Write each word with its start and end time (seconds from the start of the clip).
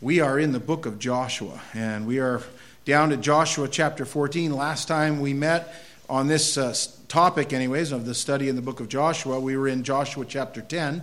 we 0.00 0.20
are 0.20 0.38
in 0.38 0.52
the 0.52 0.60
book 0.60 0.86
of 0.86 1.00
Joshua, 1.00 1.60
and 1.74 2.06
we 2.06 2.20
are 2.20 2.40
down 2.84 3.10
to 3.10 3.16
Joshua 3.16 3.66
chapter 3.66 4.04
14. 4.04 4.54
Last 4.54 4.86
time 4.86 5.20
we 5.20 5.34
met 5.34 5.74
on 6.08 6.28
this 6.28 6.56
uh, 6.56 6.72
topic, 7.08 7.52
anyways, 7.52 7.90
of 7.90 8.06
the 8.06 8.14
study 8.14 8.48
in 8.48 8.54
the 8.54 8.62
book 8.62 8.78
of 8.78 8.88
Joshua, 8.88 9.40
we 9.40 9.56
were 9.56 9.66
in 9.66 9.82
Joshua 9.82 10.24
chapter 10.24 10.60
10. 10.60 11.02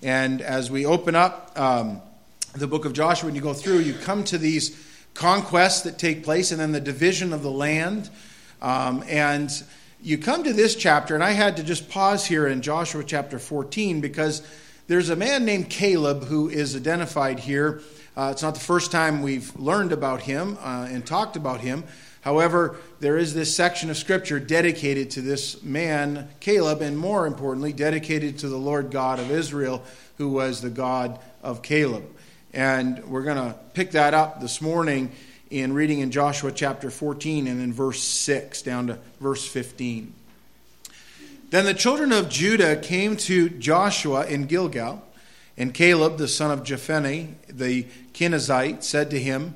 And 0.00 0.40
as 0.40 0.70
we 0.70 0.86
open 0.86 1.16
up 1.16 1.58
um, 1.58 2.00
the 2.54 2.68
book 2.68 2.84
of 2.84 2.92
Joshua, 2.92 3.26
and 3.26 3.36
you 3.36 3.42
go 3.42 3.52
through, 3.52 3.78
you 3.78 3.94
come 3.94 4.22
to 4.24 4.38
these 4.38 4.80
conquests 5.14 5.82
that 5.82 5.98
take 5.98 6.22
place 6.22 6.52
and 6.52 6.60
then 6.60 6.70
the 6.70 6.80
division 6.80 7.32
of 7.32 7.42
the 7.42 7.50
land. 7.50 8.08
Um, 8.62 9.02
and 9.08 9.50
you 10.00 10.18
come 10.18 10.44
to 10.44 10.52
this 10.52 10.76
chapter, 10.76 11.16
and 11.16 11.24
I 11.24 11.32
had 11.32 11.56
to 11.56 11.64
just 11.64 11.88
pause 11.88 12.24
here 12.24 12.46
in 12.46 12.62
Joshua 12.62 13.02
chapter 13.02 13.40
14 13.40 14.00
because 14.00 14.46
there's 14.86 15.10
a 15.10 15.16
man 15.16 15.44
named 15.44 15.68
Caleb 15.68 16.26
who 16.26 16.48
is 16.48 16.76
identified 16.76 17.40
here 17.40 17.82
uh, 18.16 18.30
it's 18.32 18.42
not 18.42 18.54
the 18.54 18.60
first 18.60 18.90
time 18.90 19.20
we've 19.20 19.54
learned 19.56 19.92
about 19.92 20.22
him 20.22 20.56
uh, 20.62 20.88
and 20.90 21.06
talked 21.06 21.36
about 21.36 21.60
him. 21.60 21.84
However, 22.22 22.76
there 22.98 23.18
is 23.18 23.34
this 23.34 23.54
section 23.54 23.90
of 23.90 23.96
Scripture 23.96 24.40
dedicated 24.40 25.10
to 25.12 25.20
this 25.20 25.62
man, 25.62 26.28
Caleb, 26.40 26.80
and 26.80 26.98
more 26.98 27.26
importantly, 27.26 27.72
dedicated 27.72 28.38
to 28.38 28.48
the 28.48 28.56
Lord 28.56 28.90
God 28.90 29.20
of 29.20 29.30
Israel, 29.30 29.84
who 30.16 30.30
was 30.30 30.60
the 30.60 30.70
God 30.70 31.20
of 31.42 31.62
Caleb. 31.62 32.04
And 32.52 33.04
we're 33.04 33.22
going 33.22 33.36
to 33.36 33.54
pick 33.74 33.90
that 33.92 34.14
up 34.14 34.40
this 34.40 34.62
morning 34.62 35.12
in 35.50 35.74
reading 35.74 36.00
in 36.00 36.10
Joshua 36.10 36.50
chapter 36.50 36.90
14 36.90 37.46
and 37.46 37.60
in 37.60 37.72
verse 37.72 38.02
6 38.02 38.62
down 38.62 38.86
to 38.86 38.98
verse 39.20 39.46
15. 39.46 40.12
Then 41.50 41.64
the 41.64 41.74
children 41.74 42.12
of 42.12 42.28
Judah 42.28 42.76
came 42.76 43.16
to 43.18 43.50
Joshua 43.50 44.26
in 44.26 44.46
Gilgal 44.46 45.02
and 45.56 45.72
Caleb, 45.72 46.18
the 46.18 46.28
son 46.28 46.50
of 46.50 46.64
Jephunneh, 46.64 47.34
the 47.48 47.86
Kenizzite, 48.16 48.82
said 48.82 49.10
to 49.10 49.20
him, 49.20 49.54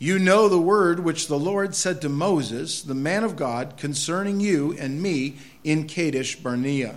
You 0.00 0.18
know 0.18 0.48
the 0.48 0.60
word 0.60 1.00
which 1.00 1.28
the 1.28 1.38
Lord 1.38 1.76
said 1.76 2.02
to 2.02 2.08
Moses, 2.08 2.82
the 2.82 2.92
man 2.92 3.22
of 3.22 3.36
God, 3.36 3.76
concerning 3.76 4.40
you 4.40 4.76
and 4.78 5.00
me 5.00 5.38
in 5.62 5.86
Kadesh 5.86 6.34
Barnea. 6.34 6.96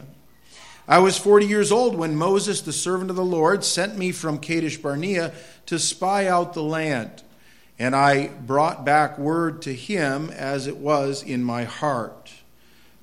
I 0.88 0.97
was 0.97 1.17
forty 1.17 1.45
years 1.45 1.72
old 1.72 1.95
when 1.95 2.16
Moses, 2.16 2.61
the 2.61 2.73
servant 2.73 3.11
of 3.11 3.16
the 3.16 3.23
Lord, 3.23 3.64
sent 3.64 3.95
me 3.95 4.11
from 4.11 4.39
Kadesh 4.39 4.78
Barnea 4.78 5.31
to 5.67 5.78
spy 5.78 6.25
out 6.25 6.56
the 6.56 6.64
land. 6.64 7.22
And 7.78 7.95
I 7.95 8.30
brought 8.30 8.84
back 8.84 9.19
word 9.19 9.61
to 9.61 9.73
him 9.73 10.31
as 10.31 10.66
it 10.66 10.78
was 10.78 11.22
in 11.22 11.44
my 11.44 11.64
heart. 11.64 12.34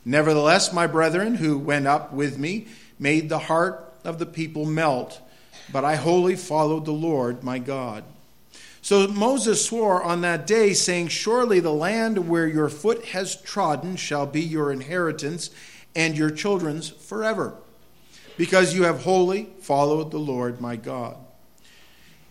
Nevertheless, 0.05 0.73
my 0.73 0.89
brethren 0.89 1.37
who 1.37 1.59
went 1.59 1.87
up 1.87 2.13
with 2.13 2.39
me 2.39 2.67
made 2.99 3.29
the 3.29 3.39
heart 3.39 3.95
of 4.05 4.19
the 4.19 4.27
people 4.27 4.65
melt 4.65 5.21
but 5.73 5.85
I 5.85 5.97
wholly 5.97 6.37
followed 6.37 6.85
the 6.85 6.93
Lord 6.93 7.43
my 7.43 7.59
God. 7.59 8.05
So 8.83 9.07
Moses 9.09 9.65
swore 9.65 10.03
on 10.03 10.23
that 10.23 10.47
day, 10.47 10.73
saying, 10.73 11.09
Surely 11.09 11.61
the 11.61 11.73
land 11.73 12.29
where 12.29 12.47
your 12.47 12.69
foot 12.69 13.07
has 13.07 13.37
trodden 13.37 13.97
shall 13.97 14.27
be 14.27 14.41
your 14.41 14.73
inheritance 14.73 15.51
and 15.95 16.17
your 16.17 16.31
children's 16.31 16.89
forever, 16.89 17.55
because 18.39 18.75
you 18.75 18.85
have 18.85 19.03
wholly 19.03 19.51
followed 19.61 20.11
the 20.11 20.19
Lord 20.19 20.61
my 20.61 20.77
God. 20.77 21.17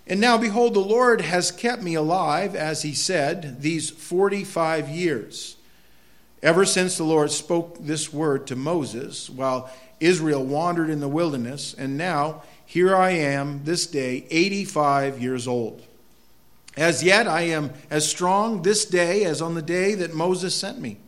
And 0.07 0.19
now, 0.19 0.39
behold, 0.39 0.73
the 0.73 0.79
Lord 0.79 1.21
has 1.21 1.51
kept 1.51 1.83
me 1.83 1.93
alive, 1.93 2.55
as 2.55 2.81
he 2.81 2.93
said, 2.95 3.61
these 3.61 3.91
45 3.91 4.89
years, 4.89 5.55
ever 6.41 6.65
since 6.65 6.97
the 6.97 7.03
Lord 7.03 7.29
spoke 7.29 7.77
this 7.79 8.11
word 8.11 8.47
to 8.47 8.55
Moses 8.55 9.29
while 9.29 9.71
Israel 9.99 10.43
wandered 10.43 10.89
in 10.89 10.99
the 10.99 11.07
wilderness, 11.07 11.75
and 11.77 11.95
now 11.95 12.41
here 12.69 12.95
I 12.95 13.09
am 13.13 13.63
this 13.63 13.87
day, 13.87 14.27
85 14.29 15.19
years 15.19 15.47
old. 15.47 15.81
As 16.77 17.01
yet, 17.01 17.25
I 17.25 17.41
am 17.41 17.71
as 17.89 18.07
strong 18.07 18.61
this 18.61 18.85
day 18.85 19.23
as 19.25 19.41
on 19.41 19.55
the 19.55 19.63
day 19.63 19.95
that 19.95 20.13
Moses 20.13 20.53
sent 20.53 20.79
me. 20.79 20.99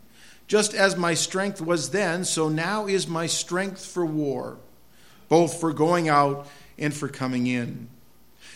Just 0.47 0.73
as 0.73 0.97
my 0.97 1.13
strength 1.13 1.61
was 1.61 1.91
then, 1.91 2.25
so 2.25 2.49
now 2.49 2.87
is 2.87 3.07
my 3.07 3.27
strength 3.27 3.85
for 3.85 4.03
war, 4.03 4.57
both 5.29 5.59
for 5.59 5.71
going 5.71 6.09
out 6.09 6.47
and 6.79 6.95
for 6.95 7.07
coming 7.07 7.45
in. 7.45 7.89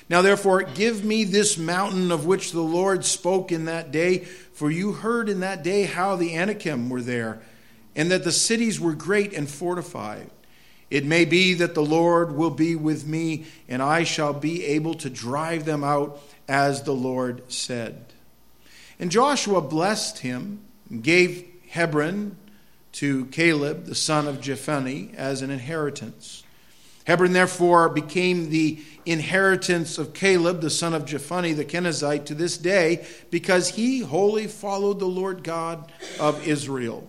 Now, 0.09 0.23
therefore, 0.23 0.63
give 0.63 1.05
me 1.05 1.25
this 1.25 1.59
mountain 1.59 2.11
of 2.11 2.25
which 2.25 2.53
the 2.53 2.61
Lord 2.61 3.05
spoke 3.05 3.51
in 3.51 3.65
that 3.65 3.91
day, 3.91 4.23
for 4.23 4.71
you 4.71 4.93
heard 4.93 5.29
in 5.29 5.41
that 5.41 5.61
day 5.61 5.83
how 5.83 6.15
the 6.15 6.35
Anakim 6.35 6.89
were 6.89 7.03
there, 7.03 7.39
and 7.95 8.09
that 8.09 8.23
the 8.23 8.31
cities 8.31 8.79
were 8.79 8.95
great 8.95 9.31
and 9.31 9.47
fortified. 9.47 10.31
It 10.89 11.05
may 11.05 11.25
be 11.25 11.53
that 11.55 11.73
the 11.73 11.83
Lord 11.83 12.33
will 12.33 12.51
be 12.51 12.75
with 12.75 13.07
me, 13.07 13.45
and 13.67 13.81
I 13.81 14.03
shall 14.03 14.33
be 14.33 14.65
able 14.65 14.93
to 14.95 15.09
drive 15.09 15.65
them 15.65 15.83
out 15.83 16.21
as 16.47 16.83
the 16.83 16.93
Lord 16.93 17.51
said. 17.51 18.05
And 18.99 19.11
Joshua 19.11 19.61
blessed 19.61 20.19
him, 20.19 20.61
and 20.89 21.03
gave 21.03 21.45
Hebron 21.69 22.37
to 22.93 23.25
Caleb, 23.25 23.85
the 23.85 23.95
son 23.95 24.27
of 24.27 24.39
Jephunneh, 24.39 25.13
as 25.15 25.41
an 25.41 25.49
inheritance. 25.49 26.43
Hebron 27.05 27.33
therefore 27.33 27.89
became 27.89 28.49
the 28.49 28.79
inheritance 29.05 29.97
of 29.97 30.13
Caleb, 30.13 30.61
the 30.61 30.69
son 30.69 30.93
of 30.93 31.05
Jephunneh, 31.05 31.55
the 31.55 31.65
Kenizzite, 31.65 32.25
to 32.25 32.35
this 32.35 32.57
day, 32.57 33.05
because 33.29 33.69
he 33.69 33.99
wholly 33.99 34.47
followed 34.47 34.99
the 34.99 35.05
Lord 35.05 35.43
God 35.43 35.91
of 36.19 36.47
Israel. 36.47 37.07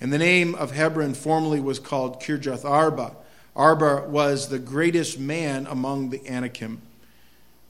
And 0.00 0.12
the 0.12 0.18
name 0.18 0.54
of 0.54 0.72
Hebron 0.72 1.14
formerly 1.14 1.60
was 1.60 1.78
called 1.78 2.22
Kirjath 2.22 2.64
Arba. 2.64 3.16
Arba 3.54 4.06
was 4.08 4.48
the 4.48 4.58
greatest 4.58 5.18
man 5.18 5.66
among 5.66 6.10
the 6.10 6.26
Anakim. 6.26 6.80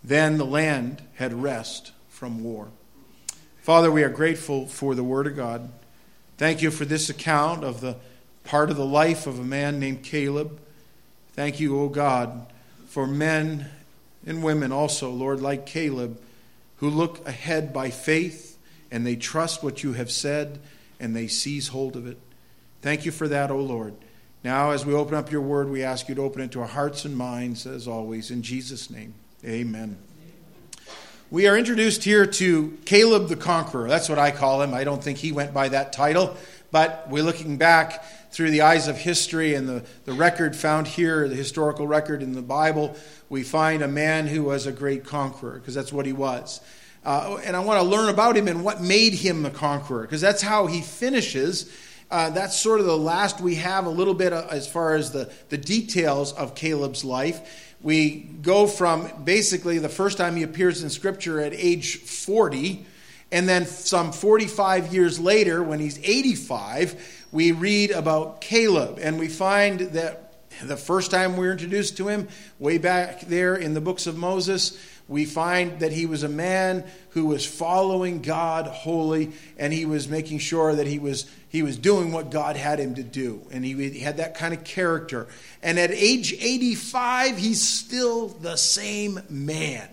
Then 0.04 0.38
the 0.38 0.46
land 0.46 1.02
had 1.16 1.32
rest 1.32 1.92
from 2.08 2.44
war. 2.44 2.68
Father, 3.62 3.90
we 3.90 4.04
are 4.04 4.10
grateful 4.10 4.66
for 4.66 4.94
the 4.94 5.04
Word 5.04 5.26
of 5.26 5.36
God. 5.36 5.70
Thank 6.38 6.62
you 6.62 6.70
for 6.70 6.84
this 6.84 7.10
account 7.10 7.64
of 7.64 7.80
the 7.80 7.96
part 8.44 8.70
of 8.70 8.76
the 8.76 8.86
life 8.86 9.26
of 9.26 9.38
a 9.38 9.44
man 9.44 9.78
named 9.78 10.02
Caleb. 10.02 10.58
Thank 11.34 11.60
you, 11.60 11.80
O 11.80 11.88
God, 11.88 12.46
for 12.86 13.06
men 13.06 13.68
and 14.24 14.42
women 14.42 14.72
also, 14.72 15.10
Lord, 15.10 15.40
like 15.40 15.66
Caleb, 15.66 16.20
who 16.76 16.88
look 16.88 17.26
ahead 17.26 17.72
by 17.72 17.90
faith 17.90 18.58
and 18.90 19.06
they 19.06 19.16
trust 19.16 19.62
what 19.62 19.82
you 19.82 19.92
have 19.92 20.10
said 20.10 20.58
and 21.00 21.16
they 21.16 21.26
seize 21.26 21.68
hold 21.68 21.96
of 21.96 22.06
it. 22.06 22.18
Thank 22.82 23.04
you 23.04 23.10
for 23.10 23.26
that, 23.28 23.50
O 23.50 23.56
Lord. 23.56 23.94
Now, 24.44 24.70
as 24.70 24.86
we 24.86 24.94
open 24.94 25.14
up 25.14 25.30
your 25.32 25.40
word, 25.40 25.68
we 25.68 25.82
ask 25.82 26.08
you 26.08 26.14
to 26.14 26.22
open 26.22 26.40
it 26.42 26.52
to 26.52 26.60
our 26.60 26.66
hearts 26.66 27.04
and 27.04 27.16
minds, 27.16 27.66
as 27.66 27.88
always. 27.88 28.30
In 28.30 28.42
Jesus' 28.42 28.88
name, 28.90 29.14
amen. 29.44 29.98
We 31.30 31.46
are 31.46 31.56
introduced 31.56 32.04
here 32.04 32.26
to 32.26 32.78
Caleb 32.84 33.28
the 33.28 33.36
Conqueror. 33.36 33.88
That's 33.88 34.08
what 34.08 34.18
I 34.18 34.30
call 34.30 34.62
him. 34.62 34.74
I 34.74 34.84
don't 34.84 35.02
think 35.02 35.18
he 35.18 35.30
went 35.30 35.52
by 35.52 35.68
that 35.68 35.92
title, 35.92 36.36
but 36.70 37.06
we're 37.08 37.22
looking 37.22 37.56
back 37.56 38.04
through 38.32 38.50
the 38.50 38.62
eyes 38.62 38.88
of 38.88 38.96
history 38.96 39.54
and 39.54 39.68
the, 39.68 39.84
the 40.06 40.12
record 40.12 40.56
found 40.56 40.86
here, 40.86 41.28
the 41.28 41.34
historical 41.34 41.86
record 41.86 42.22
in 42.22 42.32
the 42.32 42.42
Bible. 42.42 42.96
We 43.28 43.42
find 43.42 43.82
a 43.82 43.88
man 43.88 44.26
who 44.26 44.44
was 44.44 44.66
a 44.66 44.72
great 44.72 45.04
conqueror, 45.04 45.58
because 45.58 45.74
that's 45.74 45.92
what 45.92 46.06
he 46.06 46.12
was. 46.12 46.60
Uh, 47.04 47.38
and 47.44 47.56
I 47.56 47.60
want 47.60 47.82
to 47.82 47.88
learn 47.88 48.10
about 48.10 48.36
him 48.36 48.46
and 48.46 48.62
what 48.62 48.82
made 48.82 49.14
him 49.14 49.42
the 49.42 49.50
conqueror, 49.50 50.02
because 50.02 50.20
that's 50.20 50.42
how 50.42 50.66
he 50.66 50.82
finishes. 50.82 51.70
Uh, 52.10 52.30
that's 52.30 52.56
sort 52.56 52.80
of 52.80 52.86
the 52.86 52.96
last 52.96 53.40
we 53.40 53.54
have 53.54 53.86
a 53.86 53.90
little 53.90 54.14
bit 54.14 54.32
uh, 54.32 54.46
as 54.50 54.68
far 54.68 54.94
as 54.94 55.12
the, 55.12 55.32
the 55.48 55.56
details 55.56 56.32
of 56.32 56.54
Caleb's 56.54 57.04
life. 57.04 57.74
We 57.82 58.16
go 58.42 58.66
from 58.66 59.24
basically 59.24 59.78
the 59.78 59.88
first 59.88 60.18
time 60.18 60.36
he 60.36 60.42
appears 60.42 60.82
in 60.82 60.90
Scripture 60.90 61.40
at 61.40 61.54
age 61.54 61.96
40, 61.96 62.84
and 63.32 63.48
then 63.48 63.64
some 63.64 64.12
45 64.12 64.92
years 64.92 65.18
later, 65.18 65.62
when 65.62 65.78
he's 65.78 65.98
85, 65.98 67.26
we 67.32 67.52
read 67.52 67.92
about 67.92 68.40
Caleb, 68.40 68.98
and 69.00 69.18
we 69.18 69.28
find 69.28 69.80
that 69.80 70.34
the 70.62 70.76
first 70.76 71.10
time 71.10 71.36
we're 71.36 71.52
introduced 71.52 71.96
to 71.98 72.08
him, 72.08 72.28
way 72.58 72.76
back 72.76 73.22
there 73.22 73.54
in 73.54 73.72
the 73.72 73.80
books 73.80 74.06
of 74.06 74.16
Moses, 74.16 74.76
we 75.10 75.24
find 75.24 75.80
that 75.80 75.90
he 75.90 76.06
was 76.06 76.22
a 76.22 76.28
man 76.28 76.84
who 77.10 77.26
was 77.26 77.44
following 77.44 78.22
God 78.22 78.68
wholly, 78.68 79.32
and 79.58 79.72
he 79.72 79.84
was 79.84 80.08
making 80.08 80.38
sure 80.38 80.72
that 80.72 80.86
he 80.86 81.00
was, 81.00 81.28
he 81.48 81.64
was 81.64 81.76
doing 81.76 82.12
what 82.12 82.30
God 82.30 82.56
had 82.56 82.78
him 82.78 82.94
to 82.94 83.02
do. 83.02 83.42
And 83.50 83.64
he 83.64 83.98
had 83.98 84.18
that 84.18 84.36
kind 84.36 84.54
of 84.54 84.62
character. 84.62 85.26
And 85.64 85.80
at 85.80 85.90
age 85.90 86.32
85, 86.34 87.38
he's 87.38 87.60
still 87.60 88.28
the 88.28 88.54
same 88.54 89.20
man 89.28 89.88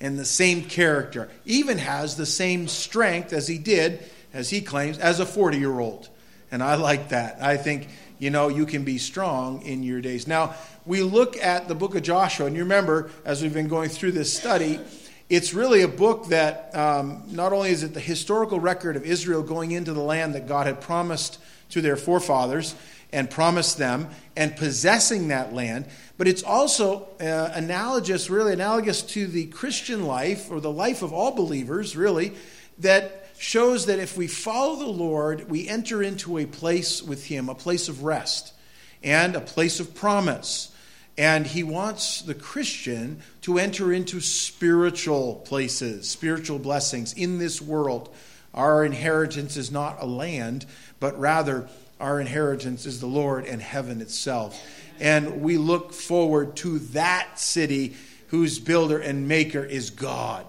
and 0.00 0.18
the 0.18 0.24
same 0.24 0.64
character. 0.64 1.28
Even 1.44 1.76
has 1.76 2.16
the 2.16 2.24
same 2.24 2.66
strength 2.66 3.34
as 3.34 3.46
he 3.46 3.58
did, 3.58 4.02
as 4.32 4.48
he 4.48 4.62
claims, 4.62 4.98
as 4.98 5.20
a 5.20 5.26
40 5.26 5.58
year 5.58 5.78
old. 5.78 6.08
And 6.50 6.62
I 6.62 6.76
like 6.76 7.10
that. 7.10 7.42
I 7.42 7.58
think, 7.58 7.88
you 8.18 8.30
know, 8.30 8.48
you 8.48 8.66
can 8.66 8.84
be 8.84 8.98
strong 8.98 9.62
in 9.62 9.82
your 9.82 10.00
days. 10.00 10.26
Now, 10.26 10.54
we 10.86 11.02
look 11.02 11.36
at 11.36 11.68
the 11.68 11.74
book 11.74 11.94
of 11.94 12.02
Joshua, 12.02 12.46
and 12.46 12.56
you 12.56 12.62
remember, 12.62 13.10
as 13.24 13.42
we've 13.42 13.54
been 13.54 13.68
going 13.68 13.88
through 13.88 14.12
this 14.12 14.32
study, 14.32 14.80
it's 15.28 15.54
really 15.54 15.82
a 15.82 15.88
book 15.88 16.26
that 16.28 16.74
um, 16.74 17.22
not 17.28 17.52
only 17.52 17.70
is 17.70 17.82
it 17.82 17.94
the 17.94 18.00
historical 18.00 18.60
record 18.60 18.96
of 18.96 19.04
Israel 19.04 19.42
going 19.42 19.72
into 19.72 19.92
the 19.92 20.02
land 20.02 20.34
that 20.34 20.46
God 20.46 20.66
had 20.66 20.80
promised 20.80 21.38
to 21.70 21.80
their 21.80 21.96
forefathers 21.96 22.74
and 23.12 23.30
promised 23.30 23.78
them 23.78 24.08
and 24.36 24.56
possessing 24.56 25.28
that 25.28 25.54
land. 25.54 25.86
But 26.18 26.28
it's 26.28 26.42
also 26.42 27.08
uh, 27.20 27.50
analogous, 27.54 28.28
really 28.28 28.52
analogous 28.52 29.02
to 29.02 29.26
the 29.26 29.46
Christian 29.46 30.04
life 30.04 30.50
or 30.50 30.60
the 30.60 30.70
life 30.70 31.02
of 31.02 31.12
all 31.12 31.32
believers, 31.32 31.96
really, 31.96 32.34
that 32.78 33.23
shows 33.44 33.84
that 33.86 33.98
if 33.98 34.16
we 34.16 34.26
follow 34.26 34.76
the 34.76 34.86
Lord, 34.86 35.50
we 35.50 35.68
enter 35.68 36.02
into 36.02 36.38
a 36.38 36.46
place 36.46 37.02
with 37.02 37.26
Him, 37.26 37.50
a 37.50 37.54
place 37.54 37.90
of 37.90 38.02
rest 38.02 38.54
and 39.02 39.36
a 39.36 39.40
place 39.40 39.80
of 39.80 39.94
promise. 39.94 40.74
And 41.18 41.46
he 41.46 41.62
wants 41.62 42.22
the 42.22 42.34
Christian 42.34 43.20
to 43.42 43.58
enter 43.58 43.92
into 43.92 44.20
spiritual 44.20 45.42
places, 45.44 46.08
spiritual 46.08 46.58
blessings 46.58 47.12
in 47.12 47.38
this 47.38 47.60
world. 47.60 48.12
Our 48.54 48.82
inheritance 48.82 49.58
is 49.58 49.70
not 49.70 49.98
a 50.00 50.06
land, 50.06 50.64
but 50.98 51.20
rather 51.20 51.68
our 52.00 52.20
inheritance 52.20 52.86
is 52.86 53.00
the 53.00 53.06
Lord 53.06 53.44
and 53.44 53.60
heaven 53.60 54.00
itself. 54.00 54.58
And 54.98 55.42
we 55.42 55.58
look 55.58 55.92
forward 55.92 56.56
to 56.56 56.78
that 56.78 57.38
city 57.38 57.94
whose 58.28 58.58
builder 58.58 58.98
and 58.98 59.28
maker 59.28 59.62
is 59.62 59.90
God. 59.90 60.46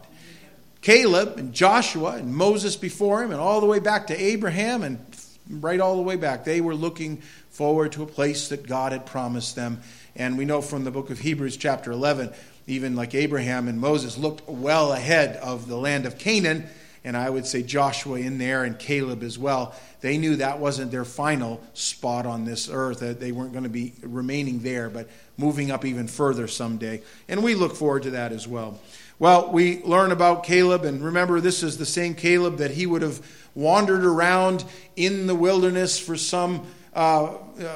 Caleb 0.85 1.39
and 1.39 1.51
Joshua 1.51 2.11
and 2.11 2.31
Moses 2.31 2.75
before 2.75 3.23
him, 3.23 3.31
and 3.31 3.39
all 3.39 3.59
the 3.59 3.65
way 3.65 3.79
back 3.79 4.05
to 4.05 4.15
Abraham 4.15 4.83
and 4.83 5.03
right 5.49 5.79
all 5.79 5.95
the 5.95 6.03
way 6.03 6.15
back, 6.15 6.45
they 6.45 6.61
were 6.61 6.75
looking 6.75 7.17
forward 7.49 7.91
to 7.93 8.03
a 8.03 8.05
place 8.05 8.49
that 8.49 8.67
God 8.67 8.91
had 8.91 9.03
promised 9.03 9.55
them. 9.55 9.81
And 10.15 10.37
we 10.37 10.45
know 10.45 10.61
from 10.61 10.83
the 10.83 10.91
book 10.91 11.09
of 11.09 11.17
Hebrews, 11.17 11.57
chapter 11.57 11.91
11, 11.91 12.31
even 12.67 12.95
like 12.95 13.15
Abraham 13.15 13.67
and 13.67 13.79
Moses 13.79 14.15
looked 14.15 14.47
well 14.47 14.93
ahead 14.93 15.37
of 15.37 15.67
the 15.67 15.75
land 15.75 16.05
of 16.05 16.19
Canaan, 16.19 16.67
and 17.03 17.17
I 17.17 17.31
would 17.31 17.47
say 17.47 17.63
Joshua 17.63 18.19
in 18.19 18.37
there 18.37 18.63
and 18.63 18.77
Caleb 18.77 19.23
as 19.23 19.39
well. 19.39 19.73
They 20.01 20.19
knew 20.19 20.35
that 20.35 20.59
wasn't 20.59 20.91
their 20.91 21.03
final 21.03 21.63
spot 21.73 22.27
on 22.27 22.45
this 22.45 22.69
earth, 22.71 22.99
that 22.99 23.19
they 23.19 23.31
weren't 23.31 23.53
going 23.53 23.63
to 23.63 23.71
be 23.71 23.93
remaining 24.03 24.59
there, 24.59 24.91
but 24.91 25.09
moving 25.35 25.71
up 25.71 25.83
even 25.83 26.07
further 26.07 26.47
someday. 26.47 27.01
And 27.27 27.43
we 27.43 27.55
look 27.55 27.75
forward 27.75 28.03
to 28.03 28.11
that 28.11 28.31
as 28.31 28.47
well. 28.47 28.79
Well, 29.17 29.51
we 29.51 29.81
learn 29.83 30.11
about 30.11 30.43
Caleb, 30.43 30.83
and 30.83 31.01
remember, 31.01 31.39
this 31.39 31.63
is 31.63 31.77
the 31.77 31.85
same 31.85 32.15
Caleb 32.15 32.57
that 32.57 32.71
he 32.71 32.85
would 32.85 33.01
have 33.01 33.25
wandered 33.55 34.03
around 34.03 34.65
in 34.97 35.25
the 35.25 35.35
wilderness 35.35 35.97
for 35.97 36.17
some 36.17 36.67
uh, 36.93 37.29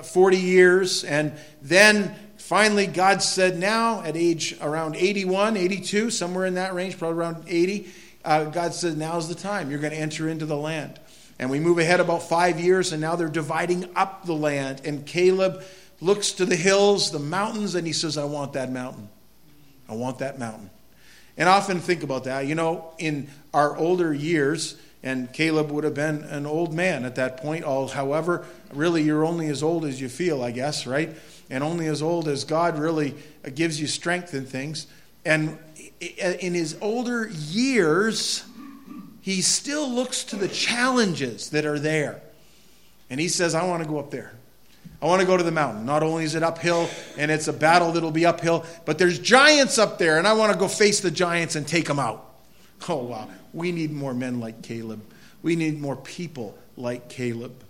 40 0.04 0.38
years. 0.38 1.06
And 1.06 1.34
then 1.62 2.14
finally, 2.38 2.88
God 2.88 3.22
said, 3.24 3.58
now 3.58 4.02
at 4.04 4.18
age 4.18 4.58
around 4.62 4.98
81, 4.98 5.56
82, 5.56 6.10
somewhere 6.10 6.46
in 6.46 6.56
that 6.56 6.74
range, 6.74 6.98
probably 6.98 7.20
around 7.20 7.46
80, 7.48 7.88
uh, 8.26 8.44
God 8.46 8.74
said, 8.74 8.98
now's 8.98 9.30
the 9.30 9.36
time. 9.36 9.72
You're 9.72 9.80
going 9.80 9.94
to 9.94 10.00
enter 10.00 10.28
into 10.28 10.46
the 10.46 10.58
land. 10.58 11.00
And 11.40 11.50
we 11.50 11.62
move 11.62 11.78
ahead 11.78 12.02
about 12.02 12.24
five 12.24 12.60
years, 12.60 12.92
and 12.92 13.00
now 13.00 13.16
they're 13.16 13.30
dividing 13.30 13.90
up 13.96 14.26
the 14.26 14.34
land. 14.34 14.82
And 14.84 15.06
Caleb 15.06 15.64
looks 16.02 16.34
to 16.34 16.46
the 16.46 16.58
hills, 16.58 17.12
the 17.12 17.20
mountains, 17.20 17.76
and 17.76 17.88
he 17.88 17.94
says, 17.94 18.18
I 18.18 18.26
want 18.26 18.52
that 18.54 18.74
mountain. 18.74 19.08
I 19.88 19.96
want 19.96 20.20
that 20.20 20.38
mountain. 20.38 20.70
And 21.40 21.48
often 21.48 21.80
think 21.80 22.04
about 22.04 22.26
that. 22.26 22.46
You 22.46 22.54
know, 22.54 22.94
in 23.00 23.30
our 23.54 23.76
older 23.78 24.14
years, 24.14 24.76
and 25.02 25.32
Caleb 25.32 25.72
would 25.72 25.86
have 25.86 25.94
been 25.94 26.24
an 26.24 26.46
old 26.46 26.74
man 26.74 27.06
at 27.06 27.16
that 27.16 27.38
point. 27.38 27.64
all, 27.64 27.88
However, 27.88 28.46
really, 28.74 29.02
you're 29.02 29.26
only 29.26 29.48
as 29.48 29.64
old 29.64 29.86
as 29.86 30.02
you 30.02 30.10
feel, 30.10 30.44
I 30.44 30.52
guess, 30.52 30.86
right? 30.86 31.16
And 31.50 31.64
only 31.64 31.88
as 31.88 32.02
old 32.02 32.28
as 32.28 32.44
God 32.44 32.78
really 32.78 33.16
gives 33.56 33.80
you 33.80 33.88
strength 33.88 34.34
in 34.34 34.46
things. 34.46 34.88
And 35.26 35.58
in 36.02 36.54
his 36.54 36.78
older 36.82 37.30
years, 37.30 38.44
he 39.22 39.42
still 39.42 39.90
looks 39.90 40.26
to 40.26 40.36
the 40.36 40.50
challenges 40.50 41.52
that 41.52 41.66
are 41.66 41.80
there. 41.80 42.22
And 43.10 43.20
he 43.20 43.30
says, 43.30 43.56
I 43.56 43.66
want 43.66 43.82
to 43.82 43.90
go 43.90 43.98
up 43.98 44.12
there. 44.12 44.34
I 45.02 45.06
want 45.06 45.22
to 45.22 45.28
go 45.28 45.38
to 45.38 45.44
the 45.44 45.52
mountain. 45.52 45.86
Not 45.86 46.04
only 46.04 46.26
is 46.26 46.36
it 46.36 46.44
uphill 46.44 46.90
and 47.18 47.32
it's 47.32 47.48
a 47.48 47.54
battle 47.54 47.94
that'll 47.94 48.12
be 48.12 48.26
uphill, 48.26 48.66
but 48.86 48.98
there's 48.98 49.18
giants 49.18 49.78
up 49.78 49.98
there, 49.98 50.18
and 50.18 50.28
I 50.28 50.34
want 50.34 50.52
to 50.52 50.60
go 50.60 50.68
face 50.68 51.00
the 51.00 51.12
giants 51.12 51.56
and 51.56 51.66
take 51.68 51.88
them 51.88 52.00
out. 52.00 52.26
Oh, 52.88 53.04
wow. 53.04 53.30
We 53.54 53.72
need 53.72 53.92
more 53.92 54.14
men 54.14 54.40
like 54.40 54.62
Caleb. 54.62 55.02
We 55.42 55.56
need 55.56 55.80
more 55.80 55.96
people 55.96 56.58
like 56.76 57.10
Caleb. 57.10 57.64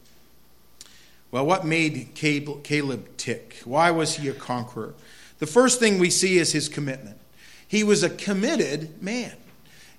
Well, 1.31 1.45
what 1.45 1.65
made 1.65 2.15
Caleb 2.15 3.17
tick? 3.17 3.57
Why 3.63 3.91
was 3.91 4.15
he 4.15 4.27
a 4.29 4.33
conqueror? 4.33 4.95
The 5.37 5.45
first 5.45 5.79
thing 5.79 5.99
we 5.99 6.09
see 6.09 6.37
is 6.37 6.51
his 6.51 6.67
commitment. 6.67 7.19
He 7.67 7.83
was 7.83 8.01
a 8.01 8.09
committed 8.09 9.01
man. 9.01 9.33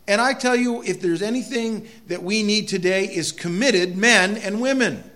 And 0.09 0.21
I 0.21 0.35
tell 0.35 0.57
you, 0.57 0.83
if 0.83 1.01
there's 1.01 1.23
anything 1.23 1.87
that 2.09 2.25
we 2.25 2.43
need 2.43 2.67
today, 2.67 3.05
is 3.05 3.31
committed 3.31 3.97
men 3.97 4.37
and 4.37 4.61
women. 4.61 5.09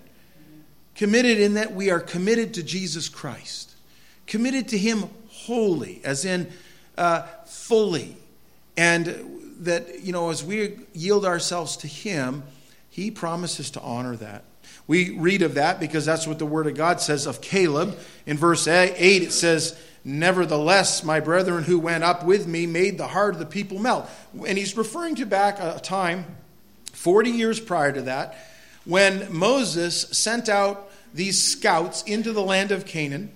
Committed 0.94 1.40
in 1.40 1.54
that 1.54 1.74
we 1.74 1.90
are 1.90 2.00
committed 2.00 2.54
to 2.54 2.62
Jesus 2.62 3.08
Christ, 3.08 3.74
committed 4.26 4.68
to 4.68 4.78
Him 4.78 5.08
wholly, 5.28 6.00
as 6.04 6.24
in 6.24 6.50
uh, 6.96 7.22
fully. 7.46 8.16
And 8.76 9.40
that, 9.60 10.02
you 10.02 10.12
know, 10.12 10.30
as 10.30 10.44
we 10.44 10.78
yield 10.92 11.24
ourselves 11.24 11.76
to 11.78 11.88
Him, 11.88 12.42
He 12.90 13.10
promises 13.10 13.70
to 13.72 13.80
honor 13.80 14.16
that. 14.16 14.44
We 14.86 15.10
read 15.10 15.42
of 15.42 15.54
that 15.54 15.80
because 15.80 16.04
that's 16.04 16.26
what 16.26 16.38
the 16.38 16.46
Word 16.46 16.66
of 16.66 16.74
God 16.74 17.00
says 17.00 17.26
of 17.26 17.40
Caleb. 17.40 17.98
In 18.26 18.36
verse 18.36 18.68
8, 18.68 18.94
it 19.22 19.32
says, 19.32 19.78
Nevertheless, 20.04 21.02
my 21.02 21.20
brethren 21.20 21.64
who 21.64 21.78
went 21.78 22.04
up 22.04 22.24
with 22.24 22.46
me 22.46 22.66
made 22.66 22.98
the 22.98 23.08
heart 23.08 23.34
of 23.34 23.40
the 23.40 23.46
people 23.46 23.78
melt. 23.78 24.08
And 24.46 24.58
he's 24.58 24.76
referring 24.76 25.14
to 25.16 25.26
back 25.26 25.58
a 25.58 25.80
time, 25.82 26.26
40 26.92 27.30
years 27.30 27.58
prior 27.58 27.90
to 27.92 28.02
that, 28.02 28.36
when 28.84 29.32
Moses 29.32 30.02
sent 30.16 30.48
out 30.48 30.90
these 31.12 31.42
scouts 31.42 32.02
into 32.02 32.32
the 32.32 32.42
land 32.42 32.72
of 32.72 32.84
Canaan, 32.84 33.30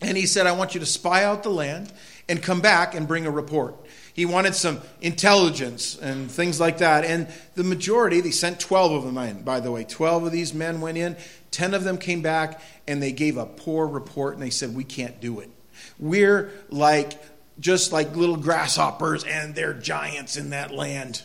and 0.00 0.16
he 0.16 0.26
said, 0.26 0.46
I 0.46 0.52
want 0.52 0.74
you 0.74 0.80
to 0.80 0.86
spy 0.86 1.24
out 1.24 1.42
the 1.42 1.50
land 1.50 1.92
and 2.28 2.42
come 2.42 2.60
back 2.60 2.94
and 2.94 3.06
bring 3.06 3.26
a 3.26 3.30
report. 3.30 3.74
He 4.12 4.26
wanted 4.26 4.54
some 4.54 4.80
intelligence 5.00 5.98
and 5.98 6.30
things 6.30 6.60
like 6.60 6.78
that. 6.78 7.04
And 7.04 7.26
the 7.54 7.64
majority, 7.64 8.20
they 8.20 8.30
sent 8.30 8.60
12 8.60 8.92
of 8.92 9.04
them 9.04 9.18
in, 9.18 9.42
by 9.42 9.60
the 9.60 9.72
way. 9.72 9.84
12 9.84 10.24
of 10.26 10.32
these 10.32 10.54
men 10.54 10.80
went 10.80 10.98
in, 10.98 11.16
10 11.50 11.74
of 11.74 11.84
them 11.84 11.98
came 11.98 12.22
back, 12.22 12.60
and 12.86 13.02
they 13.02 13.12
gave 13.12 13.36
a 13.36 13.46
poor 13.46 13.86
report, 13.86 14.34
and 14.34 14.42
they 14.42 14.50
said, 14.50 14.74
We 14.74 14.84
can't 14.84 15.20
do 15.20 15.40
it. 15.40 15.50
We're 15.98 16.52
like 16.70 17.20
just 17.58 17.92
like 17.92 18.14
little 18.14 18.36
grasshoppers, 18.36 19.24
and 19.24 19.54
they're 19.54 19.74
giants 19.74 20.36
in 20.36 20.50
that 20.50 20.72
land. 20.72 21.22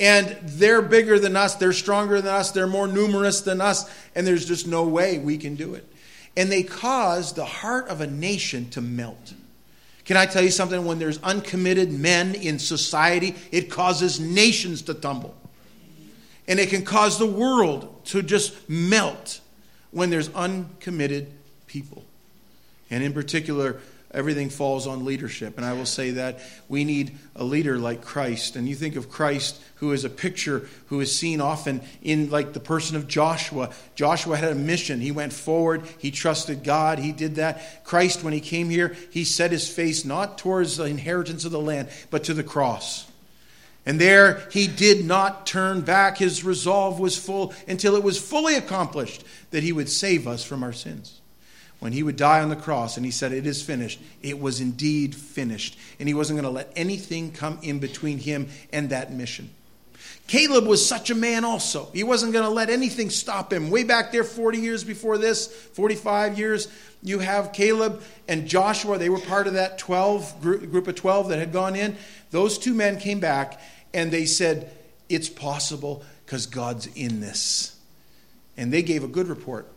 And 0.00 0.36
they're 0.42 0.82
bigger 0.82 1.18
than 1.18 1.36
us, 1.36 1.54
they're 1.54 1.72
stronger 1.72 2.20
than 2.20 2.34
us, 2.34 2.50
they're 2.50 2.66
more 2.66 2.88
numerous 2.88 3.42
than 3.42 3.60
us, 3.60 3.88
and 4.14 4.26
there's 4.26 4.44
just 4.44 4.66
no 4.66 4.84
way 4.84 5.18
we 5.18 5.38
can 5.38 5.54
do 5.54 5.74
it. 5.74 5.86
And 6.36 6.50
they 6.50 6.64
cause 6.64 7.32
the 7.32 7.44
heart 7.44 7.88
of 7.88 8.00
a 8.00 8.06
nation 8.06 8.68
to 8.70 8.80
melt. 8.80 9.34
Can 10.04 10.16
I 10.16 10.26
tell 10.26 10.42
you 10.42 10.50
something? 10.50 10.84
When 10.84 10.98
there's 10.98 11.22
uncommitted 11.22 11.92
men 11.92 12.34
in 12.34 12.58
society, 12.58 13.36
it 13.52 13.70
causes 13.70 14.20
nations 14.20 14.82
to 14.82 14.94
tumble. 14.94 15.34
And 16.46 16.60
it 16.60 16.68
can 16.68 16.84
cause 16.84 17.18
the 17.18 17.26
world 17.26 18.04
to 18.06 18.22
just 18.22 18.68
melt 18.68 19.40
when 19.92 20.10
there's 20.10 20.28
uncommitted 20.34 21.32
people. 21.66 22.04
And 22.90 23.02
in 23.02 23.14
particular, 23.14 23.80
everything 24.14 24.48
falls 24.48 24.86
on 24.86 25.04
leadership. 25.04 25.56
And 25.56 25.66
I 25.66 25.72
will 25.72 25.86
say 25.86 26.12
that 26.12 26.40
we 26.68 26.84
need 26.84 27.18
a 27.36 27.44
leader 27.44 27.78
like 27.78 28.02
Christ. 28.02 28.56
And 28.56 28.68
you 28.68 28.74
think 28.74 28.96
of 28.96 29.10
Christ, 29.10 29.60
who 29.76 29.92
is 29.92 30.04
a 30.04 30.10
picture, 30.10 30.68
who 30.86 31.00
is 31.00 31.16
seen 31.16 31.40
often 31.40 31.82
in 32.02 32.30
like 32.30 32.52
the 32.52 32.60
person 32.60 32.96
of 32.96 33.08
Joshua. 33.08 33.70
Joshua 33.94 34.36
had 34.36 34.52
a 34.52 34.54
mission. 34.54 35.00
He 35.00 35.12
went 35.12 35.32
forward, 35.32 35.82
he 35.98 36.10
trusted 36.10 36.64
God, 36.64 36.98
he 36.98 37.12
did 37.12 37.34
that. 37.36 37.84
Christ, 37.84 38.22
when 38.22 38.32
he 38.32 38.40
came 38.40 38.70
here, 38.70 38.96
he 39.10 39.24
set 39.24 39.50
his 39.50 39.68
face 39.68 40.04
not 40.04 40.38
towards 40.38 40.76
the 40.76 40.84
inheritance 40.84 41.44
of 41.44 41.52
the 41.52 41.60
land, 41.60 41.88
but 42.10 42.24
to 42.24 42.34
the 42.34 42.44
cross. 42.44 43.10
And 43.86 44.00
there 44.00 44.46
he 44.50 44.66
did 44.66 45.04
not 45.04 45.46
turn 45.46 45.82
back. 45.82 46.16
His 46.16 46.44
resolve 46.44 46.98
was 46.98 47.18
full 47.18 47.52
until 47.68 47.96
it 47.96 48.02
was 48.02 48.18
fully 48.18 48.54
accomplished 48.54 49.24
that 49.50 49.62
he 49.62 49.72
would 49.72 49.90
save 49.90 50.26
us 50.26 50.42
from 50.42 50.62
our 50.62 50.72
sins 50.72 51.20
when 51.80 51.92
he 51.92 52.02
would 52.02 52.16
die 52.16 52.40
on 52.40 52.48
the 52.48 52.56
cross 52.56 52.96
and 52.96 53.04
he 53.04 53.12
said, 53.12 53.32
It 53.32 53.46
is 53.46 53.62
finished, 53.62 54.00
it 54.22 54.40
was 54.40 54.60
indeed 54.60 55.14
finished. 55.14 55.78
And 55.98 56.08
he 56.08 56.14
wasn't 56.14 56.40
going 56.40 56.50
to 56.50 56.56
let 56.56 56.72
anything 56.76 57.32
come 57.32 57.58
in 57.62 57.78
between 57.78 58.18
him 58.18 58.48
and 58.72 58.90
that 58.90 59.12
mission. 59.12 59.50
Caleb 60.26 60.66
was 60.66 60.86
such 60.86 61.10
a 61.10 61.14
man 61.14 61.44
also. 61.44 61.90
He 61.92 62.02
wasn't 62.02 62.32
going 62.32 62.46
to 62.46 62.50
let 62.50 62.70
anything 62.70 63.10
stop 63.10 63.52
him. 63.52 63.70
Way 63.70 63.84
back 63.84 64.10
there, 64.10 64.24
40 64.24 64.58
years 64.58 64.82
before 64.82 65.18
this, 65.18 65.46
45 65.46 66.38
years, 66.38 66.68
you 67.02 67.18
have 67.18 67.52
Caleb 67.52 68.02
and 68.26 68.48
Joshua. 68.48 68.96
They 68.96 69.10
were 69.10 69.20
part 69.20 69.46
of 69.46 69.54
that 69.54 69.76
12 69.76 70.40
group 70.40 70.88
of 70.88 70.94
12 70.94 71.28
that 71.28 71.38
had 71.38 71.52
gone 71.52 71.76
in. 71.76 71.96
Those 72.30 72.56
two 72.56 72.72
men 72.72 72.98
came 72.98 73.20
back 73.20 73.60
and 73.92 74.10
they 74.10 74.24
said, 74.24 74.72
It's 75.10 75.28
possible 75.28 76.02
because 76.24 76.46
God's 76.46 76.86
in 76.86 77.20
this. 77.20 77.76
And 78.56 78.72
they 78.72 78.82
gave 78.82 79.04
a 79.04 79.08
good 79.08 79.28
report. 79.28 79.70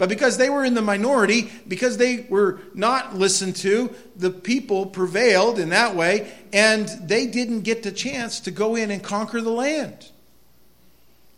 But 0.00 0.08
because 0.08 0.38
they 0.38 0.48
were 0.48 0.64
in 0.64 0.72
the 0.72 0.80
minority, 0.80 1.52
because 1.68 1.98
they 1.98 2.24
were 2.30 2.58
not 2.72 3.16
listened 3.16 3.54
to, 3.56 3.94
the 4.16 4.30
people 4.30 4.86
prevailed 4.86 5.58
in 5.58 5.68
that 5.68 5.94
way, 5.94 6.32
and 6.54 6.88
they 7.02 7.26
didn't 7.26 7.64
get 7.64 7.82
the 7.82 7.92
chance 7.92 8.40
to 8.40 8.50
go 8.50 8.76
in 8.76 8.90
and 8.90 9.02
conquer 9.02 9.42
the 9.42 9.50
land. 9.50 10.10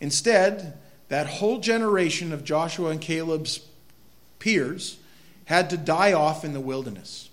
Instead, 0.00 0.78
that 1.08 1.26
whole 1.26 1.58
generation 1.58 2.32
of 2.32 2.44
Joshua 2.44 2.90
and 2.90 3.00
Caleb's 3.00 3.66
peers 4.38 4.96
had 5.46 5.68
to 5.70 5.76
die 5.76 6.12
off 6.12 6.44
in 6.44 6.52
the 6.52 6.60
wilderness. 6.60 7.30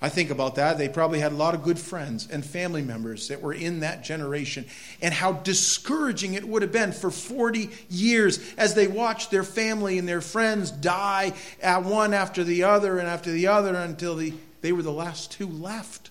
I 0.00 0.08
think 0.08 0.30
about 0.30 0.54
that. 0.54 0.78
They 0.78 0.88
probably 0.88 1.18
had 1.18 1.32
a 1.32 1.36
lot 1.36 1.54
of 1.54 1.64
good 1.64 1.78
friends 1.78 2.28
and 2.30 2.44
family 2.44 2.82
members 2.82 3.28
that 3.28 3.42
were 3.42 3.52
in 3.52 3.80
that 3.80 4.04
generation, 4.04 4.64
and 5.02 5.12
how 5.12 5.32
discouraging 5.32 6.34
it 6.34 6.46
would 6.46 6.62
have 6.62 6.70
been 6.70 6.92
for 6.92 7.10
40 7.10 7.70
years 7.90 8.38
as 8.56 8.74
they 8.74 8.86
watched 8.86 9.32
their 9.32 9.42
family 9.42 9.98
and 9.98 10.06
their 10.06 10.20
friends 10.20 10.70
die 10.70 11.32
at 11.60 11.82
one 11.82 12.14
after 12.14 12.44
the 12.44 12.62
other 12.62 12.98
and 12.98 13.08
after 13.08 13.32
the 13.32 13.48
other 13.48 13.74
until 13.74 14.14
the, 14.14 14.34
they 14.60 14.70
were 14.70 14.82
the 14.82 14.92
last 14.92 15.32
two 15.32 15.48
left. 15.48 16.10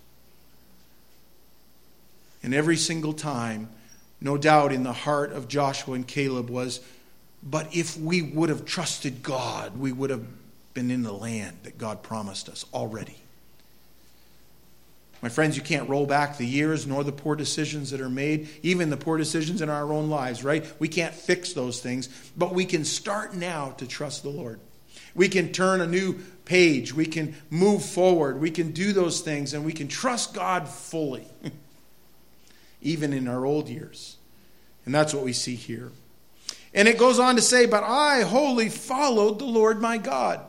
And 2.43 2.53
every 2.53 2.77
single 2.77 3.13
time, 3.13 3.69
no 4.19 4.37
doubt 4.37 4.73
in 4.73 4.83
the 4.83 4.93
heart 4.93 5.31
of 5.31 5.47
Joshua 5.47 5.95
and 5.95 6.05
Caleb 6.05 6.49
was, 6.49 6.81
but 7.41 7.73
if 7.73 7.97
we 7.97 8.21
would 8.21 8.49
have 8.49 8.65
trusted 8.65 9.23
God, 9.23 9.77
we 9.77 9.93
would 9.93 10.09
have 10.09 10.25
been 10.73 10.91
in 10.91 11.03
the 11.03 11.13
land 11.13 11.57
that 11.63 11.77
God 11.77 12.03
promised 12.03 12.49
us 12.49 12.65
already. 12.73 13.15
My 15.21 15.29
friends, 15.29 15.55
you 15.55 15.63
can't 15.63 15.89
roll 15.89 16.05
back 16.05 16.37
the 16.37 16.45
years 16.45 16.85
nor 16.85 17.03
the 17.03 17.11
poor 17.11 17.35
decisions 17.35 17.89
that 17.91 18.01
are 18.01 18.09
made, 18.09 18.49
even 18.61 18.89
the 18.89 18.97
poor 18.97 19.17
decisions 19.17 19.61
in 19.61 19.69
our 19.69 19.91
own 19.91 20.09
lives, 20.09 20.43
right? 20.43 20.65
We 20.79 20.87
can't 20.87 21.13
fix 21.13 21.53
those 21.53 21.81
things, 21.81 22.07
but 22.37 22.53
we 22.53 22.65
can 22.65 22.85
start 22.85 23.33
now 23.33 23.71
to 23.77 23.87
trust 23.87 24.23
the 24.23 24.29
Lord. 24.29 24.59
We 25.15 25.27
can 25.27 25.51
turn 25.51 25.81
a 25.81 25.87
new 25.87 26.19
page. 26.45 26.93
We 26.93 27.07
can 27.07 27.35
move 27.49 27.83
forward. 27.83 28.39
We 28.39 28.51
can 28.51 28.71
do 28.71 28.93
those 28.93 29.21
things, 29.21 29.53
and 29.55 29.65
we 29.65 29.73
can 29.73 29.87
trust 29.87 30.35
God 30.35 30.67
fully, 30.67 31.25
even 32.81 33.11
in 33.13 33.27
our 33.27 33.43
old 33.43 33.67
years. 33.67 34.17
And 34.85 34.93
that's 34.93 35.13
what 35.13 35.23
we 35.23 35.33
see 35.33 35.55
here. 35.55 35.91
And 36.73 36.87
it 36.87 36.99
goes 36.99 37.17
on 37.17 37.35
to 37.35 37.41
say, 37.41 37.65
But 37.65 37.83
I 37.83 38.21
wholly 38.21 38.69
followed 38.69 39.39
the 39.39 39.45
Lord 39.45 39.81
my 39.81 39.97
God. 39.97 40.41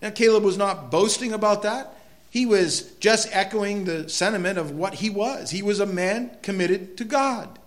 Now, 0.00 0.10
Caleb 0.10 0.44
was 0.44 0.56
not 0.56 0.90
boasting 0.90 1.32
about 1.32 1.62
that. 1.62 1.92
He 2.34 2.46
was 2.46 2.82
just 2.98 3.28
echoing 3.30 3.84
the 3.84 4.08
sentiment 4.08 4.58
of 4.58 4.72
what 4.72 4.94
he 4.94 5.08
was. 5.08 5.52
He 5.52 5.62
was 5.62 5.78
a 5.78 5.86
man 5.86 6.32
committed 6.42 6.96
to 6.96 7.04
God. 7.04 7.60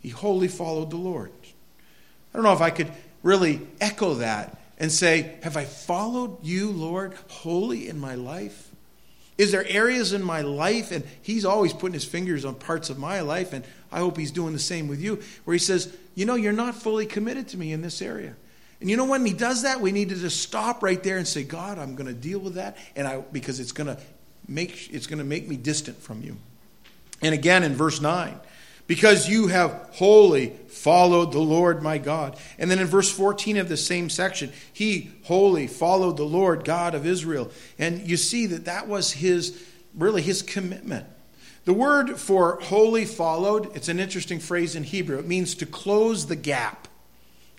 He 0.00 0.10
wholly 0.10 0.48
followed 0.48 0.90
the 0.90 0.98
Lord. 0.98 1.32
I 1.42 2.36
don't 2.36 2.44
know 2.44 2.52
if 2.52 2.60
I 2.60 2.68
could 2.68 2.92
really 3.22 3.66
echo 3.80 4.16
that 4.16 4.58
and 4.76 4.92
say, 4.92 5.36
Have 5.44 5.56
I 5.56 5.64
followed 5.64 6.44
you, 6.44 6.70
Lord, 6.72 7.14
wholly 7.28 7.88
in 7.88 7.98
my 7.98 8.16
life? 8.16 8.70
Is 9.38 9.50
there 9.50 9.66
areas 9.66 10.12
in 10.12 10.22
my 10.22 10.42
life, 10.42 10.92
and 10.92 11.02
he's 11.22 11.46
always 11.46 11.72
putting 11.72 11.94
his 11.94 12.04
fingers 12.04 12.44
on 12.44 12.56
parts 12.56 12.90
of 12.90 12.98
my 12.98 13.22
life, 13.22 13.54
and 13.54 13.64
I 13.90 14.00
hope 14.00 14.18
he's 14.18 14.30
doing 14.30 14.52
the 14.52 14.58
same 14.58 14.88
with 14.88 15.00
you, 15.00 15.22
where 15.46 15.54
he 15.54 15.58
says, 15.58 15.96
You 16.14 16.26
know, 16.26 16.34
you're 16.34 16.52
not 16.52 16.74
fully 16.74 17.06
committed 17.06 17.48
to 17.48 17.56
me 17.56 17.72
in 17.72 17.80
this 17.80 18.02
area. 18.02 18.36
And 18.84 18.90
you 18.90 18.98
know 18.98 19.06
when 19.06 19.24
he 19.24 19.32
does 19.32 19.62
that, 19.62 19.80
we 19.80 19.92
need 19.92 20.10
to 20.10 20.14
just 20.14 20.42
stop 20.42 20.82
right 20.82 21.02
there 21.02 21.16
and 21.16 21.26
say, 21.26 21.42
God, 21.42 21.78
I'm 21.78 21.94
going 21.94 22.06
to 22.06 22.12
deal 22.12 22.38
with 22.38 22.56
that, 22.56 22.76
and 22.94 23.08
I 23.08 23.22
because 23.32 23.58
it's 23.58 23.72
going 23.72 23.86
to 23.86 23.96
make 24.46 24.92
it's 24.92 25.06
going 25.06 25.20
to 25.20 25.24
make 25.24 25.48
me 25.48 25.56
distant 25.56 25.96
from 26.02 26.20
you. 26.20 26.36
And 27.22 27.32
again 27.32 27.62
in 27.62 27.72
verse 27.72 28.02
9, 28.02 28.38
because 28.86 29.26
you 29.26 29.46
have 29.46 29.88
wholly 29.92 30.48
followed 30.68 31.32
the 31.32 31.38
Lord 31.38 31.82
my 31.82 31.96
God. 31.96 32.36
And 32.58 32.70
then 32.70 32.78
in 32.78 32.86
verse 32.86 33.10
14 33.10 33.56
of 33.56 33.70
the 33.70 33.78
same 33.78 34.10
section, 34.10 34.52
he 34.74 35.12
wholly 35.22 35.66
followed 35.66 36.18
the 36.18 36.24
Lord 36.24 36.66
God 36.66 36.94
of 36.94 37.06
Israel. 37.06 37.50
And 37.78 38.06
you 38.06 38.18
see 38.18 38.44
that 38.48 38.66
that 38.66 38.86
was 38.86 39.12
his 39.12 39.66
really 39.94 40.20
his 40.20 40.42
commitment. 40.42 41.06
The 41.64 41.72
word 41.72 42.18
for 42.18 42.60
wholly 42.60 43.06
followed, 43.06 43.74
it's 43.74 43.88
an 43.88 43.98
interesting 43.98 44.40
phrase 44.40 44.76
in 44.76 44.82
Hebrew. 44.82 45.18
It 45.18 45.26
means 45.26 45.54
to 45.54 45.64
close 45.64 46.26
the 46.26 46.36
gap. 46.36 46.86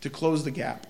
To 0.02 0.12
close 0.12 0.44
the 0.44 0.52
gap 0.52 0.86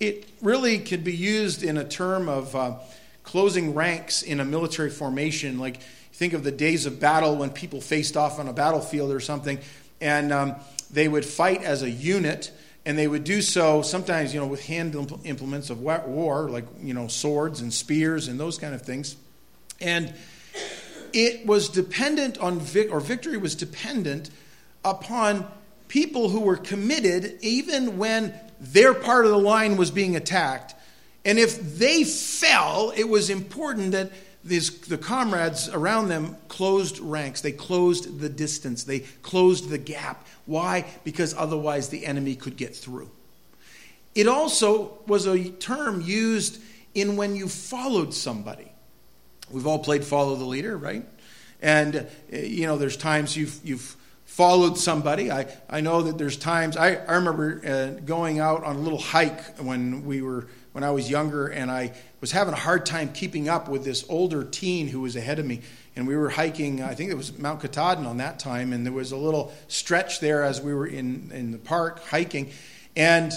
it 0.00 0.28
really 0.40 0.78
could 0.78 1.04
be 1.04 1.14
used 1.14 1.62
in 1.62 1.76
a 1.76 1.84
term 1.84 2.28
of 2.28 2.56
uh, 2.56 2.74
closing 3.22 3.74
ranks 3.74 4.22
in 4.22 4.40
a 4.40 4.44
military 4.44 4.90
formation. 4.90 5.58
Like, 5.58 5.82
think 6.14 6.32
of 6.32 6.42
the 6.42 6.50
days 6.50 6.86
of 6.86 6.98
battle 6.98 7.36
when 7.36 7.50
people 7.50 7.80
faced 7.80 8.16
off 8.16 8.38
on 8.38 8.48
a 8.48 8.52
battlefield 8.52 9.12
or 9.12 9.20
something, 9.20 9.58
and 10.00 10.32
um, 10.32 10.56
they 10.90 11.06
would 11.06 11.24
fight 11.24 11.62
as 11.62 11.82
a 11.82 11.90
unit, 11.90 12.50
and 12.86 12.98
they 12.98 13.06
would 13.06 13.24
do 13.24 13.42
so 13.42 13.82
sometimes, 13.82 14.32
you 14.32 14.40
know, 14.40 14.46
with 14.46 14.64
hand 14.64 14.96
implements 15.24 15.68
of 15.68 15.80
war, 15.80 16.48
like, 16.48 16.64
you 16.80 16.94
know, 16.94 17.06
swords 17.06 17.60
and 17.60 17.72
spears 17.72 18.26
and 18.28 18.40
those 18.40 18.56
kind 18.56 18.74
of 18.74 18.82
things. 18.82 19.16
And 19.82 20.14
it 21.12 21.46
was 21.46 21.68
dependent 21.68 22.38
on, 22.38 22.58
vic- 22.58 22.90
or 22.90 23.00
victory 23.00 23.36
was 23.36 23.54
dependent 23.54 24.30
upon 24.82 25.46
people 25.88 26.30
who 26.30 26.40
were 26.40 26.56
committed 26.56 27.38
even 27.42 27.98
when 27.98 28.32
their 28.60 28.94
part 28.94 29.24
of 29.24 29.30
the 29.30 29.38
line 29.38 29.76
was 29.76 29.90
being 29.90 30.16
attacked. 30.16 30.74
And 31.24 31.38
if 31.38 31.78
they 31.78 32.04
fell, 32.04 32.92
it 32.96 33.08
was 33.08 33.30
important 33.30 33.92
that 33.92 34.12
these, 34.44 34.80
the 34.80 34.98
comrades 34.98 35.68
around 35.68 36.08
them 36.08 36.36
closed 36.48 36.98
ranks. 36.98 37.40
They 37.40 37.52
closed 37.52 38.20
the 38.20 38.28
distance. 38.28 38.84
They 38.84 39.00
closed 39.22 39.68
the 39.68 39.78
gap. 39.78 40.26
Why? 40.46 40.86
Because 41.04 41.34
otherwise 41.34 41.88
the 41.88 42.06
enemy 42.06 42.36
could 42.36 42.56
get 42.56 42.74
through. 42.74 43.10
It 44.14 44.28
also 44.28 44.98
was 45.06 45.26
a 45.26 45.50
term 45.50 46.00
used 46.00 46.60
in 46.94 47.16
when 47.16 47.36
you 47.36 47.48
followed 47.48 48.14
somebody. 48.14 48.72
We've 49.50 49.66
all 49.66 49.78
played 49.78 50.04
follow 50.04 50.36
the 50.36 50.44
leader, 50.44 50.76
right? 50.76 51.04
And, 51.60 51.96
uh, 51.96 52.36
you 52.36 52.66
know, 52.66 52.78
there's 52.78 52.96
times 52.96 53.36
you've, 53.36 53.60
you've 53.62 53.96
followed 54.40 54.78
somebody. 54.78 55.30
I, 55.30 55.54
I 55.68 55.82
know 55.82 56.00
that 56.00 56.16
there's 56.16 56.38
times 56.38 56.74
I, 56.74 56.94
I 56.94 57.16
remember 57.16 57.60
uh, 57.62 58.00
going 58.06 58.38
out 58.38 58.64
on 58.64 58.76
a 58.76 58.78
little 58.78 58.98
hike 58.98 59.58
when 59.58 60.06
we 60.06 60.22
were 60.22 60.46
when 60.72 60.82
I 60.82 60.92
was 60.92 61.10
younger 61.10 61.48
and 61.48 61.70
I 61.70 61.92
was 62.22 62.32
having 62.32 62.54
a 62.54 62.56
hard 62.56 62.86
time 62.86 63.12
keeping 63.12 63.50
up 63.50 63.68
with 63.68 63.84
this 63.84 64.02
older 64.08 64.42
teen 64.42 64.88
who 64.88 65.02
was 65.02 65.14
ahead 65.14 65.38
of 65.38 65.44
me. 65.44 65.60
And 65.94 66.08
we 66.08 66.16
were 66.16 66.30
hiking 66.30 66.82
I 66.82 66.94
think 66.94 67.10
it 67.10 67.16
was 67.16 67.38
Mount 67.38 67.60
Katahdin 67.60 68.06
on 68.06 68.16
that 68.16 68.38
time 68.38 68.72
and 68.72 68.86
there 68.86 68.94
was 68.94 69.12
a 69.12 69.16
little 69.18 69.52
stretch 69.68 70.20
there 70.20 70.42
as 70.42 70.58
we 70.58 70.72
were 70.72 70.86
in 70.86 71.30
in 71.34 71.50
the 71.50 71.58
park 71.58 72.02
hiking. 72.06 72.50
And 72.96 73.34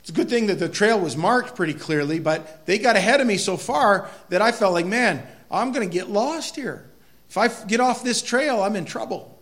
it's 0.00 0.08
a 0.08 0.14
good 0.14 0.30
thing 0.30 0.46
that 0.46 0.58
the 0.58 0.70
trail 0.70 0.98
was 0.98 1.18
marked 1.18 1.54
pretty 1.54 1.74
clearly 1.74 2.18
but 2.18 2.64
they 2.64 2.78
got 2.78 2.96
ahead 2.96 3.20
of 3.20 3.26
me 3.26 3.36
so 3.36 3.58
far 3.58 4.08
that 4.30 4.40
I 4.40 4.52
felt 4.52 4.72
like 4.72 4.86
man 4.86 5.22
I'm 5.50 5.72
going 5.72 5.86
to 5.86 5.92
get 5.92 6.08
lost 6.08 6.56
here. 6.56 6.88
If 7.28 7.36
I 7.36 7.48
get 7.66 7.80
off 7.80 8.02
this 8.02 8.22
trail 8.22 8.62
I'm 8.62 8.74
in 8.74 8.86
trouble 8.86 9.36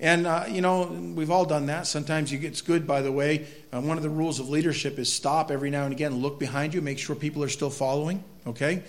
and, 0.00 0.26
uh, 0.26 0.44
you 0.48 0.60
know, 0.60 0.84
we've 0.84 1.30
all 1.30 1.44
done 1.44 1.66
that. 1.66 1.86
Sometimes 1.86 2.32
you, 2.32 2.38
it's 2.42 2.62
good, 2.62 2.86
by 2.86 3.02
the 3.02 3.10
way. 3.10 3.46
Uh, 3.72 3.80
one 3.80 3.96
of 3.96 4.02
the 4.02 4.10
rules 4.10 4.38
of 4.38 4.48
leadership 4.48 4.98
is 4.98 5.12
stop 5.12 5.50
every 5.50 5.70
now 5.70 5.84
and 5.84 5.92
again, 5.92 6.16
look 6.16 6.38
behind 6.38 6.72
you, 6.72 6.80
make 6.80 6.98
sure 6.98 7.16
people 7.16 7.42
are 7.42 7.48
still 7.48 7.70
following, 7.70 8.22
okay? 8.46 8.82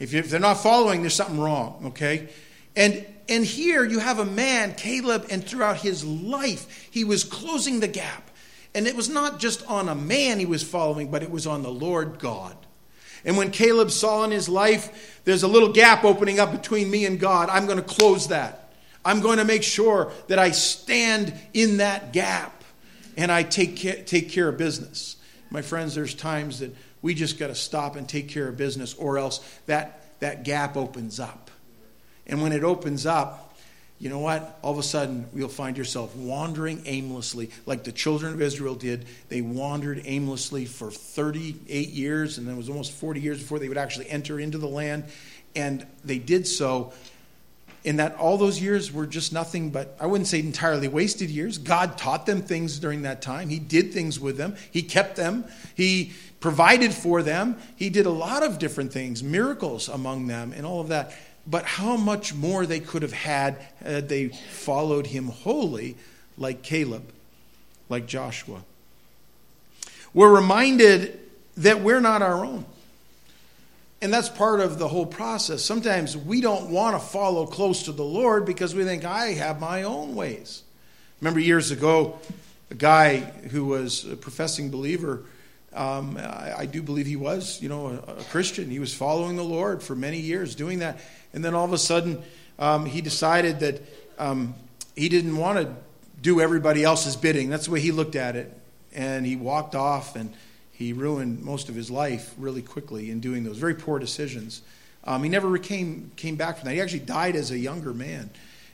If, 0.00 0.12
if 0.12 0.28
they're 0.28 0.40
not 0.40 0.54
following, 0.54 1.02
there's 1.02 1.14
something 1.14 1.38
wrong, 1.38 1.84
okay? 1.86 2.28
And, 2.74 3.06
and 3.28 3.44
here 3.44 3.84
you 3.84 4.00
have 4.00 4.18
a 4.18 4.24
man, 4.24 4.74
Caleb, 4.74 5.26
and 5.30 5.44
throughout 5.44 5.78
his 5.78 6.04
life, 6.04 6.88
he 6.90 7.04
was 7.04 7.22
closing 7.22 7.80
the 7.80 7.88
gap. 7.88 8.30
And 8.74 8.86
it 8.86 8.94
was 8.94 9.08
not 9.08 9.38
just 9.38 9.64
on 9.66 9.88
a 9.88 9.94
man 9.94 10.38
he 10.38 10.46
was 10.46 10.62
following, 10.62 11.10
but 11.10 11.22
it 11.22 11.30
was 11.30 11.46
on 11.46 11.62
the 11.62 11.70
Lord 11.70 12.18
God. 12.18 12.56
And 13.24 13.36
when 13.36 13.50
Caleb 13.50 13.90
saw 13.90 14.24
in 14.24 14.30
his 14.30 14.48
life, 14.48 15.22
there's 15.24 15.42
a 15.42 15.48
little 15.48 15.72
gap 15.72 16.04
opening 16.04 16.38
up 16.38 16.52
between 16.52 16.90
me 16.90 17.06
and 17.06 17.18
God, 17.18 17.48
I'm 17.50 17.66
going 17.66 17.78
to 17.78 17.84
close 17.84 18.28
that. 18.28 18.65
I'm 19.06 19.20
going 19.20 19.38
to 19.38 19.44
make 19.44 19.62
sure 19.62 20.10
that 20.26 20.40
I 20.40 20.50
stand 20.50 21.32
in 21.54 21.76
that 21.76 22.12
gap 22.12 22.64
and 23.16 23.30
I 23.30 23.44
take 23.44 23.76
care, 23.76 24.02
take 24.02 24.30
care 24.30 24.48
of 24.48 24.58
business. 24.58 25.16
My 25.48 25.62
friends, 25.62 25.94
there's 25.94 26.12
times 26.12 26.58
that 26.58 26.74
we 27.02 27.14
just 27.14 27.38
got 27.38 27.46
to 27.46 27.54
stop 27.54 27.94
and 27.94 28.08
take 28.08 28.28
care 28.28 28.48
of 28.48 28.56
business, 28.56 28.94
or 28.94 29.16
else 29.16 29.38
that, 29.66 30.18
that 30.18 30.42
gap 30.42 30.76
opens 30.76 31.20
up. 31.20 31.52
And 32.26 32.42
when 32.42 32.50
it 32.50 32.64
opens 32.64 33.06
up, 33.06 33.56
you 34.00 34.10
know 34.10 34.18
what? 34.18 34.58
All 34.60 34.72
of 34.72 34.78
a 34.78 34.82
sudden, 34.82 35.28
you'll 35.32 35.48
find 35.48 35.78
yourself 35.78 36.14
wandering 36.16 36.82
aimlessly, 36.84 37.50
like 37.64 37.84
the 37.84 37.92
children 37.92 38.34
of 38.34 38.42
Israel 38.42 38.74
did. 38.74 39.06
They 39.28 39.40
wandered 39.40 40.02
aimlessly 40.04 40.64
for 40.64 40.90
38 40.90 41.90
years, 41.90 42.38
and 42.38 42.46
then 42.46 42.54
it 42.54 42.58
was 42.58 42.68
almost 42.68 42.90
40 42.90 43.20
years 43.20 43.40
before 43.40 43.60
they 43.60 43.68
would 43.68 43.78
actually 43.78 44.10
enter 44.10 44.40
into 44.40 44.58
the 44.58 44.66
land. 44.66 45.04
And 45.54 45.86
they 46.04 46.18
did 46.18 46.46
so 46.46 46.92
in 47.86 47.98
that 47.98 48.16
all 48.16 48.36
those 48.36 48.60
years 48.60 48.92
were 48.92 49.06
just 49.06 49.32
nothing 49.32 49.70
but, 49.70 49.96
I 50.00 50.06
wouldn't 50.06 50.26
say 50.26 50.40
entirely 50.40 50.88
wasted 50.88 51.30
years. 51.30 51.56
God 51.56 51.96
taught 51.96 52.26
them 52.26 52.42
things 52.42 52.80
during 52.80 53.02
that 53.02 53.22
time. 53.22 53.48
He 53.48 53.60
did 53.60 53.92
things 53.92 54.18
with 54.18 54.36
them, 54.36 54.56
He 54.72 54.82
kept 54.82 55.14
them, 55.14 55.44
He 55.76 56.12
provided 56.40 56.92
for 56.92 57.22
them, 57.22 57.56
He 57.76 57.88
did 57.88 58.04
a 58.04 58.10
lot 58.10 58.42
of 58.42 58.58
different 58.58 58.92
things, 58.92 59.22
miracles 59.22 59.88
among 59.88 60.26
them, 60.26 60.52
and 60.54 60.66
all 60.66 60.80
of 60.80 60.88
that. 60.88 61.14
But 61.46 61.64
how 61.64 61.96
much 61.96 62.34
more 62.34 62.66
they 62.66 62.80
could 62.80 63.02
have 63.02 63.12
had 63.12 63.64
had 63.78 64.08
they 64.08 64.28
followed 64.30 65.06
Him 65.06 65.28
wholly, 65.28 65.96
like 66.36 66.62
Caleb, 66.62 67.04
like 67.88 68.06
Joshua. 68.06 68.62
We're 70.12 70.34
reminded 70.34 71.20
that 71.58 71.82
we're 71.82 72.00
not 72.00 72.20
our 72.20 72.44
own. 72.44 72.64
And 74.02 74.12
that's 74.12 74.28
part 74.28 74.60
of 74.60 74.78
the 74.78 74.88
whole 74.88 75.06
process. 75.06 75.64
Sometimes 75.64 76.16
we 76.16 76.40
don't 76.40 76.70
want 76.70 77.00
to 77.00 77.06
follow 77.06 77.46
close 77.46 77.84
to 77.84 77.92
the 77.92 78.04
Lord 78.04 78.44
because 78.44 78.74
we 78.74 78.84
think, 78.84 79.04
I 79.04 79.28
have 79.28 79.58
my 79.58 79.84
own 79.84 80.14
ways. 80.14 80.62
Remember 81.20 81.40
years 81.40 81.70
ago, 81.70 82.18
a 82.70 82.74
guy 82.74 83.18
who 83.18 83.64
was 83.64 84.04
a 84.04 84.16
professing 84.16 84.70
believer. 84.70 85.22
Um, 85.72 86.18
I, 86.18 86.54
I, 86.58 86.66
do 86.66 86.82
believe 86.82 87.06
he 87.06 87.16
was, 87.16 87.60
you 87.62 87.68
know, 87.68 87.88
a, 87.88 88.12
a, 88.12 88.24
Christian. 88.24 88.70
He 88.70 88.78
was 88.78 88.94
following 88.94 89.36
the 89.36 89.44
Lord 89.44 89.82
for 89.82 89.94
many 89.94 90.18
years, 90.18 90.54
doing 90.54 90.78
that, 90.78 90.98
and 91.34 91.44
then 91.44 91.54
all 91.54 91.64
of 91.64 91.72
a 91.72 91.78
sudden, 91.78 92.22
um, 92.58 92.86
he 92.86 93.02
decided 93.02 93.60
that 93.60 93.82
um, 94.18 94.54
he 94.94 95.10
didn't 95.10 95.36
want 95.36 95.58
to 95.58 95.74
do 96.22 96.40
everybody 96.40 96.82
else's 96.82 97.14
bidding. 97.14 97.50
That's 97.50 97.66
the 97.66 97.72
way 97.72 97.80
he 97.80 97.92
looked 97.92 98.16
at 98.16 98.36
it, 98.36 98.52
and 98.94 99.26
he 99.26 99.36
walked 99.36 99.74
off, 99.74 100.16
and 100.16 100.32
he 100.76 100.92
ruined 100.92 101.42
most 101.42 101.70
of 101.70 101.74
his 101.74 101.90
life 101.90 102.34
really 102.36 102.60
quickly 102.60 103.10
in 103.10 103.20
doing 103.20 103.44
those 103.44 103.56
very 103.56 103.74
poor 103.74 103.98
decisions. 103.98 104.60
Um, 105.04 105.22
he 105.22 105.30
never 105.30 105.56
came 105.56 106.10
came 106.16 106.36
back 106.36 106.58
from 106.58 106.66
that. 106.66 106.74
He 106.74 106.80
actually 106.80 107.00
died 107.00 107.34
as 107.34 107.50
a 107.50 107.58
younger 107.58 107.94
man, 107.94 108.28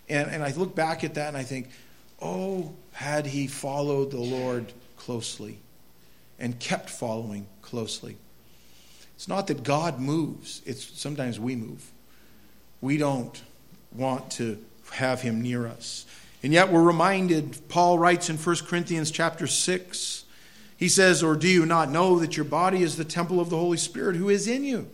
and 0.09 0.29
and 0.29 0.43
I 0.43 0.53
look 0.53 0.75
back 0.75 1.05
at 1.05 1.15
that 1.15 1.29
and 1.29 1.37
I 1.37 1.45
think, 1.45 1.69
oh, 2.21 2.73
had 2.93 3.27
he 3.27 3.47
followed 3.47 4.11
the 4.11 4.21
Lord 4.21 4.73
closely 4.97 5.59
and 6.41 6.59
kept 6.59 6.91
following 6.91 7.47
closely. 7.61 8.17
It's 9.15 9.29
not 9.29 9.47
that 9.47 9.63
God 9.63 10.01
moves, 10.01 10.61
it's 10.67 11.01
sometimes 11.01 11.39
we 11.39 11.55
move. 11.55 11.89
We 12.81 12.97
don't 12.97 13.41
want 13.95 14.33
to 14.33 14.59
have 14.91 15.23
him 15.23 15.41
near 15.41 15.69
us. 15.69 16.05
And 16.43 16.53
yet 16.53 16.73
we're 16.73 16.83
reminded, 16.83 17.57
Paul 17.69 18.01
writes 18.01 18.29
in 18.29 18.37
1 18.37 18.57
Corinthians 18.67 19.13
chapter 19.13 19.47
6, 19.47 20.22
he 20.83 20.89
says, 20.89 21.23
Or 21.23 21.37
do 21.37 21.47
you 21.47 21.65
not 21.65 21.93
know 21.93 22.19
that 22.19 22.37
your 22.37 22.45
body 22.45 22.83
is 22.83 22.97
the 22.97 23.05
temple 23.05 23.39
of 23.39 23.51
the 23.51 23.57
Holy 23.57 23.77
Spirit 23.77 24.17
who 24.17 24.29
is 24.29 24.49
in 24.49 24.65
you, 24.65 24.91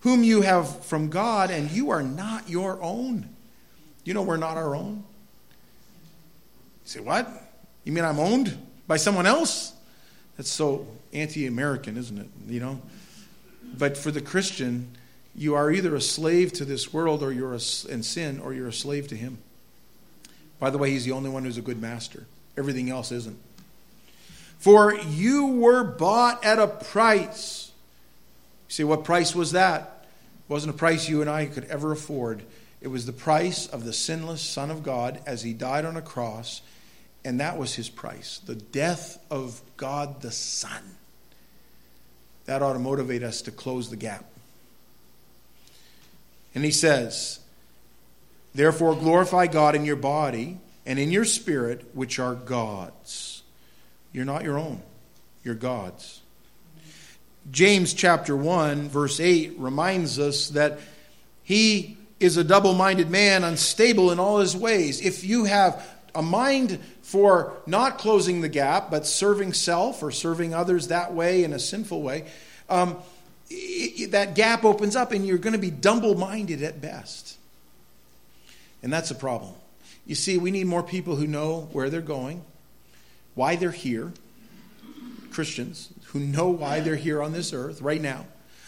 whom 0.00 0.22
you 0.22 0.42
have 0.42 0.84
from 0.84 1.08
God, 1.08 1.50
and 1.50 1.70
you 1.70 1.88
are 1.88 2.02
not 2.02 2.50
your 2.50 2.78
own? 2.82 3.30
You 4.04 4.12
know 4.12 4.20
we're 4.20 4.36
not 4.36 4.58
our 4.58 4.76
own. 4.76 5.04
You 6.84 6.84
say, 6.84 7.00
What? 7.00 7.30
You 7.84 7.92
mean 7.92 8.04
I'm 8.04 8.20
owned 8.20 8.58
by 8.86 8.98
someone 8.98 9.24
else? 9.24 9.72
That's 10.36 10.50
so 10.50 10.86
anti 11.14 11.46
American, 11.46 11.96
isn't 11.96 12.18
it? 12.18 12.28
You 12.46 12.60
know? 12.60 12.82
But 13.78 13.96
for 13.96 14.10
the 14.10 14.20
Christian, 14.20 14.90
you 15.34 15.54
are 15.54 15.70
either 15.70 15.96
a 15.96 16.00
slave 16.02 16.52
to 16.52 16.66
this 16.66 16.92
world 16.92 17.22
or 17.22 17.32
you're 17.32 17.54
a, 17.54 17.60
in 17.88 18.02
sin 18.02 18.38
or 18.38 18.52
you're 18.52 18.68
a 18.68 18.72
slave 18.74 19.08
to 19.08 19.16
him. 19.16 19.38
By 20.58 20.68
the 20.68 20.76
way, 20.76 20.90
he's 20.90 21.06
the 21.06 21.12
only 21.12 21.30
one 21.30 21.44
who's 21.46 21.56
a 21.56 21.62
good 21.62 21.80
master. 21.80 22.26
Everything 22.58 22.90
else 22.90 23.10
isn't. 23.12 23.38
For 24.58 24.94
you 24.94 25.46
were 25.46 25.84
bought 25.84 26.44
at 26.44 26.58
a 26.58 26.66
price. 26.66 27.70
You 28.68 28.72
say, 28.72 28.84
what 28.84 29.04
price 29.04 29.34
was 29.34 29.52
that? 29.52 30.04
It 30.04 30.52
wasn't 30.52 30.74
a 30.74 30.78
price 30.78 31.08
you 31.08 31.20
and 31.20 31.30
I 31.30 31.46
could 31.46 31.64
ever 31.66 31.92
afford. 31.92 32.42
It 32.80 32.88
was 32.88 33.06
the 33.06 33.12
price 33.12 33.66
of 33.66 33.84
the 33.84 33.92
sinless 33.92 34.42
Son 34.42 34.70
of 34.70 34.82
God 34.82 35.20
as 35.26 35.42
he 35.42 35.52
died 35.52 35.84
on 35.84 35.96
a 35.96 36.02
cross, 36.02 36.62
and 37.24 37.40
that 37.40 37.58
was 37.58 37.74
his 37.74 37.88
price 37.88 38.40
the 38.46 38.54
death 38.54 39.24
of 39.30 39.60
God 39.76 40.22
the 40.22 40.30
Son. 40.30 40.82
That 42.46 42.62
ought 42.62 42.74
to 42.74 42.78
motivate 42.78 43.22
us 43.22 43.42
to 43.42 43.50
close 43.50 43.90
the 43.90 43.96
gap. 43.96 44.24
And 46.54 46.64
he 46.64 46.70
says, 46.70 47.40
Therefore, 48.54 48.96
glorify 48.96 49.46
God 49.46 49.74
in 49.74 49.84
your 49.84 49.96
body 49.96 50.58
and 50.86 50.98
in 50.98 51.10
your 51.10 51.24
spirit, 51.24 51.84
which 51.92 52.18
are 52.18 52.34
God's. 52.34 53.37
You're 54.12 54.24
not 54.24 54.44
your 54.44 54.58
own, 54.58 54.82
you're 55.44 55.54
God's. 55.54 56.20
James 57.50 57.94
chapter 57.94 58.36
1, 58.36 58.88
verse 58.88 59.20
8 59.20 59.54
reminds 59.58 60.18
us 60.18 60.50
that 60.50 60.80
he 61.42 61.96
is 62.20 62.36
a 62.36 62.44
double 62.44 62.74
minded 62.74 63.10
man, 63.10 63.44
unstable 63.44 64.10
in 64.10 64.18
all 64.18 64.38
his 64.38 64.56
ways. 64.56 65.00
If 65.00 65.24
you 65.24 65.44
have 65.44 65.86
a 66.14 66.22
mind 66.22 66.78
for 67.02 67.54
not 67.66 67.98
closing 67.98 68.40
the 68.40 68.48
gap, 68.48 68.90
but 68.90 69.06
serving 69.06 69.52
self 69.54 70.02
or 70.02 70.10
serving 70.10 70.52
others 70.52 70.88
that 70.88 71.14
way 71.14 71.44
in 71.44 71.52
a 71.52 71.58
sinful 71.58 72.02
way, 72.02 72.26
um, 72.68 72.98
that 74.08 74.34
gap 74.34 74.64
opens 74.64 74.94
up 74.94 75.12
and 75.12 75.26
you're 75.26 75.38
going 75.38 75.54
to 75.54 75.58
be 75.58 75.70
double 75.70 76.14
minded 76.14 76.62
at 76.62 76.80
best. 76.80 77.38
And 78.82 78.92
that's 78.92 79.10
a 79.10 79.14
problem. 79.14 79.54
You 80.06 80.14
see, 80.14 80.38
we 80.38 80.50
need 80.50 80.66
more 80.66 80.82
people 80.82 81.16
who 81.16 81.26
know 81.26 81.68
where 81.72 81.88
they're 81.88 82.00
going, 82.00 82.44
why 83.38 83.54
they're 83.54 83.70
here, 83.70 84.12
Christians 85.30 85.90
who 86.06 86.18
know 86.18 86.48
why 86.48 86.80
they're 86.80 86.96
here 86.96 87.22
on 87.22 87.30
this 87.30 87.52
earth 87.52 87.80
right 87.80 88.00
now, 88.00 88.26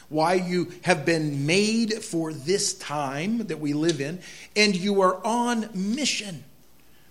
why 0.09 0.35
you 0.35 0.71
have 0.83 1.05
been 1.05 1.45
made 1.45 1.93
for 1.93 2.33
this 2.33 2.75
time 2.75 3.39
that 3.49 3.59
we 3.59 3.73
live 3.73 4.01
in, 4.01 4.21
and 4.55 4.77
you 4.77 5.01
are 5.01 5.21
on 5.27 5.69
mission, 5.75 6.45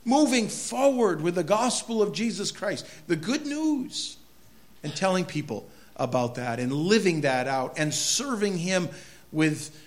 moving 0.06 0.48
forward 0.48 1.20
with 1.20 1.36
the 1.36 1.44
gospel 1.44 2.02
of 2.02 2.14
Jesus 2.14 2.50
Christ, 2.50 2.86
the 3.08 3.18
good 3.18 3.46
news, 3.46 4.16
and 4.82 4.96
telling 4.96 5.26
people 5.26 5.68
about 5.98 6.36
that 6.36 6.62
and 6.62 6.72
living 6.72 7.22
that 7.22 7.46
out 7.46 7.74
and 7.78 7.94
serving 7.94 8.58
Him 8.58 8.88
with 9.34 9.78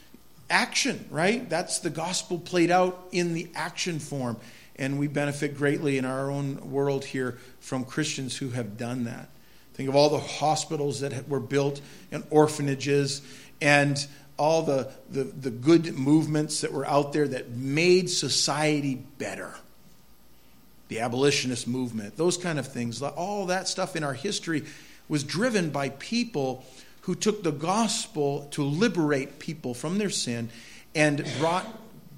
action, 0.51 1.07
right? 1.11 1.49
That's 1.49 1.79
the 1.79 1.89
gospel 1.89 2.39
played 2.39 2.71
out 2.71 3.09
in 3.13 3.33
the 3.33 3.49
action 3.55 3.99
form. 3.99 4.37
And 4.83 4.99
we 4.99 5.07
benefit 5.07 5.57
greatly 5.57 5.97
in 5.97 6.05
our 6.05 6.29
own 6.29 6.73
world 6.73 7.05
here 7.05 7.39
from 7.61 7.85
Christians 7.85 8.37
who 8.37 8.51
have 8.51 8.77
done 8.77 9.05
that. 9.05 9.29
Think 9.75 9.89
of 9.89 9.95
all 9.95 10.11
the 10.11 10.19
hospitals 10.19 11.03
that 11.03 11.29
were 11.29 11.39
built 11.39 11.81
and 12.11 12.25
orphanages 12.31 13.23
and 13.61 14.05
all 14.37 14.63
the, 14.63 14.91
the, 15.09 15.23
the 15.23 15.53
good 15.53 15.97
movements 15.97 16.63
that 16.63 16.73
were 16.73 16.85
out 16.85 17.13
there 17.13 17.29
that 17.29 17.51
made 17.51 18.11
society 18.11 18.97
better. 19.19 19.55
The 20.89 20.99
abolitionist 20.99 21.69
movement, 21.69 22.17
those 22.17 22.37
kind 22.37 22.59
of 22.59 22.67
things, 22.67 23.01
all 23.03 23.47
that 23.47 23.69
stuff 23.69 23.95
in 23.95 24.03
our 24.03 24.15
history 24.15 24.65
was 25.09 25.23
driven 25.23 25.71
by 25.71 25.91
people 25.91 26.65
who 27.03 27.15
took 27.15 27.45
the 27.45 27.53
gospel 27.53 28.49
to 28.51 28.65
liberate 28.65 29.39
people 29.39 29.75
from 29.75 29.99
their 29.99 30.11
sin 30.11 30.51
and 30.93 31.25
brought 31.39 31.69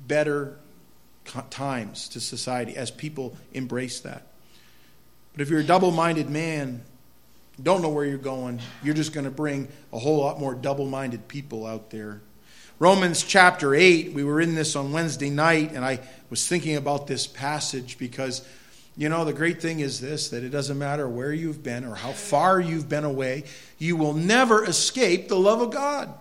better 0.09 0.57
times 1.50 2.08
to 2.08 2.20
society 2.20 2.76
as 2.76 2.90
people 2.90 3.37
embrace 3.52 4.00
that. 4.00 4.26
But 5.32 5.42
if 5.42 5.50
you're 5.50 5.60
a 5.60 5.64
double 5.64 5.90
minded 5.90 6.30
man, 6.30 6.82
don't 7.62 7.82
know 7.82 7.88
where 7.88 8.04
you're 8.04 8.18
going, 8.18 8.60
you're 8.82 8.94
just 8.94 9.12
going 9.12 9.24
to 9.24 9.30
bring 9.30 9.68
a 9.92 9.98
whole 9.98 10.18
lot 10.18 10.38
more 10.38 10.54
double 10.54 10.87
minded 10.87 11.28
people 11.28 11.66
out 11.66 11.90
there. 11.90 12.20
Romans 12.78 13.22
chapter 13.22 13.74
8, 13.74 14.12
we 14.12 14.24
were 14.24 14.40
in 14.40 14.54
this 14.54 14.74
on 14.74 14.92
Wednesday 14.92 15.30
night, 15.30 15.72
and 15.72 15.84
I 15.84 16.00
was 16.30 16.46
thinking 16.46 16.76
about 16.76 17.06
this 17.06 17.26
passage 17.26 17.98
because 17.98 18.46
you 18.96 19.08
know, 19.08 19.24
the 19.24 19.32
great 19.32 19.60
thing 19.60 19.80
is 19.80 20.00
this 20.00 20.28
that 20.28 20.44
it 20.44 20.50
doesn't 20.50 20.78
matter 20.78 21.08
where 21.08 21.32
you've 21.32 21.62
been 21.62 21.84
or 21.84 21.94
how 21.94 22.12
far 22.12 22.60
you've 22.60 22.88
been 22.88 23.04
away, 23.04 23.44
you 23.78 23.96
will 23.96 24.14
never 24.14 24.64
escape 24.64 25.28
the 25.28 25.38
love 25.38 25.60
of 25.60 25.72
God. 25.72 26.14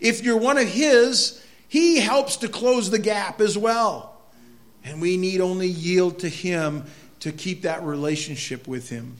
If 0.00 0.22
you're 0.22 0.36
one 0.36 0.58
of 0.58 0.68
His, 0.68 1.42
He 1.66 1.98
helps 1.98 2.36
to 2.38 2.48
close 2.48 2.90
the 2.90 2.98
gap 2.98 3.40
as 3.40 3.56
well. 3.56 4.07
And 4.88 5.02
we 5.02 5.18
need 5.18 5.40
only 5.40 5.66
yield 5.66 6.20
to 6.20 6.28
Him 6.28 6.84
to 7.20 7.30
keep 7.30 7.62
that 7.62 7.82
relationship 7.82 8.66
with 8.66 8.88
Him. 8.88 9.16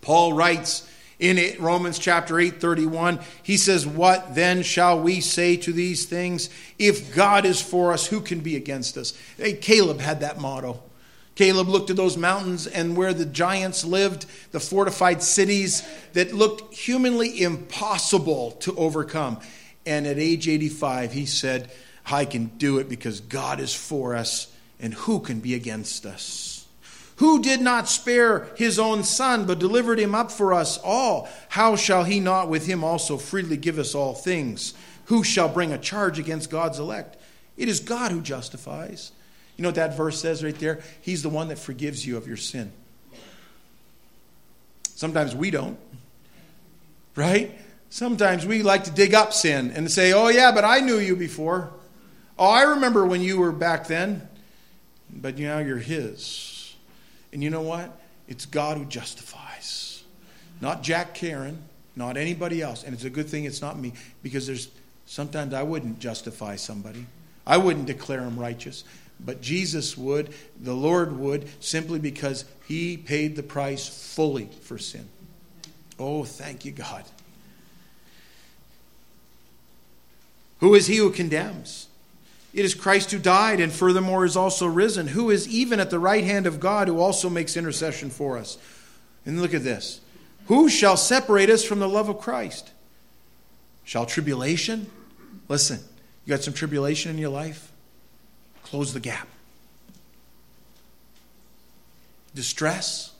Paul 0.00 0.32
writes 0.32 0.88
in 1.18 1.36
it, 1.36 1.60
Romans 1.60 1.98
chapter 1.98 2.38
8 2.38 2.60
31, 2.60 3.20
he 3.42 3.56
says, 3.56 3.86
What 3.86 4.34
then 4.34 4.62
shall 4.62 5.00
we 5.00 5.20
say 5.20 5.56
to 5.58 5.72
these 5.72 6.06
things? 6.06 6.48
If 6.78 7.14
God 7.14 7.44
is 7.44 7.60
for 7.60 7.92
us, 7.92 8.06
who 8.06 8.20
can 8.20 8.40
be 8.40 8.56
against 8.56 8.96
us? 8.96 9.12
Hey, 9.36 9.54
Caleb 9.54 10.00
had 10.00 10.20
that 10.20 10.40
motto. 10.40 10.82
Caleb 11.34 11.68
looked 11.68 11.90
at 11.90 11.96
those 11.96 12.16
mountains 12.16 12.66
and 12.66 12.96
where 12.96 13.12
the 13.12 13.26
giants 13.26 13.84
lived, 13.84 14.24
the 14.52 14.60
fortified 14.60 15.22
cities 15.22 15.86
that 16.14 16.32
looked 16.32 16.74
humanly 16.74 17.42
impossible 17.42 18.52
to 18.52 18.74
overcome. 18.76 19.38
And 19.84 20.06
at 20.06 20.18
age 20.18 20.48
85, 20.48 21.12
he 21.12 21.26
said, 21.26 21.70
I 22.10 22.24
can 22.24 22.46
do 22.46 22.78
it 22.78 22.88
because 22.88 23.20
God 23.20 23.60
is 23.60 23.74
for 23.74 24.16
us, 24.16 24.50
and 24.80 24.94
who 24.94 25.20
can 25.20 25.40
be 25.40 25.54
against 25.54 26.06
us? 26.06 26.66
Who 27.16 27.40
did 27.40 27.62
not 27.62 27.88
spare 27.88 28.48
his 28.56 28.78
own 28.78 29.02
son, 29.02 29.46
but 29.46 29.58
delivered 29.58 29.98
him 29.98 30.14
up 30.14 30.30
for 30.30 30.52
us 30.52 30.78
all? 30.78 31.28
How 31.48 31.74
shall 31.76 32.04
he 32.04 32.20
not 32.20 32.50
with 32.50 32.66
him 32.66 32.84
also 32.84 33.16
freely 33.16 33.56
give 33.56 33.78
us 33.78 33.94
all 33.94 34.14
things? 34.14 34.74
Who 35.06 35.24
shall 35.24 35.48
bring 35.48 35.72
a 35.72 35.78
charge 35.78 36.18
against 36.18 36.50
God's 36.50 36.78
elect? 36.78 37.16
It 37.56 37.68
is 37.68 37.80
God 37.80 38.12
who 38.12 38.20
justifies. 38.20 39.12
You 39.56 39.62
know 39.62 39.68
what 39.68 39.76
that 39.76 39.96
verse 39.96 40.20
says 40.20 40.44
right 40.44 40.58
there? 40.58 40.80
He's 41.00 41.22
the 41.22 41.30
one 41.30 41.48
that 41.48 41.58
forgives 41.58 42.06
you 42.06 42.18
of 42.18 42.26
your 42.26 42.36
sin. 42.36 42.70
Sometimes 44.94 45.34
we 45.34 45.50
don't, 45.50 45.78
right? 47.14 47.58
Sometimes 47.88 48.44
we 48.44 48.62
like 48.62 48.84
to 48.84 48.90
dig 48.90 49.14
up 49.14 49.32
sin 49.32 49.70
and 49.70 49.90
say, 49.90 50.12
oh, 50.12 50.28
yeah, 50.28 50.52
but 50.52 50.64
I 50.64 50.80
knew 50.80 50.98
you 50.98 51.16
before. 51.16 51.70
Oh, 52.38 52.50
I 52.50 52.62
remember 52.62 53.06
when 53.06 53.22
you 53.22 53.38
were 53.38 53.52
back 53.52 53.86
then. 53.86 54.28
But 55.10 55.38
now 55.38 55.58
you're 55.58 55.78
His. 55.78 56.74
And 57.32 57.42
you 57.42 57.50
know 57.50 57.62
what? 57.62 58.00
It's 58.28 58.46
God 58.46 58.78
who 58.78 58.84
justifies, 58.86 60.02
not 60.60 60.82
Jack 60.82 61.14
Karen, 61.14 61.58
not 61.94 62.16
anybody 62.16 62.60
else. 62.60 62.82
And 62.82 62.92
it's 62.92 63.04
a 63.04 63.10
good 63.10 63.28
thing 63.28 63.44
it's 63.44 63.62
not 63.62 63.78
me 63.78 63.92
because 64.22 64.46
there's 64.46 64.68
sometimes 65.06 65.54
I 65.54 65.62
wouldn't 65.62 65.98
justify 66.00 66.56
somebody, 66.56 67.06
I 67.46 67.56
wouldn't 67.56 67.86
declare 67.86 68.20
him 68.20 68.38
righteous. 68.38 68.84
But 69.18 69.40
Jesus 69.40 69.96
would, 69.96 70.34
the 70.60 70.74
Lord 70.74 71.18
would, 71.18 71.48
simply 71.60 71.98
because 71.98 72.44
he 72.66 72.98
paid 72.98 73.34
the 73.34 73.42
price 73.42 74.14
fully 74.14 74.50
for 74.62 74.76
sin. 74.76 75.08
Oh, 75.98 76.24
thank 76.24 76.66
you, 76.66 76.72
God. 76.72 77.04
Who 80.60 80.74
is 80.74 80.86
he 80.86 80.96
who 80.96 81.10
condemns? 81.10 81.88
It 82.56 82.64
is 82.64 82.74
Christ 82.74 83.10
who 83.10 83.18
died 83.18 83.60
and 83.60 83.70
furthermore 83.70 84.24
is 84.24 84.34
also 84.34 84.66
risen, 84.66 85.08
who 85.08 85.28
is 85.28 85.46
even 85.46 85.78
at 85.78 85.90
the 85.90 85.98
right 85.98 86.24
hand 86.24 86.46
of 86.46 86.58
God, 86.58 86.88
who 86.88 86.98
also 86.98 87.28
makes 87.28 87.54
intercession 87.54 88.08
for 88.08 88.38
us. 88.38 88.56
And 89.26 89.42
look 89.42 89.52
at 89.52 89.62
this 89.62 90.00
Who 90.46 90.70
shall 90.70 90.96
separate 90.96 91.50
us 91.50 91.62
from 91.62 91.80
the 91.80 91.88
love 91.88 92.08
of 92.08 92.18
Christ? 92.18 92.72
Shall 93.84 94.06
tribulation? 94.06 94.90
Listen, 95.48 95.80
you 96.24 96.30
got 96.30 96.42
some 96.42 96.54
tribulation 96.54 97.10
in 97.10 97.18
your 97.18 97.28
life? 97.28 97.70
Close 98.62 98.94
the 98.94 99.00
gap. 99.00 99.28
Distress? 102.34 103.12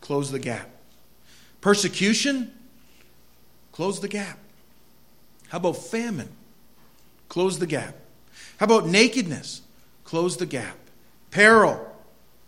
Close 0.00 0.32
the 0.32 0.40
gap. 0.40 0.68
Persecution? 1.60 2.52
Close 3.70 4.00
the 4.00 4.08
gap. 4.08 4.36
How 5.48 5.58
about 5.58 5.76
famine? 5.76 6.28
Close 7.28 7.60
the 7.60 7.68
gap. 7.68 7.94
How 8.58 8.64
about 8.64 8.86
nakedness? 8.86 9.62
Close 10.04 10.36
the 10.36 10.46
gap. 10.46 10.76
Peril 11.30 11.88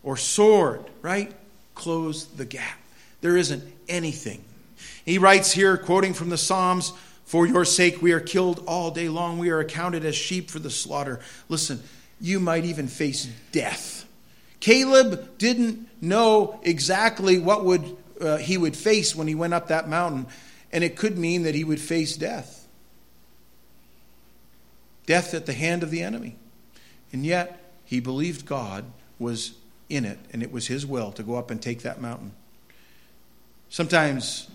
or 0.03 0.17
sword, 0.17 0.85
right? 1.03 1.33
Close 1.75 2.27
the 2.27 2.45
gap. 2.45 2.79
There 3.21 3.37
isn't 3.37 3.65
anything. 3.89 4.45
He 5.05 5.19
writes 5.19 5.53
here, 5.53 5.77
quoting 5.77 6.15
from 6.15 6.29
the 6.29 6.39
Psalms, 6.39 6.93
For 7.25 7.47
your 7.47 7.65
sake 7.65 8.03
we 8.03 8.13
are 8.13 8.21
killed 8.21 8.63
all 8.67 8.91
day 8.91 9.09
long. 9.09 9.39
We 9.39 9.51
are 9.51 9.61
accounted 9.61 10.05
as 10.05 10.15
sheep 10.15 10.51
for 10.51 10.59
the 10.59 10.71
slaughter. 10.71 11.21
Listen, 11.49 11.83
you 12.21 12.41
might 12.41 12.65
even 12.65 12.87
face 12.87 13.29
death. 13.53 14.07
Caleb 14.61 15.37
didn't 15.39 15.89
know 16.01 16.61
exactly 16.63 17.39
what 17.39 17.65
would 17.65 17.97
uh, 18.21 18.37
he 18.37 18.57
would 18.57 18.77
face 18.77 19.15
when 19.15 19.27
he 19.27 19.35
went 19.35 19.55
up 19.55 19.69
that 19.69 19.89
mountain, 19.89 20.27
and 20.73 20.85
it 20.85 20.97
could 20.97 21.19
mean 21.19 21.43
that 21.43 21.55
he 21.55 21.65
would 21.65 21.81
face 21.81 22.17
death. 22.17 22.64
Death 25.07 25.35
at 25.35 25.47
the 25.47 25.53
hand 25.53 25.83
of 25.83 25.91
the 25.91 26.03
enemy. 26.03 26.37
And 27.13 27.25
yet, 27.25 27.73
he 27.85 28.01
believed 28.01 28.47
God 28.47 28.85
was 29.19 29.55
in 29.89 30.05
it, 30.05 30.19
and 30.33 30.43
it 30.43 30.51
was 30.51 30.67
his 30.67 30.87
will 30.87 31.13
to 31.13 31.23
go 31.23 31.37
up 31.37 31.51
and 31.51 31.61
take 31.61 31.83
that 31.83 32.01
mountain. 32.01 32.33
Sometimes 33.69 34.49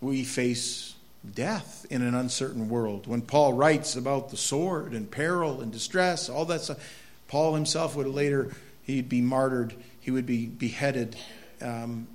we 0.00 0.24
face 0.24 0.94
death 1.34 1.86
in 1.90 2.02
an 2.02 2.14
uncertain 2.14 2.68
world. 2.68 3.06
When 3.06 3.22
Paul 3.22 3.52
writes 3.52 3.96
about 3.96 4.30
the 4.30 4.36
sword 4.36 4.92
and 4.92 5.10
peril 5.10 5.60
and 5.60 5.70
distress, 5.70 6.28
all 6.28 6.44
that 6.46 6.62
stuff, 6.62 6.98
Paul 7.28 7.54
himself 7.54 7.96
would 7.96 8.06
later, 8.08 8.54
he'd 8.82 9.08
be 9.08 9.20
martyred, 9.20 9.74
he 10.00 10.10
would 10.10 10.26
be 10.26 10.46
beheaded 10.46 11.16
um, 11.60 12.08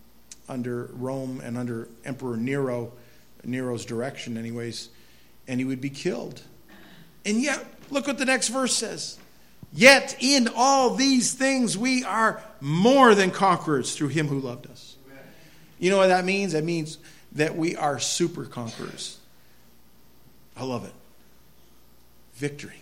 under 0.50 0.90
Rome 0.94 1.42
and 1.44 1.58
under 1.58 1.88
Emperor 2.06 2.38
Nero, 2.38 2.92
Nero's 3.44 3.86
direction, 3.86 4.38
anyways, 4.38 4.90
and 5.48 5.60
he 5.60 5.66
would 5.66 5.82
be 5.82 5.90
killed. 5.90 6.42
And 7.26 7.42
yet, 7.42 7.66
look 7.90 8.08
what 8.08 8.18
the 8.18 8.26
next 8.26 8.50
verse 8.50 8.76
says. 8.76 9.18
Yet 9.74 10.18
in 10.20 10.50
all 10.56 10.96
these 10.96 11.34
things 11.34 11.78
we 11.78 12.04
are 12.04 12.42
more 12.62 13.14
than 13.16 13.32
conquerors 13.32 13.96
through 13.96 14.10
him 14.10 14.28
who 14.28 14.40
loved 14.40 14.68
us. 14.68 14.96
You 15.80 15.92
know 15.92 15.98
what 15.98 16.08
that 16.08 16.26
means? 16.26 16.54
That 16.54 16.64
means 16.64 16.98
that 17.34 17.56
we 17.56 17.76
are 17.76 18.00
super 18.00 18.46
conquerors. 18.46 19.20
I 20.56 20.64
love 20.64 20.86
it. 20.86 20.94
Victory. 22.36 22.82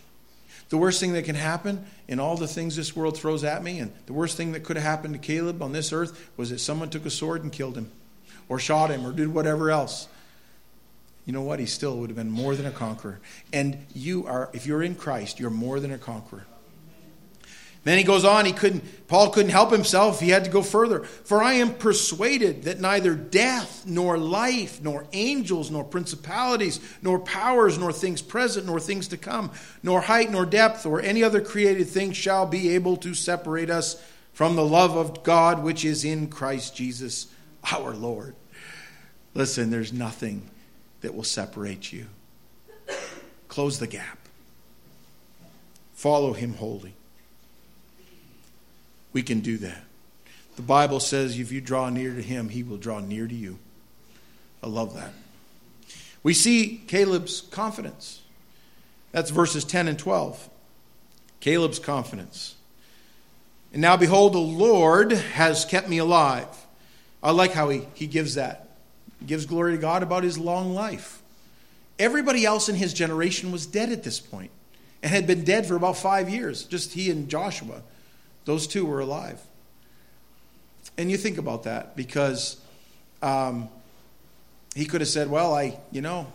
The 0.69 0.77
worst 0.77 0.99
thing 0.99 1.13
that 1.13 1.25
can 1.25 1.35
happen 1.35 1.85
in 2.07 2.19
all 2.19 2.37
the 2.37 2.47
things 2.47 2.75
this 2.75 2.95
world 2.95 3.17
throws 3.17 3.43
at 3.43 3.63
me, 3.63 3.79
and 3.79 3.93
the 4.05 4.13
worst 4.13 4.37
thing 4.37 4.53
that 4.53 4.63
could 4.63 4.77
have 4.77 4.85
happened 4.85 5.13
to 5.13 5.19
Caleb 5.19 5.61
on 5.61 5.73
this 5.73 5.93
earth 5.93 6.29
was 6.37 6.49
that 6.49 6.59
someone 6.59 6.89
took 6.89 7.05
a 7.05 7.09
sword 7.09 7.43
and 7.43 7.51
killed 7.51 7.77
him, 7.77 7.91
or 8.49 8.59
shot 8.59 8.89
him, 8.89 9.05
or 9.05 9.11
did 9.11 9.33
whatever 9.33 9.69
else. 9.69 10.07
You 11.25 11.33
know 11.33 11.41
what? 11.41 11.59
He 11.59 11.65
still 11.65 11.97
would 11.97 12.09
have 12.09 12.17
been 12.17 12.29
more 12.29 12.55
than 12.55 12.67
a 12.67 12.71
conqueror. 12.71 13.19
And 13.51 13.85
you 13.93 14.27
are, 14.27 14.49
if 14.53 14.67
you're 14.67 14.83
in 14.83 14.95
Christ, 14.95 15.39
you're 15.39 15.49
more 15.49 15.79
than 15.79 15.91
a 15.91 15.97
conqueror. 15.97 16.45
Then 17.83 17.99
he 17.99 18.03
goes 18.03 18.25
on, 18.25 18.45
he 18.45 18.51
couldn't, 18.51 19.07
Paul 19.07 19.29
couldn't 19.29 19.51
help 19.51 19.71
himself. 19.71 20.19
He 20.19 20.29
had 20.29 20.43
to 20.45 20.49
go 20.49 20.63
further. 20.63 21.03
For 21.03 21.43
I 21.43 21.53
am 21.53 21.75
persuaded 21.75 22.63
that 22.63 22.79
neither 22.79 23.13
death, 23.13 23.85
nor 23.85 24.17
life, 24.17 24.81
nor 24.81 25.05
angels, 25.13 25.69
nor 25.69 25.83
principalities, 25.83 26.79
nor 27.03 27.19
powers, 27.19 27.77
nor 27.77 27.93
things 27.93 28.23
present, 28.23 28.65
nor 28.65 28.79
things 28.79 29.07
to 29.09 29.17
come, 29.17 29.51
nor 29.83 30.01
height, 30.01 30.31
nor 30.31 30.47
depth, 30.47 30.87
or 30.87 30.99
any 30.99 31.23
other 31.23 31.41
created 31.41 31.87
thing 31.87 32.11
shall 32.11 32.47
be 32.47 32.73
able 32.73 32.97
to 32.97 33.13
separate 33.13 33.69
us 33.69 34.03
from 34.33 34.55
the 34.55 34.65
love 34.65 34.97
of 34.97 35.23
God 35.23 35.63
which 35.63 35.85
is 35.85 36.03
in 36.03 36.27
Christ 36.27 36.75
Jesus 36.75 37.27
our 37.71 37.93
Lord. 37.93 38.35
Listen, 39.35 39.69
there's 39.69 39.93
nothing 39.93 40.49
that 41.05 41.15
will 41.15 41.23
separate 41.23 41.93
you. 41.93 42.07
Close 43.47 43.79
the 43.79 43.87
gap. 43.87 44.19
Follow 45.93 46.33
him 46.33 46.55
wholly 46.55 46.95
we 49.15 49.23
can 49.23 49.39
do 49.39 49.57
that. 49.59 49.81
The 50.57 50.61
Bible 50.61 50.99
says 50.99 51.39
if 51.39 51.49
you 51.49 51.61
draw 51.61 51.89
near 51.89 52.13
to 52.13 52.21
him, 52.21 52.49
he 52.49 52.63
will 52.63 52.75
draw 52.75 52.99
near 52.99 53.25
to 53.29 53.33
you. 53.33 53.57
I 54.61 54.67
love 54.67 54.93
that. 54.95 55.13
We 56.21 56.33
see 56.33 56.83
Caleb's 56.85 57.39
confidence. 57.39 58.21
That's 59.13 59.29
verses 59.29 59.63
10 59.63 59.87
and 59.87 59.97
12. 59.97 60.49
Caleb's 61.39 61.79
confidence. 61.79 62.55
And 63.71 63.81
now, 63.81 63.95
behold, 63.95 64.33
the 64.33 64.39
Lord 64.39 65.13
has 65.13 65.63
kept 65.63 65.87
me 65.87 65.97
alive. 65.97 66.49
I 67.23 67.31
like 67.31 67.53
how 67.53 67.69
he, 67.69 67.87
he 67.93 68.05
gives 68.05 68.35
that. 68.35 68.64
Gives 69.25 69.45
glory 69.45 69.73
to 69.73 69.77
God 69.77 70.03
about 70.03 70.23
his 70.23 70.37
long 70.37 70.73
life. 70.73 71.21
Everybody 71.97 72.45
else 72.45 72.69
in 72.69 72.75
his 72.75 72.93
generation 72.93 73.51
was 73.51 73.65
dead 73.65 73.91
at 73.91 74.03
this 74.03 74.19
point 74.19 74.51
and 75.01 75.11
had 75.11 75.27
been 75.27 75.43
dead 75.43 75.65
for 75.65 75.75
about 75.75 75.97
five 75.97 76.29
years, 76.29 76.63
just 76.63 76.93
he 76.93 77.09
and 77.09 77.29
Joshua. 77.29 77.81
Those 78.45 78.67
two 78.67 78.85
were 78.85 78.99
alive. 78.99 79.39
And 80.97 81.09
you 81.09 81.17
think 81.17 81.37
about 81.37 81.63
that 81.63 81.95
because 81.95 82.59
um, 83.21 83.69
he 84.75 84.85
could 84.85 85.01
have 85.01 85.07
said, 85.07 85.29
Well, 85.29 85.53
I, 85.53 85.79
you 85.91 86.01
know, 86.01 86.27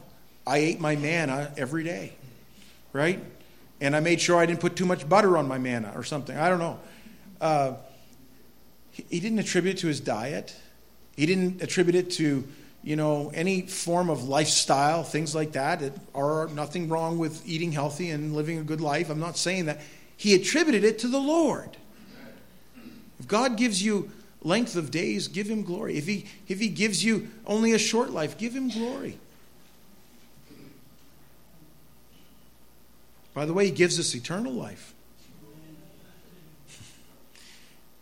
I 0.46 0.58
ate 0.58 0.80
my 0.80 0.96
manna 0.96 1.52
every 1.56 1.84
day, 1.84 2.12
right? 2.92 3.20
And 3.80 3.96
I 3.96 4.00
made 4.00 4.20
sure 4.20 4.38
I 4.38 4.46
didn't 4.46 4.60
put 4.60 4.76
too 4.76 4.86
much 4.86 5.08
butter 5.08 5.38
on 5.38 5.48
my 5.48 5.58
manna 5.58 5.92
or 5.94 6.04
something. 6.04 6.36
I 6.36 6.48
don't 6.48 6.58
know. 6.58 6.78
Uh, 7.40 7.74
he, 8.90 9.04
he 9.08 9.20
didn't 9.20 9.38
attribute 9.38 9.76
it 9.76 9.80
to 9.80 9.86
his 9.86 10.00
diet, 10.00 10.54
he 11.16 11.26
didn't 11.26 11.62
attribute 11.62 11.94
it 11.94 12.10
to 12.12 12.46
you 12.82 12.96
know, 12.96 13.30
any 13.34 13.62
form 13.62 14.08
of 14.08 14.24
lifestyle, 14.24 15.02
things 15.02 15.34
like 15.34 15.52
that, 15.52 15.82
it, 15.82 15.92
are 16.14 16.48
nothing 16.48 16.88
wrong 16.88 17.18
with 17.18 17.46
eating 17.46 17.72
healthy 17.72 18.10
and 18.10 18.34
living 18.34 18.58
a 18.58 18.62
good 18.62 18.80
life. 18.80 19.10
I'm 19.10 19.20
not 19.20 19.36
saying 19.36 19.66
that. 19.66 19.80
He 20.16 20.34
attributed 20.34 20.84
it 20.84 20.98
to 21.00 21.08
the 21.08 21.18
Lord. 21.18 21.76
If 23.18 23.28
God 23.28 23.56
gives 23.56 23.82
you 23.82 24.10
length 24.42 24.76
of 24.76 24.90
days, 24.90 25.28
give 25.28 25.46
him 25.46 25.62
glory. 25.62 25.96
If 25.98 26.06
he, 26.06 26.26
if 26.48 26.58
he 26.58 26.68
gives 26.68 27.04
you 27.04 27.28
only 27.46 27.72
a 27.72 27.78
short 27.78 28.10
life, 28.10 28.38
give 28.38 28.54
him 28.54 28.70
glory. 28.70 29.18
By 33.34 33.46
the 33.46 33.52
way, 33.52 33.66
he 33.66 33.70
gives 33.70 33.98
us 33.98 34.14
eternal 34.14 34.52
life. 34.52 34.94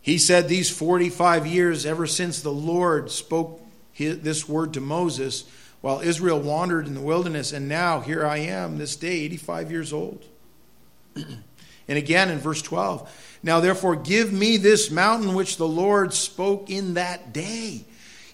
He 0.00 0.18
said 0.18 0.48
these 0.48 0.70
45 0.70 1.46
years, 1.46 1.84
ever 1.84 2.06
since 2.06 2.40
the 2.40 2.52
Lord 2.52 3.10
spoke 3.10 3.60
this 3.98 4.48
word 4.48 4.74
to 4.74 4.80
Moses, 4.80 5.44
while 5.80 6.00
Israel 6.00 6.40
wandered 6.40 6.86
in 6.86 6.94
the 6.94 7.00
wilderness, 7.00 7.52
and 7.52 7.68
now 7.68 8.00
here 8.00 8.24
I 8.24 8.38
am 8.38 8.78
this 8.78 8.96
day, 8.96 9.20
85 9.20 9.70
years 9.70 9.92
old. 9.92 10.24
and 11.14 11.98
again 11.98 12.30
in 12.30 12.38
verse 12.38 12.62
12, 12.62 13.10
now, 13.42 13.60
therefore, 13.60 13.96
give 13.96 14.32
me 14.32 14.56
this 14.56 14.90
mountain 14.90 15.34
which 15.34 15.56
the 15.56 15.68
Lord 15.68 16.12
spoke 16.12 16.70
in 16.70 16.94
that 16.94 17.32
day. 17.32 17.84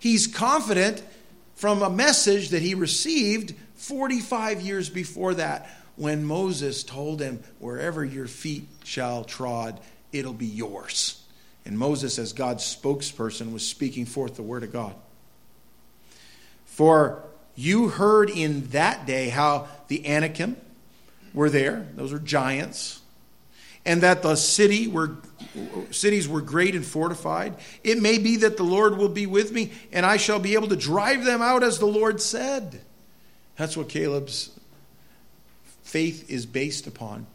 He's 0.01 0.27
confident 0.27 1.03
from 1.55 1.83
a 1.83 1.91
message 1.91 2.51
that 2.51 2.63
he 2.63 2.75
received 2.75 3.55
45 3.75 4.63
years 4.63 4.89
before 4.89 5.35
that 5.35 5.71
when 5.97 6.25
Moses 6.25 6.83
told 6.83 7.21
him, 7.21 7.43
Wherever 7.59 8.05
your 8.05 8.27
feet 8.27 8.67
shall 8.83 9.25
trod, 9.25 9.79
it'll 10.13 10.33
be 10.33 10.47
yours. 10.47 11.23
And 11.67 11.79
Moses, 11.79 12.19
as 12.19 12.33
God's 12.33 12.65
spokesperson, 12.65 13.53
was 13.53 13.67
speaking 13.67 14.07
forth 14.07 14.37
the 14.37 14.43
word 14.43 14.63
of 14.63 14.73
God. 14.73 14.95
For 16.75 17.23
you 17.55 17.89
heard 17.89 18.31
in 18.31 18.69
that 18.69 19.07
day 19.07 19.29
how 19.29 19.69
the 19.89 20.07
Anakim 20.07 20.57
were 21.33 21.49
there, 21.49 21.87
those 21.95 22.13
were 22.13 22.19
giants 22.19 23.01
and 23.87 24.03
that 24.03 24.23
the 24.23 24.35
city 24.35 24.89
were, 24.89 25.17
cities 25.91 26.27
were 26.27 26.41
great 26.41 26.75
and 26.75 26.85
fortified. 26.85 27.55
It 27.83 28.01
may 28.01 28.19
be 28.19 28.37
that 28.39 28.57
the 28.57 28.63
Lord 28.63 28.97
will 28.97 29.09
be 29.09 29.27
with 29.27 29.53
me, 29.53 29.73
and 29.93 30.07
I 30.07 30.17
shall 30.17 30.39
be 30.39 30.55
able 30.55 30.69
to 30.69 30.77
drive 30.77 31.25
them 31.25 31.43
out 31.43 31.63
as 31.63 31.79
the 31.79 31.87
Lord 31.87 32.21
said. 32.21 32.81
That's 33.57 33.77
what 33.77 33.89
Caleb's 33.89 34.51
faith 35.83 36.31
is 36.31 36.47
based 36.47 36.87
upon. 36.87 37.27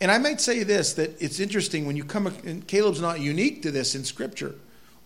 And 0.00 0.10
I 0.10 0.18
might 0.18 0.42
say 0.42 0.62
this 0.62 0.92
that 0.94 1.20
it's 1.22 1.40
interesting 1.40 1.86
when 1.86 1.96
you 1.96 2.04
come, 2.04 2.26
and 2.26 2.66
Caleb's 2.66 3.00
not 3.00 3.20
unique 3.20 3.62
to 3.62 3.70
this 3.70 3.94
in 3.94 4.04
Scripture. 4.04 4.54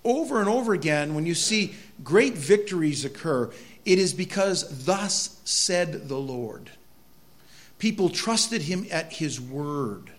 Over 0.05 0.41
and 0.41 0.49
over 0.49 0.73
again, 0.73 1.15
when 1.15 1.27
you 1.27 1.35
see 1.35 1.75
great 2.03 2.35
victories 2.35 3.05
occur, 3.05 3.51
it 3.85 3.99
is 3.99 4.15
because, 4.15 4.85
thus 4.85 5.41
said 5.45 6.09
the 6.09 6.19
Lord. 6.19 6.71
People 7.79 8.09
trusted 8.09 8.63
him 8.63 8.87
at 8.91 9.13
his 9.13 9.41
word. 9.41 10.11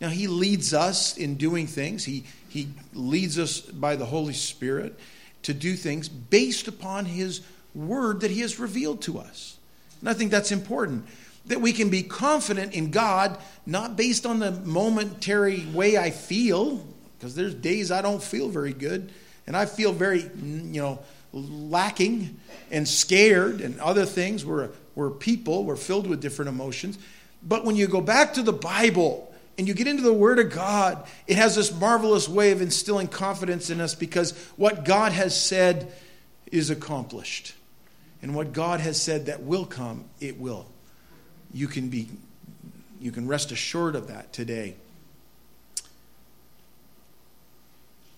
Now, 0.00 0.08
he 0.08 0.26
leads 0.26 0.72
us 0.72 1.16
in 1.16 1.36
doing 1.36 1.66
things, 1.66 2.04
he, 2.04 2.24
he 2.48 2.68
leads 2.94 3.38
us 3.38 3.60
by 3.60 3.96
the 3.96 4.06
Holy 4.06 4.32
Spirit 4.32 4.98
to 5.42 5.54
do 5.54 5.76
things 5.76 6.08
based 6.08 6.68
upon 6.68 7.04
his 7.06 7.40
word 7.74 8.20
that 8.20 8.30
he 8.30 8.40
has 8.40 8.58
revealed 8.58 9.02
to 9.02 9.18
us. 9.18 9.58
And 10.00 10.08
I 10.08 10.14
think 10.14 10.30
that's 10.30 10.52
important 10.52 11.06
that 11.46 11.60
we 11.60 11.72
can 11.72 11.88
be 11.88 12.02
confident 12.02 12.74
in 12.74 12.90
God, 12.90 13.38
not 13.66 13.96
based 13.96 14.26
on 14.26 14.38
the 14.38 14.52
momentary 14.52 15.66
way 15.66 15.96
I 15.96 16.10
feel, 16.10 16.84
because 17.20 17.34
there's 17.34 17.54
days 17.54 17.92
I 17.92 18.00
don't 18.00 18.22
feel 18.22 18.48
very 18.48 18.72
good, 18.72 19.12
and 19.46 19.54
I 19.54 19.66
feel 19.66 19.92
very, 19.92 20.22
you 20.22 20.80
know, 20.80 21.00
lacking 21.34 22.40
and 22.70 22.88
scared 22.88 23.60
and 23.60 23.78
other 23.78 24.06
things. 24.06 24.42
We're, 24.44 24.70
we're 24.94 25.10
people, 25.10 25.64
we're 25.64 25.76
filled 25.76 26.06
with 26.06 26.22
different 26.22 26.48
emotions. 26.48 26.98
But 27.42 27.66
when 27.66 27.76
you 27.76 27.86
go 27.86 28.00
back 28.00 28.34
to 28.34 28.42
the 28.42 28.54
Bible 28.54 29.32
and 29.58 29.68
you 29.68 29.74
get 29.74 29.86
into 29.86 30.02
the 30.02 30.14
Word 30.14 30.38
of 30.38 30.50
God, 30.50 31.06
it 31.26 31.36
has 31.36 31.56
this 31.56 31.72
marvelous 31.78 32.26
way 32.26 32.52
of 32.52 32.62
instilling 32.62 33.06
confidence 33.06 33.68
in 33.68 33.82
us 33.82 33.94
because 33.94 34.32
what 34.56 34.86
God 34.86 35.12
has 35.12 35.38
said 35.38 35.92
is 36.50 36.70
accomplished. 36.70 37.54
And 38.22 38.34
what 38.34 38.52
God 38.52 38.80
has 38.80 39.00
said 39.00 39.26
that 39.26 39.42
will 39.42 39.66
come, 39.66 40.06
it 40.20 40.38
will 40.38 40.66
you 41.52 41.66
can 41.66 41.88
be 41.88 42.08
you 43.00 43.10
can 43.10 43.26
rest 43.26 43.50
assured 43.50 43.96
of 43.96 44.08
that 44.08 44.32
today. 44.32 44.76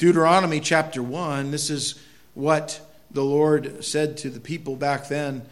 Deuteronomy 0.02 0.58
chapter 0.58 1.00
1, 1.00 1.52
this 1.52 1.70
is 1.70 1.94
what 2.34 2.80
the 3.12 3.22
Lord 3.22 3.84
said 3.84 4.16
to 4.16 4.30
the 4.30 4.40
people 4.40 4.74
back 4.74 5.06
then. 5.06 5.42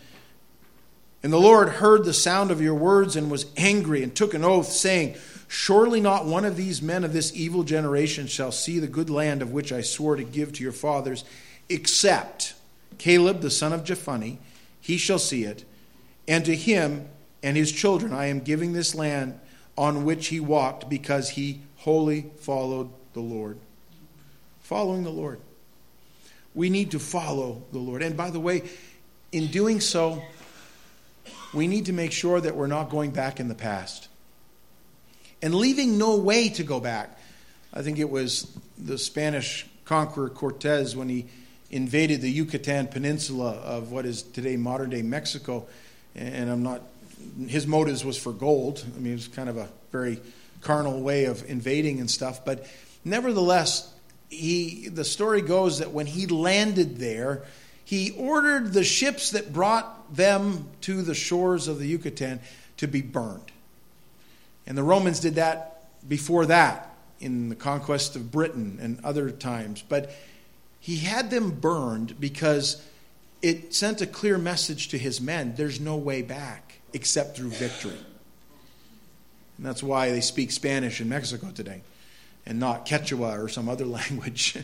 And 1.23 1.33
the 1.33 1.39
Lord 1.39 1.69
heard 1.69 2.05
the 2.05 2.13
sound 2.13 2.51
of 2.51 2.61
your 2.61 2.75
words 2.75 3.15
and 3.15 3.31
was 3.31 3.47
angry 3.57 4.03
and 4.03 4.13
took 4.13 4.35
an 4.35 4.43
oath, 4.43 4.67
saying, 4.67 5.15
Surely 5.47 6.01
not 6.01 6.27
one 6.27 6.45
of 6.45 6.57
these 6.57 6.83
men 6.83 7.05
of 7.05 7.13
this 7.13 7.33
evil 7.33 7.63
generation 7.63 8.27
shall 8.27 8.51
see 8.51 8.81
the 8.81 8.89
good 8.89 9.09
land 9.09 9.41
of 9.41 9.53
which 9.53 9.71
I 9.71 9.83
swore 9.83 10.17
to 10.17 10.25
give 10.25 10.53
to 10.55 10.65
your 10.65 10.73
fathers, 10.73 11.23
except 11.69 12.55
Caleb 12.99 13.43
the 13.43 13.53
son 13.53 13.73
of 13.73 13.85
Jephunneh, 13.85 14.39
he 14.81 14.97
shall 14.99 15.21
see 15.21 15.45
it, 15.45 15.65
and 16.27 16.45
to 16.45 16.57
him 16.57 17.09
and 17.41 17.57
his 17.57 17.71
children. 17.71 18.13
I 18.13 18.27
am 18.27 18.41
giving 18.41 18.73
this 18.73 18.97
land 18.97 19.39
on 19.79 20.05
which 20.05 20.27
he 20.27 20.41
walked 20.41 20.89
because 20.89 21.29
he 21.31 21.61
wholly 21.77 22.33
followed 22.41 22.91
the 23.13 23.21
Lord. 23.21 23.57
Following 24.71 25.03
the 25.03 25.11
Lord. 25.11 25.41
We 26.55 26.71
need 26.71 26.93
to 26.93 27.01
follow 27.01 27.65
the 27.73 27.81
Lord. 27.81 28.05
And 28.05 28.17
by 28.17 28.31
the 28.31 28.39
way, 28.39 28.71
in 29.33 29.49
doing 29.49 29.81
so, 29.81 30.23
we 31.53 31.67
need 31.67 31.87
to 31.87 31.93
make 31.93 32.13
sure 32.13 32.41
that 32.41 32.55
we're 32.55 32.69
not 32.69 32.89
going 32.89 33.11
back 33.11 33.41
in 33.41 33.49
the 33.49 33.57
past 33.57 34.07
and 35.43 35.57
leaving 35.57 35.99
no 35.99 36.19
way 36.19 36.51
to 36.51 36.63
go 36.63 36.79
back. 36.79 37.19
I 37.75 37.83
think 37.83 37.99
it 37.99 38.09
was 38.09 38.49
the 38.79 38.97
Spanish 38.97 39.67
conqueror 39.87 40.29
Cortez 40.29 40.95
when 40.95 41.09
he 41.09 41.27
invaded 41.73 42.21
the 42.21 42.31
Yucatan 42.31 42.87
Peninsula 42.87 43.55
of 43.55 43.91
what 43.91 44.07
is 44.07 44.23
today 44.23 44.57
modern 44.57 44.91
day 44.91 45.03
Mexico. 45.03 45.67
And 46.15 46.49
I'm 46.49 46.63
not 46.63 46.83
his 47.49 47.67
motives 47.67 48.05
was 48.05 48.17
for 48.17 48.33
gold. 48.33 48.85
I 48.87 49.01
mean, 49.01 49.15
it 49.15 49.17
was 49.17 49.27
kind 49.27 49.49
of 49.49 49.57
a 49.57 49.69
very 49.91 50.21
carnal 50.61 51.01
way 51.01 51.25
of 51.25 51.43
invading 51.51 51.99
and 51.99 52.09
stuff. 52.09 52.45
But 52.45 52.69
nevertheless, 53.05 53.93
he, 54.31 54.89
the 54.89 55.05
story 55.05 55.43
goes 55.43 55.81
that 55.81 55.91
when 55.91 56.07
he 56.07 56.27
landed 56.27 56.99
there, 56.99 57.43
he 57.85 58.13
ordered 58.13 58.73
the 58.73 58.85
ships 58.85 59.33
that 59.33 59.53
brought 59.53 60.15
them 60.15 60.69
to 60.83 61.03
the 61.03 61.15
shores 61.15 61.67
of 61.67 61.81
the 61.81 61.87
Yucatan 61.87 62.41
to 62.77 62.87
be 62.87 63.03
burned. 63.03 63.51
And 64.67 64.79
the 64.79 64.85
Romans 64.85 65.19
did 65.19 65.35
that 65.35 65.89
before 66.09 66.47
that 66.47 66.95
in 67.19 67.49
the 67.49 67.57
conquest 67.57 68.15
of 68.15 68.31
Britain 68.31 68.79
and 68.81 69.05
other 69.05 69.31
times. 69.31 69.83
But 69.87 70.13
he 70.79 70.99
had 70.99 71.31
them 71.31 71.51
burned 71.51 72.19
because 72.21 72.83
it 73.43 73.75
sent 73.75 74.01
a 74.01 74.07
clear 74.07 74.39
message 74.39 74.89
to 74.89 74.99
his 74.99 75.21
men 75.21 75.55
there's 75.57 75.81
no 75.81 75.97
way 75.97 76.23
back 76.23 76.81
except 76.93 77.37
through 77.37 77.51
victory. 77.51 77.99
And 79.57 79.67
that's 79.67 79.83
why 79.83 80.11
they 80.13 80.21
speak 80.21 80.53
Spanish 80.53 81.01
in 81.01 81.09
Mexico 81.09 81.51
today 81.51 81.83
and 82.51 82.59
not 82.59 82.85
Quechua 82.85 83.43
or 83.43 83.49
some 83.49 83.69
other 83.69 83.87
language. 84.01 84.59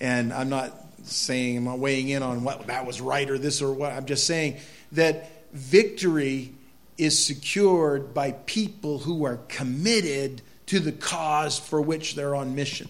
and 0.00 0.32
I'm 0.32 0.48
not 0.48 0.72
saying, 1.02 1.58
I'm 1.58 1.64
not 1.64 1.80
weighing 1.80 2.08
in 2.08 2.22
on 2.22 2.44
what 2.44 2.68
that 2.68 2.86
was 2.86 3.00
right 3.00 3.28
or 3.28 3.36
this 3.36 3.60
or 3.60 3.72
what. 3.72 3.92
I'm 3.92 4.06
just 4.06 4.26
saying 4.26 4.58
that 4.92 5.30
victory 5.52 6.54
is 6.96 7.22
secured 7.22 8.14
by 8.14 8.32
people 8.46 9.00
who 9.00 9.24
are 9.24 9.40
committed 9.48 10.40
to 10.66 10.78
the 10.78 10.92
cause 10.92 11.58
for 11.58 11.82
which 11.82 12.14
they're 12.14 12.36
on 12.36 12.54
mission. 12.54 12.88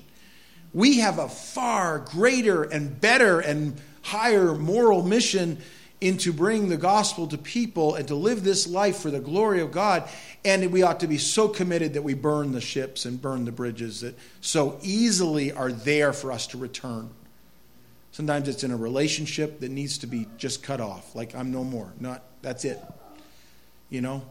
We 0.74 0.98
have 0.98 1.18
a 1.18 1.28
far 1.28 2.00
greater 2.00 2.64
and 2.64 3.00
better 3.00 3.40
and 3.40 3.80
higher 4.02 4.54
moral 4.54 5.02
mission 5.02 5.58
into 6.00 6.32
bringing 6.32 6.68
the 6.68 6.76
gospel 6.76 7.26
to 7.28 7.38
people 7.38 7.94
and 7.94 8.08
to 8.08 8.14
live 8.14 8.44
this 8.44 8.66
life 8.66 8.98
for 8.98 9.10
the 9.10 9.20
glory 9.20 9.60
of 9.60 9.72
God. 9.72 10.08
And 10.44 10.70
we 10.70 10.82
ought 10.82 11.00
to 11.00 11.06
be 11.06 11.18
so 11.18 11.48
committed 11.48 11.94
that 11.94 12.02
we 12.02 12.14
burn 12.14 12.52
the 12.52 12.60
ships 12.60 13.06
and 13.06 13.20
burn 13.20 13.44
the 13.44 13.52
bridges 13.52 14.00
that 14.02 14.18
so 14.40 14.78
easily 14.82 15.52
are 15.52 15.72
there 15.72 16.12
for 16.12 16.30
us 16.30 16.46
to 16.48 16.58
return. 16.58 17.10
Sometimes 18.12 18.48
it's 18.48 18.62
in 18.62 18.70
a 18.70 18.76
relationship 18.76 19.60
that 19.60 19.70
needs 19.70 19.98
to 19.98 20.06
be 20.06 20.28
just 20.36 20.62
cut 20.62 20.80
off, 20.80 21.16
like 21.16 21.34
I'm 21.34 21.50
no 21.50 21.64
more. 21.64 21.92
Not 21.98 22.22
that's 22.42 22.64
it. 22.64 22.78
You 23.90 24.02
know, 24.02 24.22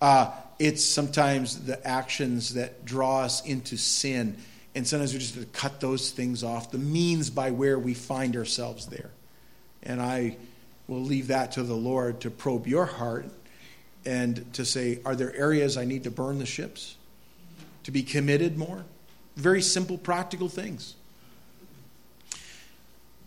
uh, 0.00 0.30
it's 0.58 0.82
sometimes 0.82 1.64
the 1.64 1.86
actions 1.86 2.54
that 2.54 2.84
draw 2.84 3.20
us 3.20 3.44
into 3.44 3.76
sin, 3.76 4.38
and 4.74 4.86
sometimes 4.86 5.12
we 5.12 5.18
just 5.18 5.34
have 5.34 5.44
to 5.44 5.50
cut 5.50 5.80
those 5.80 6.12
things 6.12 6.42
off. 6.42 6.70
The 6.70 6.78
means 6.78 7.28
by 7.28 7.50
where 7.50 7.78
we 7.78 7.92
find 7.92 8.36
ourselves 8.36 8.86
there, 8.86 9.10
and 9.82 10.00
I 10.00 10.38
we'll 10.90 11.00
leave 11.00 11.28
that 11.28 11.52
to 11.52 11.62
the 11.62 11.74
Lord 11.74 12.20
to 12.22 12.30
probe 12.30 12.66
your 12.66 12.84
heart 12.84 13.26
and 14.04 14.52
to 14.54 14.64
say, 14.64 14.98
are 15.04 15.14
there 15.14 15.34
areas 15.36 15.76
I 15.76 15.84
need 15.84 16.02
to 16.04 16.10
burn 16.10 16.40
the 16.40 16.46
ships? 16.46 16.96
To 17.84 17.92
be 17.92 18.02
committed 18.02 18.58
more? 18.58 18.84
Very 19.36 19.62
simple, 19.62 19.96
practical 19.96 20.48
things. 20.48 20.96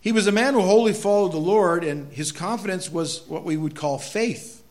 He 0.02 0.12
was 0.12 0.26
a 0.26 0.32
man 0.32 0.52
who 0.52 0.60
wholly 0.60 0.92
followed 0.92 1.32
the 1.32 1.38
Lord, 1.38 1.82
and 1.82 2.12
his 2.12 2.32
confidence 2.32 2.90
was 2.92 3.22
what 3.28 3.44
we 3.44 3.56
would 3.56 3.74
call 3.74 3.98
faith. 3.98 4.62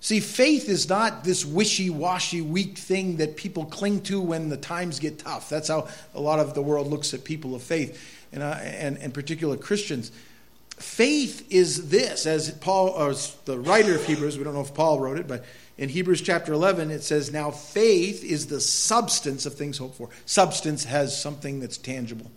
See, 0.00 0.20
faith 0.20 0.70
is 0.70 0.88
not 0.88 1.22
this 1.24 1.44
wishy 1.44 1.90
washy, 1.90 2.40
weak 2.40 2.78
thing 2.78 3.18
that 3.18 3.36
people 3.36 3.66
cling 3.66 4.00
to 4.04 4.22
when 4.22 4.48
the 4.48 4.56
times 4.56 5.00
get 5.00 5.18
tough. 5.18 5.50
That's 5.50 5.68
how 5.68 5.88
a 6.14 6.20
lot 6.20 6.38
of 6.38 6.54
the 6.54 6.62
world 6.62 6.86
looks 6.86 7.12
at 7.12 7.24
people 7.24 7.54
of 7.54 7.62
faith, 7.62 8.26
and, 8.32 8.42
uh, 8.42 8.56
and, 8.62 8.96
and 8.96 9.12
particular 9.12 9.58
Christians. 9.58 10.10
Faith 10.80 11.46
is 11.50 11.88
this, 11.88 12.26
as 12.26 12.50
Paul, 12.50 12.90
uh, 12.90 13.06
or 13.06 13.14
the 13.44 13.58
writer 13.58 13.94
of 13.94 14.04
Hebrews, 14.04 14.38
we 14.38 14.44
don't 14.44 14.54
know 14.54 14.60
if 14.60 14.74
Paul 14.74 15.00
wrote 15.00 15.18
it, 15.18 15.26
but 15.26 15.44
in 15.76 15.88
Hebrews 15.88 16.22
chapter 16.22 16.52
11, 16.52 16.90
it 16.90 17.02
says, 17.02 17.32
Now 17.32 17.50
faith 17.50 18.24
is 18.24 18.46
the 18.46 18.60
substance 18.60 19.46
of 19.46 19.54
things 19.54 19.78
hoped 19.78 19.96
for. 19.96 20.08
Substance 20.26 20.84
has 20.84 21.20
something 21.20 21.60
that's 21.60 21.78
tangible. 21.78 22.30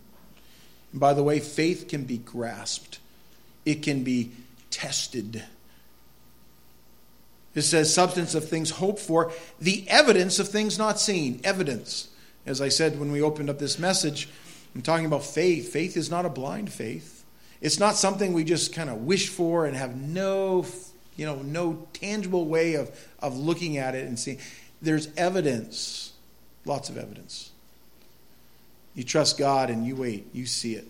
And 0.92 1.00
by 1.00 1.14
the 1.14 1.22
way, 1.22 1.40
faith 1.40 1.88
can 1.88 2.04
be 2.04 2.18
grasped, 2.18 2.98
it 3.64 3.82
can 3.82 4.04
be 4.04 4.32
tested. 4.70 5.42
It 7.54 7.62
says, 7.62 7.92
substance 7.92 8.34
of 8.34 8.48
things 8.48 8.70
hoped 8.70 9.00
for, 9.00 9.30
the 9.60 9.84
evidence 9.88 10.38
of 10.38 10.48
things 10.48 10.78
not 10.78 10.98
seen. 10.98 11.40
Evidence. 11.44 12.08
As 12.46 12.60
I 12.60 12.70
said 12.70 12.98
when 12.98 13.12
we 13.12 13.20
opened 13.20 13.50
up 13.50 13.58
this 13.58 13.78
message, 13.78 14.28
I'm 14.74 14.82
talking 14.82 15.04
about 15.04 15.22
faith. 15.22 15.70
Faith 15.70 15.96
is 15.96 16.10
not 16.10 16.24
a 16.24 16.30
blind 16.30 16.72
faith. 16.72 17.21
It's 17.62 17.78
not 17.78 17.94
something 17.94 18.32
we 18.32 18.42
just 18.42 18.74
kind 18.74 18.90
of 18.90 18.98
wish 18.98 19.28
for 19.28 19.66
and 19.66 19.76
have 19.76 19.96
no, 19.96 20.66
you 21.16 21.24
know, 21.24 21.36
no 21.36 21.86
tangible 21.94 22.44
way 22.44 22.74
of, 22.74 22.90
of 23.20 23.38
looking 23.38 23.78
at 23.78 23.94
it 23.94 24.06
and 24.06 24.18
seeing. 24.18 24.38
There's 24.82 25.08
evidence, 25.16 26.12
lots 26.64 26.90
of 26.90 26.98
evidence. 26.98 27.50
You 28.94 29.04
trust 29.04 29.38
God 29.38 29.70
and 29.70 29.86
you 29.86 29.94
wait, 29.94 30.26
you 30.34 30.44
see 30.44 30.74
it. 30.74 30.88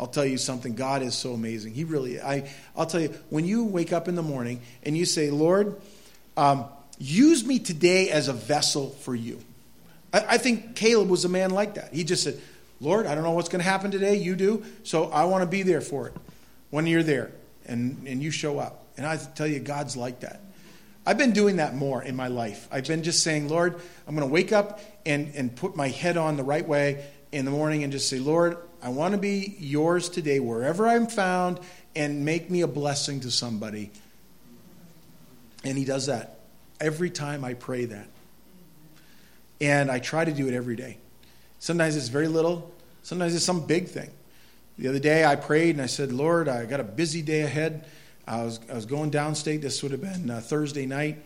I'll 0.00 0.08
tell 0.08 0.24
you 0.24 0.38
something. 0.38 0.74
God 0.74 1.02
is 1.02 1.14
so 1.14 1.34
amazing. 1.34 1.72
He 1.74 1.84
really, 1.84 2.20
I, 2.20 2.50
I'll 2.76 2.86
tell 2.86 3.00
you, 3.00 3.14
when 3.28 3.44
you 3.44 3.64
wake 3.64 3.92
up 3.92 4.08
in 4.08 4.16
the 4.16 4.22
morning 4.22 4.60
and 4.82 4.96
you 4.96 5.04
say, 5.04 5.30
Lord, 5.30 5.80
um, 6.36 6.64
use 6.98 7.44
me 7.44 7.60
today 7.60 8.10
as 8.10 8.26
a 8.26 8.32
vessel 8.32 8.90
for 8.90 9.14
you. 9.14 9.38
I, 10.12 10.24
I 10.30 10.38
think 10.38 10.74
Caleb 10.74 11.10
was 11.10 11.24
a 11.24 11.28
man 11.28 11.50
like 11.50 11.74
that. 11.74 11.94
He 11.94 12.02
just 12.02 12.24
said, 12.24 12.40
Lord, 12.80 13.06
I 13.06 13.14
don't 13.14 13.24
know 13.24 13.32
what's 13.32 13.48
going 13.48 13.62
to 13.62 13.68
happen 13.68 13.90
today. 13.90 14.16
You 14.16 14.34
do. 14.34 14.64
So 14.82 15.04
I 15.10 15.24
want 15.24 15.42
to 15.42 15.46
be 15.46 15.62
there 15.62 15.80
for 15.80 16.08
it 16.08 16.14
when 16.70 16.86
you're 16.86 17.02
there 17.02 17.30
and, 17.66 18.06
and 18.06 18.22
you 18.22 18.30
show 18.30 18.58
up. 18.58 18.86
And 18.96 19.06
I 19.06 19.16
tell 19.16 19.46
you, 19.46 19.60
God's 19.60 19.96
like 19.96 20.20
that. 20.20 20.40
I've 21.06 21.18
been 21.18 21.32
doing 21.32 21.56
that 21.56 21.74
more 21.74 22.02
in 22.02 22.14
my 22.14 22.28
life. 22.28 22.68
I've 22.70 22.86
been 22.86 23.02
just 23.02 23.22
saying, 23.22 23.48
Lord, 23.48 23.80
I'm 24.06 24.14
going 24.14 24.26
to 24.26 24.32
wake 24.32 24.52
up 24.52 24.80
and, 25.06 25.32
and 25.34 25.54
put 25.54 25.74
my 25.74 25.88
head 25.88 26.16
on 26.16 26.36
the 26.36 26.42
right 26.42 26.66
way 26.66 27.04
in 27.32 27.44
the 27.44 27.50
morning 27.50 27.84
and 27.84 27.92
just 27.92 28.08
say, 28.08 28.18
Lord, 28.18 28.58
I 28.82 28.90
want 28.90 29.12
to 29.12 29.18
be 29.18 29.56
yours 29.58 30.08
today 30.08 30.40
wherever 30.40 30.86
I'm 30.86 31.06
found 31.06 31.60
and 31.94 32.24
make 32.24 32.50
me 32.50 32.62
a 32.62 32.66
blessing 32.66 33.20
to 33.20 33.30
somebody. 33.30 33.90
And 35.64 35.76
He 35.76 35.84
does 35.84 36.06
that 36.06 36.40
every 36.80 37.10
time 37.10 37.44
I 37.44 37.54
pray 37.54 37.86
that. 37.86 38.08
And 39.60 39.90
I 39.90 39.98
try 39.98 40.24
to 40.24 40.32
do 40.32 40.48
it 40.48 40.54
every 40.54 40.76
day. 40.76 40.98
Sometimes 41.60 41.94
it's 41.94 42.08
very 42.08 42.26
little, 42.26 42.72
sometimes 43.02 43.34
it's 43.34 43.44
some 43.44 43.66
big 43.66 43.86
thing. 43.86 44.10
The 44.78 44.88
other 44.88 44.98
day 44.98 45.24
I 45.24 45.36
prayed 45.36 45.74
and 45.74 45.82
I 45.82 45.86
said, 45.86 46.10
Lord, 46.10 46.48
I 46.48 46.64
got 46.64 46.80
a 46.80 46.84
busy 46.84 47.20
day 47.20 47.42
ahead. 47.42 47.86
I 48.26 48.42
was, 48.42 48.58
I 48.70 48.74
was 48.74 48.86
going 48.86 49.10
downstate. 49.10 49.60
This 49.60 49.82
would 49.82 49.92
have 49.92 50.00
been 50.00 50.30
uh, 50.30 50.40
Thursday 50.40 50.86
night 50.86 51.22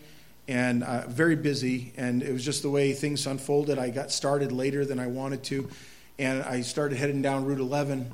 and 0.48 0.82
uh, 0.82 1.06
very 1.06 1.36
busy. 1.36 1.92
And 1.96 2.20
it 2.20 2.32
was 2.32 2.44
just 2.44 2.62
the 2.62 2.68
way 2.68 2.92
things 2.92 3.26
unfolded. 3.28 3.78
I 3.78 3.90
got 3.90 4.10
started 4.10 4.50
later 4.50 4.84
than 4.84 4.98
I 4.98 5.06
wanted 5.06 5.44
to. 5.44 5.70
And 6.18 6.42
I 6.42 6.62
started 6.62 6.98
heading 6.98 7.22
down 7.22 7.44
Route 7.44 7.60
11. 7.60 8.10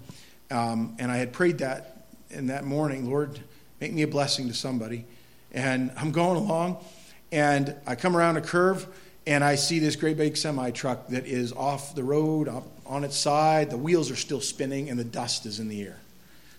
Um, 0.50 0.96
and 0.98 1.10
I 1.10 1.16
had 1.16 1.32
prayed 1.32 1.58
that 1.58 2.06
in 2.28 2.48
that 2.48 2.64
morning, 2.64 3.08
Lord, 3.08 3.40
make 3.80 3.94
me 3.94 4.02
a 4.02 4.08
blessing 4.08 4.48
to 4.48 4.54
somebody. 4.54 5.06
And 5.52 5.90
I'm 5.96 6.12
going 6.12 6.36
along, 6.36 6.84
and 7.32 7.74
I 7.86 7.94
come 7.94 8.16
around 8.16 8.36
a 8.36 8.40
curve, 8.40 8.86
and 9.30 9.44
I 9.44 9.54
see 9.54 9.78
this 9.78 9.94
great 9.94 10.16
big 10.16 10.36
semi 10.36 10.72
truck 10.72 11.06
that 11.10 11.24
is 11.24 11.52
off 11.52 11.94
the 11.94 12.02
road, 12.02 12.48
on 12.84 13.04
its 13.04 13.16
side. 13.16 13.70
The 13.70 13.78
wheels 13.78 14.10
are 14.10 14.16
still 14.16 14.40
spinning, 14.40 14.90
and 14.90 14.98
the 14.98 15.04
dust 15.04 15.46
is 15.46 15.60
in 15.60 15.68
the 15.68 15.82
air. 15.82 16.00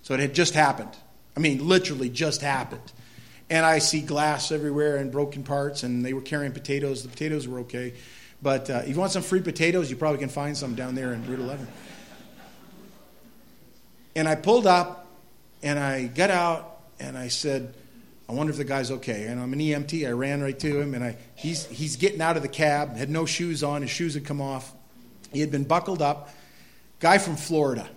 So 0.03 0.13
it 0.13 0.21
had 0.21 0.33
just 0.33 0.53
happened. 0.53 0.95
I 1.35 1.41
mean, 1.41 1.67
literally 1.67 2.07
just 2.07 2.41
happened. 2.41 2.93
And 3.49 3.65
I 3.65 3.79
see 3.79 3.99
glass 3.99 4.53
everywhere 4.53 4.95
and 4.95 5.11
broken 5.11 5.43
parts, 5.43 5.83
and 5.83 6.05
they 6.05 6.13
were 6.13 6.21
carrying 6.21 6.53
potatoes. 6.53 7.03
The 7.03 7.09
potatoes 7.09 7.45
were 7.45 7.59
okay. 7.59 7.93
But 8.41 8.69
uh, 8.69 8.83
if 8.83 8.91
you 8.91 8.95
want 8.95 9.11
some 9.11 9.21
free 9.21 9.41
potatoes, 9.41 9.89
you 9.89 9.97
probably 9.97 10.19
can 10.19 10.29
find 10.29 10.55
some 10.55 10.73
down 10.73 10.95
there 10.95 11.11
in 11.11 11.27
Route 11.27 11.39
11. 11.39 11.67
And 14.15 14.29
I 14.29 14.35
pulled 14.35 14.65
up, 14.65 15.07
and 15.61 15.77
I 15.77 16.07
got 16.07 16.31
out, 16.31 16.79
and 17.01 17.17
I 17.17 17.27
said, 17.27 17.73
I 18.31 18.33
wonder 18.33 18.51
if 18.51 18.57
the 18.57 18.63
guy's 18.63 18.91
okay. 18.91 19.25
And 19.25 19.41
I'm 19.41 19.51
an 19.51 19.59
EMT. 19.59 20.07
I 20.07 20.11
ran 20.11 20.41
right 20.41 20.57
to 20.57 20.79
him, 20.79 20.93
and 20.93 21.03
I, 21.03 21.17
he's, 21.35 21.65
he's 21.65 21.97
getting 21.97 22.21
out 22.21 22.37
of 22.37 22.43
the 22.43 22.47
cab, 22.47 22.95
had 22.95 23.09
no 23.09 23.25
shoes 23.25 23.61
on. 23.61 23.81
His 23.81 23.91
shoes 23.91 24.13
had 24.13 24.23
come 24.23 24.39
off. 24.39 24.71
He 25.33 25.41
had 25.41 25.51
been 25.51 25.65
buckled 25.65 26.01
up. 26.01 26.29
Guy 27.01 27.17
from 27.17 27.35
Florida 27.35 27.89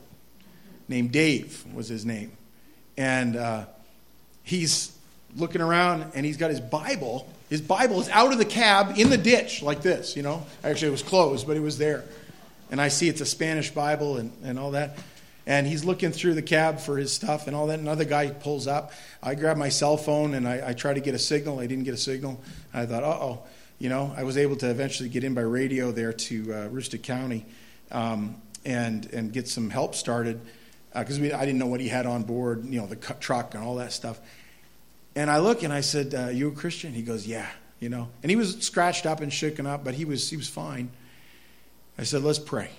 named 0.89 1.13
Dave 1.13 1.65
was 1.73 1.87
his 1.87 2.05
name. 2.05 2.33
And 2.97 3.37
uh, 3.37 3.67
he's 4.43 4.91
looking 5.37 5.61
around, 5.61 6.11
and 6.17 6.27
he's 6.27 6.37
got 6.37 6.51
his 6.51 6.61
Bible. 6.61 7.33
His 7.49 7.61
Bible 7.61 8.01
is 8.01 8.09
out 8.09 8.33
of 8.33 8.39
the 8.39 8.45
cab 8.45 8.99
in 8.99 9.11
the 9.11 9.19
ditch 9.19 9.63
like 9.63 9.83
this, 9.83 10.17
you 10.17 10.25
know. 10.25 10.45
Actually, 10.65 10.89
it 10.89 10.93
was 10.93 11.03
closed, 11.05 11.47
but 11.47 11.57
it 11.57 11.61
was 11.61 11.79
there. 11.79 12.03
And 12.73 12.81
I 12.81 12.89
see 12.89 13.09
it's 13.09 13.21
a 13.21 13.27
Spanish 13.27 13.71
Bible 13.71 14.17
and, 14.17 14.33
and 14.43 14.59
all 14.59 14.73
that 14.73 14.99
and 15.47 15.67
he's 15.67 15.85
looking 15.85 16.11
through 16.11 16.35
the 16.35 16.43
cab 16.43 16.81
for 16.81 16.97
his 16.97 17.13
stuff 17.13 17.47
and 17.47 17.55
all 17.55 17.67
that. 17.67 17.79
Another 17.79 18.05
guy 18.05 18.31
pulls 18.31 18.67
up. 18.67 18.93
I 19.23 19.35
grab 19.35 19.57
my 19.57 19.69
cell 19.69 19.97
phone 19.97 20.35
and 20.35 20.49
I, 20.49 20.71
I 20.71 20.73
try 20.73 20.95
to 20.95 21.01
get 21.01 21.15
a 21.15 21.19
signal. 21.19 21.61
I 21.61 21.67
didn't 21.67 21.85
get 21.85 21.95
a 21.95 21.99
signal. 21.99 22.41
I 22.73 22.87
thought, 22.87 23.05
uh 23.05 23.09
oh. 23.09 23.43
You 23.79 23.89
know, 23.89 24.15
I 24.17 24.23
was 24.23 24.37
able 24.37 24.57
to 24.57 24.71
eventually 24.71 25.09
get 25.09 25.25
in 25.25 25.35
by 25.35 25.43
radio 25.43 25.91
there 25.91 26.13
to 26.13 26.55
uh, 26.55 26.99
County 27.03 27.45
um, 27.91 28.37
and, 28.65 29.05
and 29.13 29.33
get 29.33 29.49
some 29.49 29.69
help 29.69 29.95
started 29.95 30.41
because 30.95 31.21
uh, 31.21 31.37
I 31.37 31.45
didn't 31.45 31.59
know 31.59 31.67
what 31.67 31.81
he 31.81 31.89
had 31.89 32.07
on 32.07 32.23
board, 32.23 32.65
you 32.67 32.81
know, 32.81 32.87
the 32.87 32.97
truck 32.97 33.55
and 33.55 33.65
all 33.65 33.77
that 33.77 33.93
stuff. 33.93 34.21
And 35.17 35.31
I 35.31 35.39
look 35.39 35.63
and 35.63 35.73
I 35.73 35.81
said, 35.81 36.15
uh, 36.15 36.29
"You 36.29 36.49
a 36.49 36.53
Christian?" 36.53 36.93
He 36.93 37.03
goes, 37.03 37.27
"Yeah." 37.27 37.49
You 37.81 37.89
know, 37.89 38.09
and 38.23 38.31
he 38.31 38.37
was 38.37 38.59
scratched 38.61 39.05
up 39.05 39.21
and 39.21 39.33
shaken 39.33 39.67
up, 39.67 39.85
but 39.85 39.95
he 39.95 40.05
was 40.05 40.31
he 40.31 40.37
was 40.37 40.49
fine. 40.49 40.91
I 41.99 42.05
said, 42.05 42.23
"Let's 42.23 42.39
pray." 42.39 42.71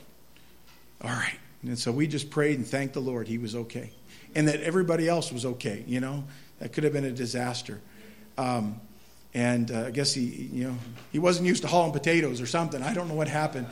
All 1.01 1.09
right. 1.09 1.37
And 1.67 1.77
so 1.77 1.91
we 1.91 2.07
just 2.07 2.29
prayed 2.29 2.57
and 2.57 2.67
thanked 2.67 2.93
the 2.93 3.01
Lord 3.01 3.27
he 3.27 3.37
was 3.37 3.55
okay. 3.55 3.91
And 4.35 4.47
that 4.47 4.61
everybody 4.61 5.07
else 5.07 5.31
was 5.31 5.45
okay, 5.45 5.83
you 5.87 5.99
know? 5.99 6.23
That 6.59 6.73
could 6.73 6.83
have 6.83 6.93
been 6.93 7.05
a 7.05 7.11
disaster. 7.11 7.81
Um, 8.37 8.79
and 9.33 9.69
uh, 9.71 9.85
I 9.87 9.91
guess 9.91 10.13
he, 10.13 10.23
you 10.23 10.69
know, 10.69 10.77
he 11.11 11.19
wasn't 11.19 11.47
used 11.47 11.63
to 11.63 11.67
hauling 11.67 11.91
potatoes 11.91 12.39
or 12.39 12.45
something. 12.45 12.81
I 12.81 12.93
don't 12.93 13.07
know 13.07 13.15
what 13.15 13.27
happened. 13.27 13.67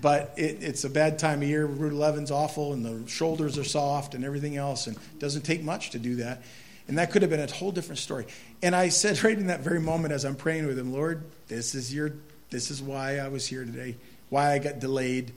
But 0.00 0.32
it, 0.38 0.62
it's 0.62 0.84
a 0.84 0.90
bad 0.90 1.18
time 1.18 1.42
of 1.42 1.48
year. 1.48 1.66
Route 1.66 1.92
11's 1.92 2.30
awful, 2.30 2.72
and 2.72 2.84
the 2.84 3.08
shoulders 3.08 3.58
are 3.58 3.64
soft 3.64 4.14
and 4.14 4.24
everything 4.24 4.56
else. 4.56 4.86
And 4.86 4.96
it 4.96 5.18
doesn't 5.18 5.42
take 5.42 5.62
much 5.62 5.90
to 5.90 5.98
do 5.98 6.16
that. 6.16 6.42
And 6.88 6.98
that 6.98 7.10
could 7.10 7.22
have 7.22 7.30
been 7.30 7.40
a 7.40 7.50
whole 7.50 7.72
different 7.72 7.98
story. 7.98 8.26
And 8.62 8.74
I 8.74 8.88
said 8.88 9.22
right 9.24 9.36
in 9.36 9.48
that 9.48 9.60
very 9.60 9.80
moment 9.80 10.14
as 10.14 10.24
I'm 10.24 10.36
praying 10.36 10.66
with 10.66 10.78
him, 10.78 10.92
Lord, 10.92 11.24
this 11.48 11.74
is 11.74 11.92
your 11.92 12.12
this 12.50 12.70
is 12.70 12.82
why 12.82 13.16
I 13.16 13.28
was 13.28 13.46
here 13.46 13.64
today, 13.64 13.96
why 14.28 14.52
I 14.52 14.58
got 14.58 14.78
delayed 14.78 15.32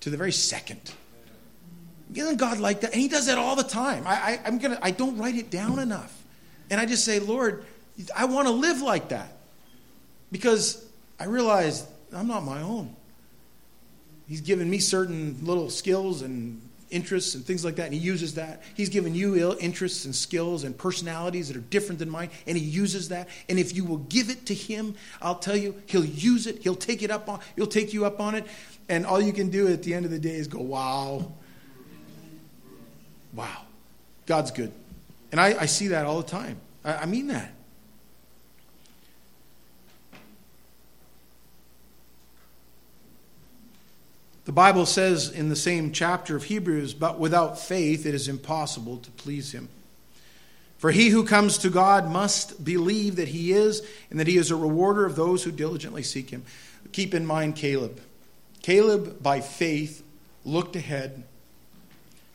to 0.00 0.10
the 0.10 0.18
very 0.18 0.32
second. 0.32 0.92
Isn't 2.14 2.36
God 2.36 2.58
like 2.58 2.80
that? 2.80 2.92
And 2.92 3.00
He 3.00 3.08
does 3.08 3.26
that 3.26 3.38
all 3.38 3.56
the 3.56 3.62
time. 3.62 4.06
I, 4.06 4.14
I, 4.14 4.40
I'm 4.46 4.58
gonna, 4.58 4.78
I 4.82 4.90
don't 4.90 5.18
write 5.18 5.36
it 5.36 5.50
down 5.50 5.78
enough. 5.78 6.14
And 6.70 6.80
I 6.80 6.86
just 6.86 7.04
say, 7.04 7.18
Lord, 7.18 7.64
I 8.16 8.26
want 8.26 8.46
to 8.46 8.52
live 8.52 8.80
like 8.80 9.08
that. 9.08 9.36
Because 10.30 10.84
I 11.18 11.24
realize 11.24 11.86
I'm 12.14 12.28
not 12.28 12.44
my 12.44 12.62
own. 12.62 12.94
He's 14.28 14.42
given 14.42 14.68
me 14.68 14.78
certain 14.78 15.38
little 15.42 15.70
skills 15.70 16.22
and 16.22 16.60
interests 16.90 17.34
and 17.34 17.44
things 17.44 17.64
like 17.64 17.76
that, 17.76 17.86
and 17.86 17.94
he 17.94 18.00
uses 18.00 18.34
that. 18.34 18.62
He's 18.74 18.88
given 18.88 19.14
you 19.14 19.56
interests 19.58 20.04
and 20.04 20.14
skills 20.14 20.64
and 20.64 20.76
personalities 20.76 21.48
that 21.48 21.56
are 21.56 21.60
different 21.60 21.98
than 21.98 22.10
mine, 22.10 22.30
and 22.46 22.56
he 22.56 22.64
uses 22.64 23.08
that. 23.08 23.28
And 23.48 23.58
if 23.58 23.74
you 23.74 23.84
will 23.84 23.98
give 23.98 24.30
it 24.30 24.46
to 24.46 24.54
him, 24.54 24.94
I'll 25.20 25.38
tell 25.38 25.56
you, 25.56 25.74
he'll 25.86 26.04
use 26.04 26.46
it. 26.46 26.62
He'll 26.62 26.74
take 26.74 27.02
it 27.02 27.10
up 27.10 27.28
on. 27.28 27.40
He'll 27.56 27.66
take 27.66 27.92
you 27.92 28.04
up 28.04 28.20
on 28.20 28.34
it, 28.34 28.46
and 28.88 29.06
all 29.06 29.20
you 29.20 29.32
can 29.32 29.50
do 29.50 29.68
at 29.68 29.82
the 29.82 29.94
end 29.94 30.04
of 30.04 30.10
the 30.10 30.18
day 30.18 30.34
is 30.34 30.48
go, 30.48 30.60
"Wow, 30.60 31.32
Wow, 33.38 33.62
God's 34.26 34.50
good. 34.50 34.72
And 35.30 35.40
I, 35.40 35.54
I 35.60 35.66
see 35.66 35.86
that 35.88 36.06
all 36.06 36.20
the 36.20 36.26
time. 36.26 36.58
I, 36.84 36.94
I 36.94 37.06
mean 37.06 37.28
that. 37.28 37.52
The 44.44 44.50
Bible 44.50 44.86
says 44.86 45.30
in 45.30 45.50
the 45.50 45.54
same 45.54 45.92
chapter 45.92 46.34
of 46.34 46.44
Hebrews, 46.44 46.94
but 46.94 47.20
without 47.20 47.60
faith 47.60 48.06
it 48.06 48.12
is 48.12 48.26
impossible 48.26 48.96
to 48.96 49.10
please 49.12 49.52
him. 49.52 49.68
For 50.78 50.90
he 50.90 51.10
who 51.10 51.22
comes 51.22 51.58
to 51.58 51.70
God 51.70 52.10
must 52.10 52.64
believe 52.64 53.14
that 53.16 53.28
he 53.28 53.52
is, 53.52 53.86
and 54.10 54.18
that 54.18 54.26
he 54.26 54.36
is 54.36 54.50
a 54.50 54.56
rewarder 54.56 55.06
of 55.06 55.14
those 55.14 55.44
who 55.44 55.52
diligently 55.52 56.02
seek 56.02 56.30
him. 56.30 56.42
Keep 56.90 57.14
in 57.14 57.24
mind 57.24 57.54
Caleb. 57.54 58.00
Caleb, 58.62 59.22
by 59.22 59.40
faith, 59.40 60.02
looked 60.44 60.74
ahead 60.74 61.22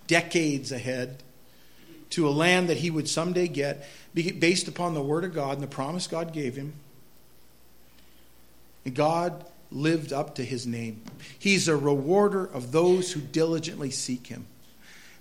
decades 0.07 0.71
ahead 0.71 1.23
to 2.11 2.27
a 2.27 2.31
land 2.31 2.69
that 2.69 2.77
he 2.77 2.91
would 2.91 3.09
someday 3.09 3.47
get 3.47 3.85
based 4.13 4.67
upon 4.67 4.93
the 4.93 5.01
word 5.01 5.23
of 5.23 5.33
God 5.33 5.53
and 5.53 5.63
the 5.63 5.67
promise 5.67 6.07
God 6.07 6.31
gave 6.31 6.55
him. 6.55 6.73
And 8.85 8.93
God 8.93 9.45
lived 9.71 10.13
up 10.13 10.35
to 10.35 10.45
his 10.45 10.67
name. 10.67 11.01
He's 11.39 11.67
a 11.67 11.75
rewarder 11.75 12.45
of 12.45 12.71
those 12.71 13.11
who 13.11 13.19
diligently 13.19 13.89
seek 13.89 14.27
him. 14.27 14.45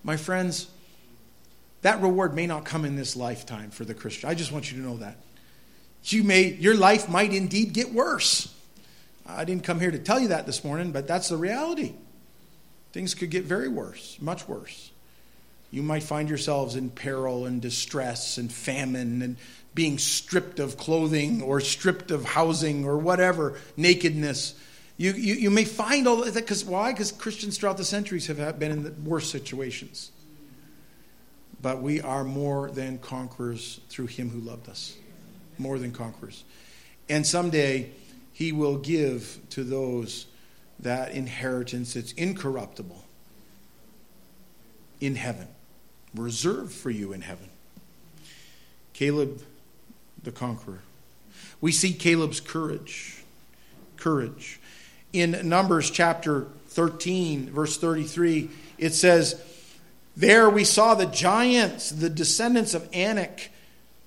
My 0.05 0.17
friends, 0.17 0.67
that 1.81 2.03
reward 2.03 2.35
may 2.35 2.47
not 2.47 2.65
come 2.65 2.85
in 2.85 2.97
this 2.97 3.17
lifetime 3.17 3.71
for 3.71 3.85
the 3.85 3.95
Christian. 3.95 4.29
I 4.29 4.35
just 4.35 4.53
want 4.53 4.71
you 4.71 4.79
to 4.79 4.85
know 4.87 4.99
that. 4.99 5.17
You 6.05 6.25
may, 6.25 6.53
your 6.55 6.77
life 6.77 7.09
might 7.09 7.33
indeed 7.33 7.73
get 7.73 7.93
worse. 7.93 8.53
I 9.25 9.45
didn't 9.45 9.65
come 9.65 9.81
here 9.81 9.91
to 9.91 9.99
tell 9.99 10.21
you 10.21 10.29
that 10.29 10.47
this 10.47 10.65
morning, 10.65 10.93
but 10.93 11.07
that's 11.07 11.29
the 11.29 11.37
reality. 11.37 11.95
Things 12.93 13.15
could 13.15 13.31
get 13.31 13.45
very 13.45 13.69
worse, 13.69 14.19
much 14.21 14.47
worse. 14.47 14.91
You 15.71 15.83
might 15.83 16.03
find 16.03 16.29
yourselves 16.29 16.77
in 16.77 16.91
peril 16.91 17.47
and 17.47 17.61
distress 17.61 18.37
and 18.37 18.53
famine 18.53 19.23
and 19.23 19.37
being 19.75 19.97
stripped 19.97 20.61
of 20.61 20.77
clothing 20.77 21.41
or 21.41 21.61
stripped 21.61 22.11
of 22.11 22.25
housing 22.25 22.85
or 22.85 22.99
whatever, 22.99 23.59
nakedness. 23.77 24.55
You, 24.99 25.13
you, 25.13 25.35
you 25.35 25.51
may 25.51 25.65
find 25.65 26.07
all 26.07 26.17
that 26.17 26.35
because 26.35 26.65
why? 26.65 26.93
Because 26.93 27.11
Christians 27.11 27.57
throughout 27.57 27.79
the 27.79 27.85
centuries 27.85 28.27
have 28.27 28.59
been 28.59 28.71
in 28.71 28.83
the 28.83 28.93
worst 29.03 29.31
situations. 29.31 30.13
But 31.63 31.81
we 31.81 32.03
are 32.03 32.25
more 32.25 32.71
than 32.71 32.99
conquerors 32.99 33.81
through 33.89 34.09
Him 34.09 34.29
who 34.29 34.41
loved 34.41 34.69
us. 34.69 34.95
More 35.57 35.79
than 35.79 35.93
conquerors. 35.93 36.45
And 37.09 37.27
someday 37.27 37.91
He 38.35 38.53
will 38.53 38.77
give 38.77 39.39
to 39.51 39.65
those 39.65 40.27
that 40.83 41.13
inheritance 41.13 41.95
that's 41.95 42.13
incorruptible 42.13 43.05
in 45.01 45.17
heaven, 45.17 45.49
reserved 46.15 46.73
for 46.73 46.91
you 46.91 47.13
in 47.13 47.23
heaven. 47.23 47.49
Caleb 48.93 49.43
the 50.23 50.33
conqueror. 50.33 50.81
We 51.61 51.73
see 51.73 51.93
Caleb's 51.93 52.41
courage. 52.41 53.23
Courage. 53.97 54.61
In 55.13 55.49
Numbers 55.49 55.91
chapter 55.91 56.47
13, 56.69 57.51
verse 57.51 57.77
33, 57.79 58.51
it 58.79 58.95
says, 58.95 59.41
There 60.17 60.51
we 60.51 60.65
saw 60.65 60.95
the 60.95 61.07
giants, 61.07 61.91
the 61.91 62.11
descendants 62.11 62.75
of 62.75 62.89
Anak, 62.93 63.51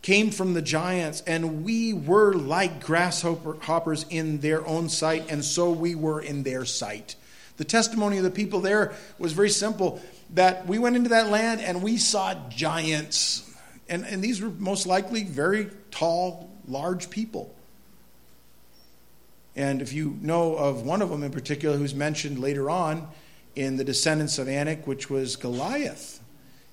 came 0.06 0.30
from 0.30 0.54
the 0.54 0.62
giants, 0.62 1.24
and 1.26 1.64
we 1.64 1.92
were 1.92 2.36
like 2.36 2.86
grasshoppers 2.86 4.06
in 4.12 4.38
their 4.38 4.64
own 4.68 4.88
sight, 4.88 5.32
and 5.32 5.44
so 5.44 5.72
we 5.72 5.96
were 5.96 6.22
in 6.22 6.44
their 6.44 6.64
sight. 6.64 7.16
The 7.58 7.64
testimony 7.64 8.20
of 8.20 8.24
the 8.24 8.30
people 8.30 8.60
there 8.60 8.94
was 9.18 9.34
very 9.34 9.50
simple 9.50 10.00
that 10.36 10.68
we 10.68 10.78
went 10.78 10.96
into 10.96 11.10
that 11.10 11.32
land 11.32 11.60
and 11.60 11.82
we 11.82 11.98
saw 11.98 12.36
giants. 12.50 13.52
And, 13.90 14.06
and 14.06 14.24
these 14.24 14.42
were 14.42 14.52
most 14.52 14.86
likely 14.86 15.24
very 15.24 15.72
tall, 15.90 16.52
large 16.68 17.10
people. 17.10 17.56
And 19.56 19.82
if 19.82 19.92
you 19.92 20.20
know 20.22 20.56
of 20.56 20.86
one 20.86 21.02
of 21.02 21.10
them 21.10 21.24
in 21.24 21.32
particular 21.32 21.78
who's 21.78 21.96
mentioned 21.96 22.38
later 22.38 22.70
on 22.70 23.08
in 23.56 23.76
the 23.78 23.84
descendants 23.84 24.38
of 24.38 24.48
Anak, 24.48 24.86
which 24.86 25.10
was 25.10 25.36
Goliath. 25.36 26.20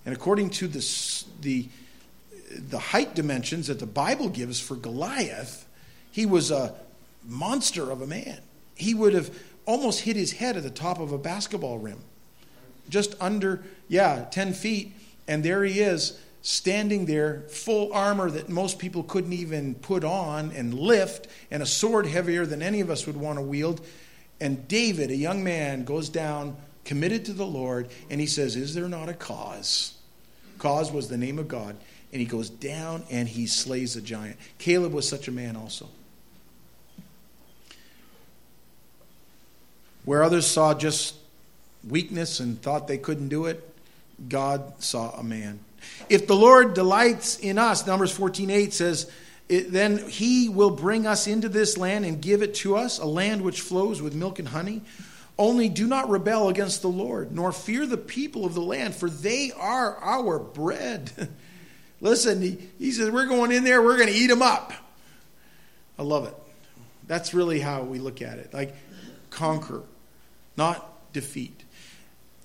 And 0.04 0.14
according 0.14 0.50
to 0.50 0.68
the, 0.68 1.24
the, 1.40 1.68
the 2.56 2.78
height 2.78 3.14
dimensions 3.14 3.66
that 3.66 3.78
the 3.78 3.86
Bible 3.86 4.28
gives 4.28 4.60
for 4.60 4.74
Goliath, 4.74 5.66
he 6.10 6.26
was 6.26 6.50
a 6.50 6.74
monster 7.24 7.90
of 7.90 8.02
a 8.02 8.06
man. 8.06 8.40
He 8.74 8.94
would 8.94 9.14
have 9.14 9.30
almost 9.66 10.00
hit 10.00 10.16
his 10.16 10.32
head 10.32 10.56
at 10.56 10.62
the 10.62 10.70
top 10.70 10.98
of 10.98 11.12
a 11.12 11.18
basketball 11.18 11.78
rim. 11.78 12.00
Just 12.88 13.14
under, 13.20 13.62
yeah, 13.88 14.26
10 14.30 14.54
feet. 14.54 14.94
And 15.28 15.44
there 15.44 15.64
he 15.64 15.80
is, 15.80 16.18
standing 16.42 17.06
there, 17.06 17.42
full 17.48 17.92
armor 17.92 18.30
that 18.30 18.48
most 18.48 18.78
people 18.78 19.04
couldn't 19.04 19.32
even 19.32 19.76
put 19.76 20.02
on 20.04 20.50
and 20.52 20.74
lift, 20.74 21.28
and 21.50 21.62
a 21.62 21.66
sword 21.66 22.06
heavier 22.06 22.44
than 22.44 22.60
any 22.60 22.80
of 22.80 22.90
us 22.90 23.06
would 23.06 23.16
want 23.16 23.38
to 23.38 23.42
wield. 23.42 23.80
And 24.40 24.66
David, 24.66 25.10
a 25.10 25.16
young 25.16 25.44
man, 25.44 25.84
goes 25.84 26.08
down, 26.08 26.56
committed 26.84 27.24
to 27.26 27.32
the 27.32 27.46
Lord, 27.46 27.88
and 28.10 28.20
he 28.20 28.26
says, 28.26 28.56
Is 28.56 28.74
there 28.74 28.88
not 28.88 29.08
a 29.08 29.14
cause? 29.14 29.94
Cause 30.58 30.92
was 30.92 31.08
the 31.08 31.16
name 31.16 31.38
of 31.38 31.48
God. 31.48 31.76
And 32.12 32.20
he 32.20 32.26
goes 32.26 32.50
down 32.50 33.04
and 33.10 33.26
he 33.26 33.46
slays 33.46 33.96
a 33.96 34.02
giant. 34.02 34.36
Caleb 34.58 34.92
was 34.92 35.08
such 35.08 35.28
a 35.28 35.32
man 35.32 35.56
also. 35.56 35.88
Where 40.04 40.22
others 40.22 40.46
saw 40.46 40.74
just 40.74 41.14
weakness 41.88 42.40
and 42.40 42.60
thought 42.60 42.86
they 42.86 42.98
couldn't 42.98 43.28
do 43.28 43.46
it, 43.46 43.66
God 44.28 44.74
saw 44.82 45.10
a 45.12 45.22
man. 45.22 45.60
If 46.08 46.26
the 46.26 46.36
Lord 46.36 46.74
delights 46.74 47.38
in 47.38 47.58
us, 47.58 47.86
Numbers 47.86 48.16
14:8 48.16 48.72
says, 48.72 49.10
then 49.48 50.08
he 50.08 50.48
will 50.48 50.70
bring 50.70 51.06
us 51.06 51.26
into 51.26 51.48
this 51.48 51.76
land 51.76 52.04
and 52.04 52.22
give 52.22 52.42
it 52.42 52.54
to 52.56 52.76
us, 52.76 52.98
a 52.98 53.04
land 53.04 53.42
which 53.42 53.60
flows 53.60 54.00
with 54.00 54.14
milk 54.14 54.38
and 54.38 54.48
honey. 54.48 54.82
Only 55.38 55.68
do 55.68 55.86
not 55.86 56.08
rebel 56.08 56.48
against 56.48 56.82
the 56.82 56.88
Lord, 56.88 57.32
nor 57.32 57.52
fear 57.52 57.86
the 57.86 57.96
people 57.96 58.44
of 58.44 58.54
the 58.54 58.62
land, 58.62 58.94
for 58.94 59.10
they 59.10 59.50
are 59.52 59.96
our 59.96 60.38
bread. 60.38 61.28
Listen, 62.02 62.42
he, 62.42 62.58
he 62.78 62.90
says, 62.90 63.10
We're 63.10 63.26
going 63.26 63.52
in 63.52 63.64
there, 63.64 63.80
we're 63.80 63.96
going 63.96 64.08
to 64.08 64.14
eat 64.14 64.26
them 64.26 64.42
up. 64.42 64.72
I 65.98 66.02
love 66.02 66.26
it. 66.26 66.34
That's 67.06 67.32
really 67.32 67.60
how 67.60 67.82
we 67.82 67.98
look 67.98 68.20
at 68.20 68.38
it. 68.38 68.52
Like, 68.52 68.74
conquer, 69.30 69.82
not 70.56 71.12
defeat. 71.12 71.64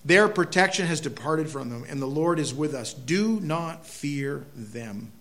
Their 0.05 0.29
protection 0.29 0.85
has 0.85 1.01
departed 1.01 1.49
from 1.49 1.69
them, 1.69 1.85
and 1.89 2.01
the 2.01 2.07
Lord 2.07 2.39
is 2.39 2.53
with 2.53 2.73
us. 2.73 2.93
Do 2.93 3.39
not 3.41 3.85
fear 3.85 4.45
them. 4.55 5.11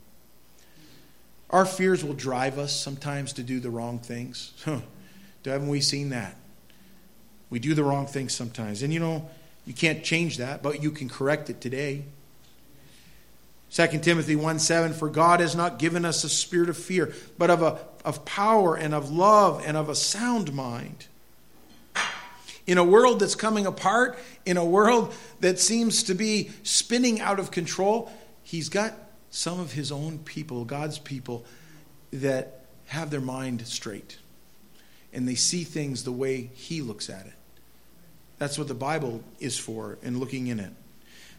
Our 1.50 1.64
fears 1.64 2.04
will 2.04 2.14
drive 2.14 2.58
us 2.58 2.78
sometimes 2.78 3.32
to 3.34 3.42
do 3.42 3.58
the 3.58 3.70
wrong 3.70 3.98
things. 3.98 4.52
Haven't 5.44 5.68
we 5.68 5.80
seen 5.80 6.10
that? 6.10 6.36
We 7.48 7.58
do 7.58 7.74
the 7.74 7.84
wrong 7.84 8.06
things 8.06 8.34
sometimes. 8.34 8.82
And 8.82 8.92
you 8.92 9.00
know, 9.00 9.30
you 9.64 9.72
can't 9.72 10.04
change 10.04 10.38
that, 10.38 10.62
but 10.62 10.82
you 10.82 10.90
can 10.90 11.08
correct 11.08 11.48
it 11.48 11.60
today. 11.60 12.04
2 13.70 13.86
Timothy 13.98 14.36
1 14.36 14.58
7, 14.58 14.92
for 14.92 15.08
God 15.08 15.40
has 15.40 15.54
not 15.54 15.78
given 15.78 16.04
us 16.04 16.24
a 16.24 16.28
spirit 16.28 16.68
of 16.68 16.76
fear, 16.76 17.12
but 17.36 17.50
of, 17.50 17.62
a, 17.62 17.78
of 18.04 18.24
power 18.24 18.76
and 18.76 18.94
of 18.94 19.10
love 19.10 19.62
and 19.66 19.76
of 19.76 19.88
a 19.88 19.94
sound 19.94 20.52
mind. 20.52 21.06
In 22.66 22.78
a 22.78 22.84
world 22.84 23.20
that's 23.20 23.34
coming 23.34 23.66
apart, 23.66 24.18
in 24.44 24.56
a 24.56 24.64
world 24.64 25.14
that 25.40 25.60
seems 25.60 26.02
to 26.04 26.14
be 26.14 26.50
spinning 26.62 27.20
out 27.20 27.38
of 27.38 27.50
control, 27.50 28.10
he's 28.42 28.68
got 28.68 28.92
some 29.30 29.60
of 29.60 29.72
his 29.72 29.92
own 29.92 30.18
people, 30.18 30.64
God's 30.64 30.98
people, 30.98 31.44
that 32.12 32.64
have 32.86 33.10
their 33.10 33.20
mind 33.20 33.66
straight. 33.66 34.18
And 35.12 35.28
they 35.28 35.34
see 35.34 35.64
things 35.64 36.04
the 36.04 36.12
way 36.12 36.50
he 36.54 36.82
looks 36.82 37.08
at 37.08 37.26
it. 37.26 37.32
That's 38.38 38.58
what 38.58 38.68
the 38.68 38.74
Bible 38.74 39.22
is 39.38 39.58
for 39.58 39.98
and 40.02 40.18
looking 40.18 40.46
in 40.46 40.60
it. 40.60 40.72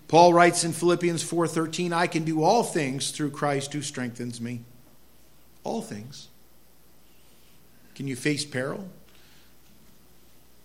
Paul 0.08 0.34
writes 0.34 0.64
in 0.64 0.72
Philippians 0.72 1.24
4:13, 1.24 1.92
I 1.92 2.08
can 2.08 2.24
do 2.24 2.44
all 2.44 2.64
things 2.64 3.12
through 3.12 3.32
Christ 3.32 3.74
who 3.74 3.82
strengthens 3.82 4.40
me. 4.40 4.62
All 5.64 5.82
things. 5.82 6.30
Can 7.96 8.08
you 8.08 8.16
face 8.16 8.46
peril? 8.46 8.88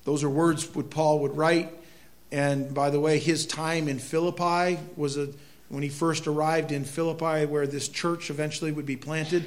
Those 0.04 0.22
are 0.22 0.30
words 0.30 0.74
what 0.74 0.90
Paul 0.90 1.20
would 1.20 1.36
write. 1.36 1.72
And 2.30 2.72
by 2.72 2.90
the 2.90 3.00
way, 3.00 3.18
his 3.18 3.46
time 3.46 3.88
in 3.88 3.98
Philippi 3.98 4.80
was 4.96 5.16
a, 5.16 5.28
when 5.68 5.82
he 5.82 5.88
first 5.88 6.26
arrived 6.26 6.72
in 6.72 6.84
Philippi, 6.84 7.46
where 7.46 7.66
this 7.66 7.88
church 7.88 8.30
eventually 8.30 8.72
would 8.72 8.86
be 8.86 8.96
planted. 8.96 9.44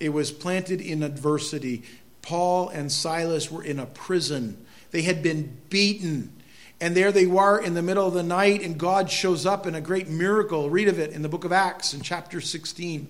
It 0.00 0.10
was 0.10 0.30
planted 0.30 0.80
in 0.80 1.02
adversity. 1.02 1.82
Paul 2.22 2.68
and 2.68 2.90
Silas 2.90 3.50
were 3.50 3.62
in 3.62 3.78
a 3.78 3.86
prison. 3.86 4.64
They 4.90 5.02
had 5.02 5.22
been 5.22 5.56
beaten. 5.68 6.32
And 6.80 6.94
there 6.94 7.10
they 7.10 7.26
were 7.26 7.58
in 7.58 7.74
the 7.74 7.82
middle 7.82 8.06
of 8.06 8.14
the 8.14 8.22
night, 8.22 8.62
and 8.62 8.76
God 8.76 9.10
shows 9.10 9.46
up 9.46 9.66
in 9.66 9.74
a 9.74 9.80
great 9.80 10.08
miracle. 10.08 10.68
Read 10.68 10.88
of 10.88 10.98
it 10.98 11.12
in 11.12 11.22
the 11.22 11.28
book 11.28 11.44
of 11.44 11.52
Acts 11.52 11.94
in 11.94 12.02
chapter 12.02 12.40
16. 12.40 13.08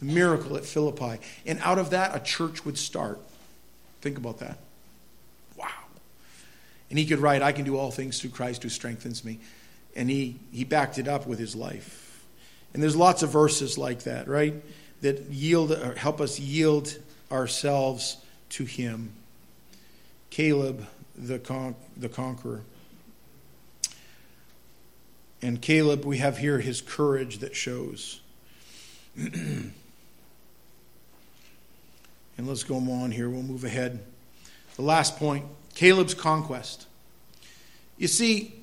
The 0.00 0.04
miracle 0.04 0.56
at 0.56 0.64
Philippi. 0.64 1.20
And 1.46 1.60
out 1.60 1.78
of 1.78 1.90
that, 1.90 2.16
a 2.16 2.20
church 2.20 2.64
would 2.64 2.78
start. 2.78 3.20
Think 4.00 4.18
about 4.18 4.38
that. 4.38 4.58
Wow. 5.56 5.68
And 6.88 6.98
he 6.98 7.06
could 7.06 7.18
write, 7.18 7.42
I 7.42 7.52
can 7.52 7.64
do 7.64 7.76
all 7.76 7.90
things 7.90 8.20
through 8.20 8.30
Christ 8.30 8.62
who 8.62 8.68
strengthens 8.68 9.24
me. 9.24 9.38
And 9.94 10.08
he, 10.08 10.36
he 10.52 10.64
backed 10.64 10.98
it 10.98 11.06
up 11.06 11.26
with 11.26 11.38
his 11.38 11.54
life. 11.54 12.24
And 12.72 12.82
there's 12.82 12.96
lots 12.96 13.22
of 13.22 13.30
verses 13.30 13.78
like 13.78 14.04
that, 14.04 14.26
right? 14.26 14.54
That 15.02 15.20
yield 15.26 15.72
or 15.72 15.94
help 15.94 16.20
us 16.20 16.40
yield 16.40 16.96
ourselves 17.30 18.16
to 18.50 18.64
him. 18.64 19.12
Caleb, 20.30 20.86
the, 21.20 21.38
con- 21.38 21.76
the 21.96 22.08
conqueror. 22.08 22.62
And 25.42 25.60
Caleb, 25.60 26.04
we 26.04 26.18
have 26.18 26.38
here 26.38 26.58
his 26.58 26.80
courage 26.80 27.38
that 27.38 27.56
shows. 27.56 28.20
and 29.16 29.72
let's 32.38 32.64
go 32.64 32.76
on 32.76 33.10
here. 33.10 33.28
We'll 33.28 33.42
move 33.42 33.64
ahead. 33.64 34.00
The 34.76 34.82
last 34.82 35.16
point 35.18 35.46
Caleb's 35.74 36.14
conquest. 36.14 36.86
You 37.96 38.08
see, 38.08 38.54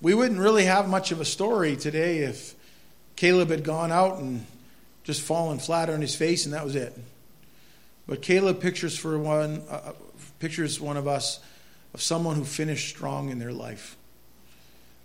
we 0.00 0.14
wouldn't 0.14 0.40
really 0.40 0.64
have 0.64 0.88
much 0.88 1.12
of 1.12 1.20
a 1.20 1.24
story 1.24 1.76
today 1.76 2.18
if 2.18 2.54
Caleb 3.14 3.50
had 3.50 3.64
gone 3.64 3.92
out 3.92 4.18
and 4.18 4.44
just 5.04 5.22
fallen 5.22 5.58
flat 5.58 5.88
on 5.88 6.00
his 6.00 6.14
face 6.14 6.44
and 6.44 6.54
that 6.54 6.64
was 6.64 6.76
it. 6.76 6.98
But 8.06 8.22
Caleb 8.22 8.60
pictures 8.60 8.96
for 8.96 9.18
one 9.18 9.62
uh, 9.68 9.72
uh, 9.72 9.92
pictures 10.38 10.80
one 10.80 10.96
of 10.96 11.08
us 11.08 11.40
of 11.96 12.02
someone 12.02 12.36
who 12.36 12.44
finished 12.44 12.90
strong 12.90 13.30
in 13.30 13.38
their 13.38 13.54
life. 13.54 13.96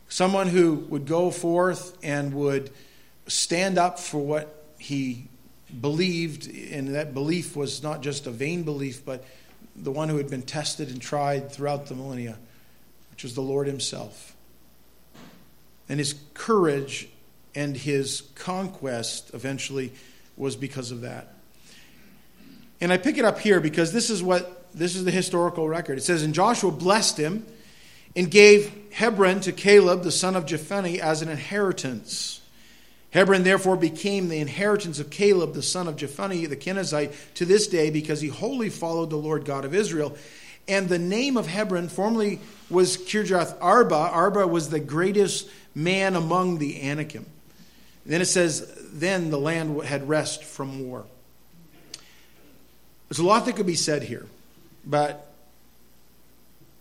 Someone 0.09 0.47
who 0.47 0.73
would 0.89 1.07
go 1.07 1.31
forth 1.31 1.97
and 2.03 2.33
would 2.33 2.69
stand 3.27 3.77
up 3.77 3.97
for 3.97 4.19
what 4.19 4.65
he 4.77 5.29
believed, 5.79 6.53
and 6.53 6.93
that 6.93 7.13
belief 7.13 7.55
was 7.55 7.81
not 7.81 8.01
just 8.01 8.27
a 8.27 8.29
vain 8.29 8.63
belief, 8.63 9.05
but 9.05 9.23
the 9.73 9.89
one 9.89 10.09
who 10.09 10.17
had 10.17 10.29
been 10.29 10.41
tested 10.41 10.89
and 10.89 11.01
tried 11.01 11.49
throughout 11.49 11.87
the 11.87 11.95
millennia, 11.95 12.37
which 13.09 13.23
was 13.23 13.35
the 13.35 13.41
Lord 13.41 13.67
Himself. 13.67 14.35
And 15.87 15.97
his 15.97 16.15
courage 16.33 17.07
and 17.55 17.77
his 17.77 18.23
conquest 18.35 19.31
eventually 19.33 19.93
was 20.35 20.57
because 20.57 20.91
of 20.91 21.01
that. 21.01 21.35
And 22.81 22.91
I 22.91 22.97
pick 22.97 23.17
it 23.17 23.23
up 23.23 23.39
here 23.39 23.61
because 23.61 23.93
this 23.93 24.09
is 24.09 24.21
what 24.21 24.60
this 24.73 24.95
is 24.95 25.03
the 25.03 25.11
historical 25.11 25.67
record. 25.67 25.97
It 25.97 26.01
says, 26.01 26.23
And 26.23 26.33
Joshua 26.33 26.71
blessed 26.71 27.17
him 27.17 27.45
and 28.15 28.29
gave 28.29 28.73
Hebron 28.91 29.39
to 29.41 29.51
Caleb, 29.51 30.03
the 30.03 30.11
son 30.11 30.35
of 30.35 30.45
Jephunneh, 30.45 30.99
as 30.99 31.21
an 31.21 31.29
inheritance. 31.29 32.41
Hebron 33.11 33.43
therefore 33.43 33.75
became 33.75 34.29
the 34.29 34.39
inheritance 34.39 34.99
of 34.99 35.09
Caleb, 35.09 35.53
the 35.53 35.61
son 35.61 35.87
of 35.87 35.97
Jephunneh, 35.97 36.47
the 36.47 36.55
Kenizzite, 36.55 37.13
to 37.35 37.45
this 37.45 37.67
day 37.67 37.89
because 37.89 38.21
he 38.21 38.29
wholly 38.29 38.69
followed 38.69 39.09
the 39.09 39.17
Lord 39.17 39.45
God 39.45 39.65
of 39.65 39.75
Israel. 39.75 40.15
And 40.67 40.87
the 40.87 40.99
name 40.99 41.35
of 41.35 41.47
Hebron 41.47 41.89
formerly 41.89 42.39
was 42.69 42.97
Kirjath 42.97 43.57
Arba. 43.61 43.95
Arba 43.95 44.47
was 44.47 44.69
the 44.69 44.79
greatest 44.79 45.49
man 45.75 46.15
among 46.15 46.59
the 46.59 46.81
Anakim. 46.81 47.25
And 48.03 48.13
then 48.13 48.21
it 48.21 48.25
says, 48.25 48.71
then 48.91 49.29
the 49.29 49.39
land 49.39 49.83
had 49.83 50.07
rest 50.07 50.43
from 50.43 50.87
war. 50.87 51.05
There's 53.09 53.19
a 53.19 53.25
lot 53.25 53.45
that 53.45 53.55
could 53.55 53.65
be 53.65 53.75
said 53.75 54.03
here, 54.03 54.25
but 54.85 55.33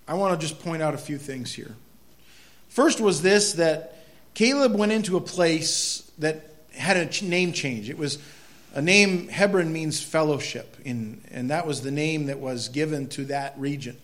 I 0.08 0.14
want 0.14 0.40
to 0.40 0.46
just 0.46 0.62
point 0.62 0.82
out 0.82 0.94
a 0.94 0.98
few 0.98 1.18
things 1.18 1.52
here. 1.52 1.74
First 2.68 3.00
was 3.00 3.22
this 3.22 3.54
that 3.54 3.96
Caleb 4.34 4.74
went 4.74 4.92
into 4.92 5.16
a 5.16 5.20
place 5.20 6.10
that 6.18 6.54
had 6.72 6.96
a 6.96 7.24
name 7.24 7.52
change. 7.52 7.90
It 7.90 7.98
was 7.98 8.18
a 8.74 8.80
name, 8.80 9.28
Hebron 9.28 9.72
means 9.72 10.02
fellowship, 10.02 10.76
in, 10.84 11.20
and 11.30 11.50
that 11.50 11.66
was 11.66 11.82
the 11.82 11.90
name 11.90 12.26
that 12.26 12.38
was 12.38 12.68
given 12.68 13.08
to 13.08 13.24
that 13.26 13.54
region. 13.58 13.96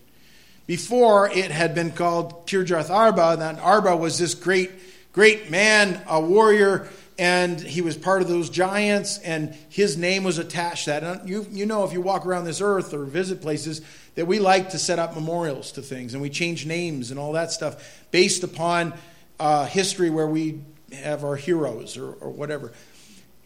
Before, 0.65 1.29
it 1.29 1.51
had 1.51 1.73
been 1.73 1.91
called 1.91 2.45
Kirjath 2.45 2.89
Arba, 2.89 3.37
and 3.39 3.59
Arba 3.59 3.95
was 3.95 4.19
this 4.19 4.33
great, 4.33 4.71
great 5.13 5.49
man, 5.49 6.01
a 6.07 6.19
warrior, 6.19 6.89
and 7.19 7.59
he 7.59 7.81
was 7.81 7.97
part 7.97 8.21
of 8.21 8.27
those 8.27 8.49
giants, 8.49 9.17
and 9.19 9.55
his 9.69 9.97
name 9.97 10.23
was 10.23 10.37
attached 10.37 10.85
to 10.85 10.91
that. 10.91 11.03
And 11.03 11.29
you, 11.29 11.47
you 11.49 11.65
know, 11.65 11.83
if 11.83 11.93
you 11.93 12.01
walk 12.01 12.25
around 12.25 12.45
this 12.45 12.61
earth 12.61 12.93
or 12.93 13.05
visit 13.05 13.41
places, 13.41 13.81
that 14.15 14.25
we 14.25 14.39
like 14.39 14.69
to 14.71 14.79
set 14.79 14.99
up 14.99 15.15
memorials 15.15 15.71
to 15.73 15.81
things, 15.81 16.13
and 16.13 16.21
we 16.21 16.29
change 16.29 16.65
names 16.65 17.11
and 17.11 17.19
all 17.19 17.33
that 17.33 17.51
stuff 17.51 18.05
based 18.11 18.43
upon 18.43 18.93
uh, 19.39 19.65
history 19.65 20.09
where 20.09 20.27
we 20.27 20.61
have 20.93 21.23
our 21.23 21.35
heroes 21.35 21.97
or, 21.97 22.13
or 22.13 22.29
whatever. 22.29 22.71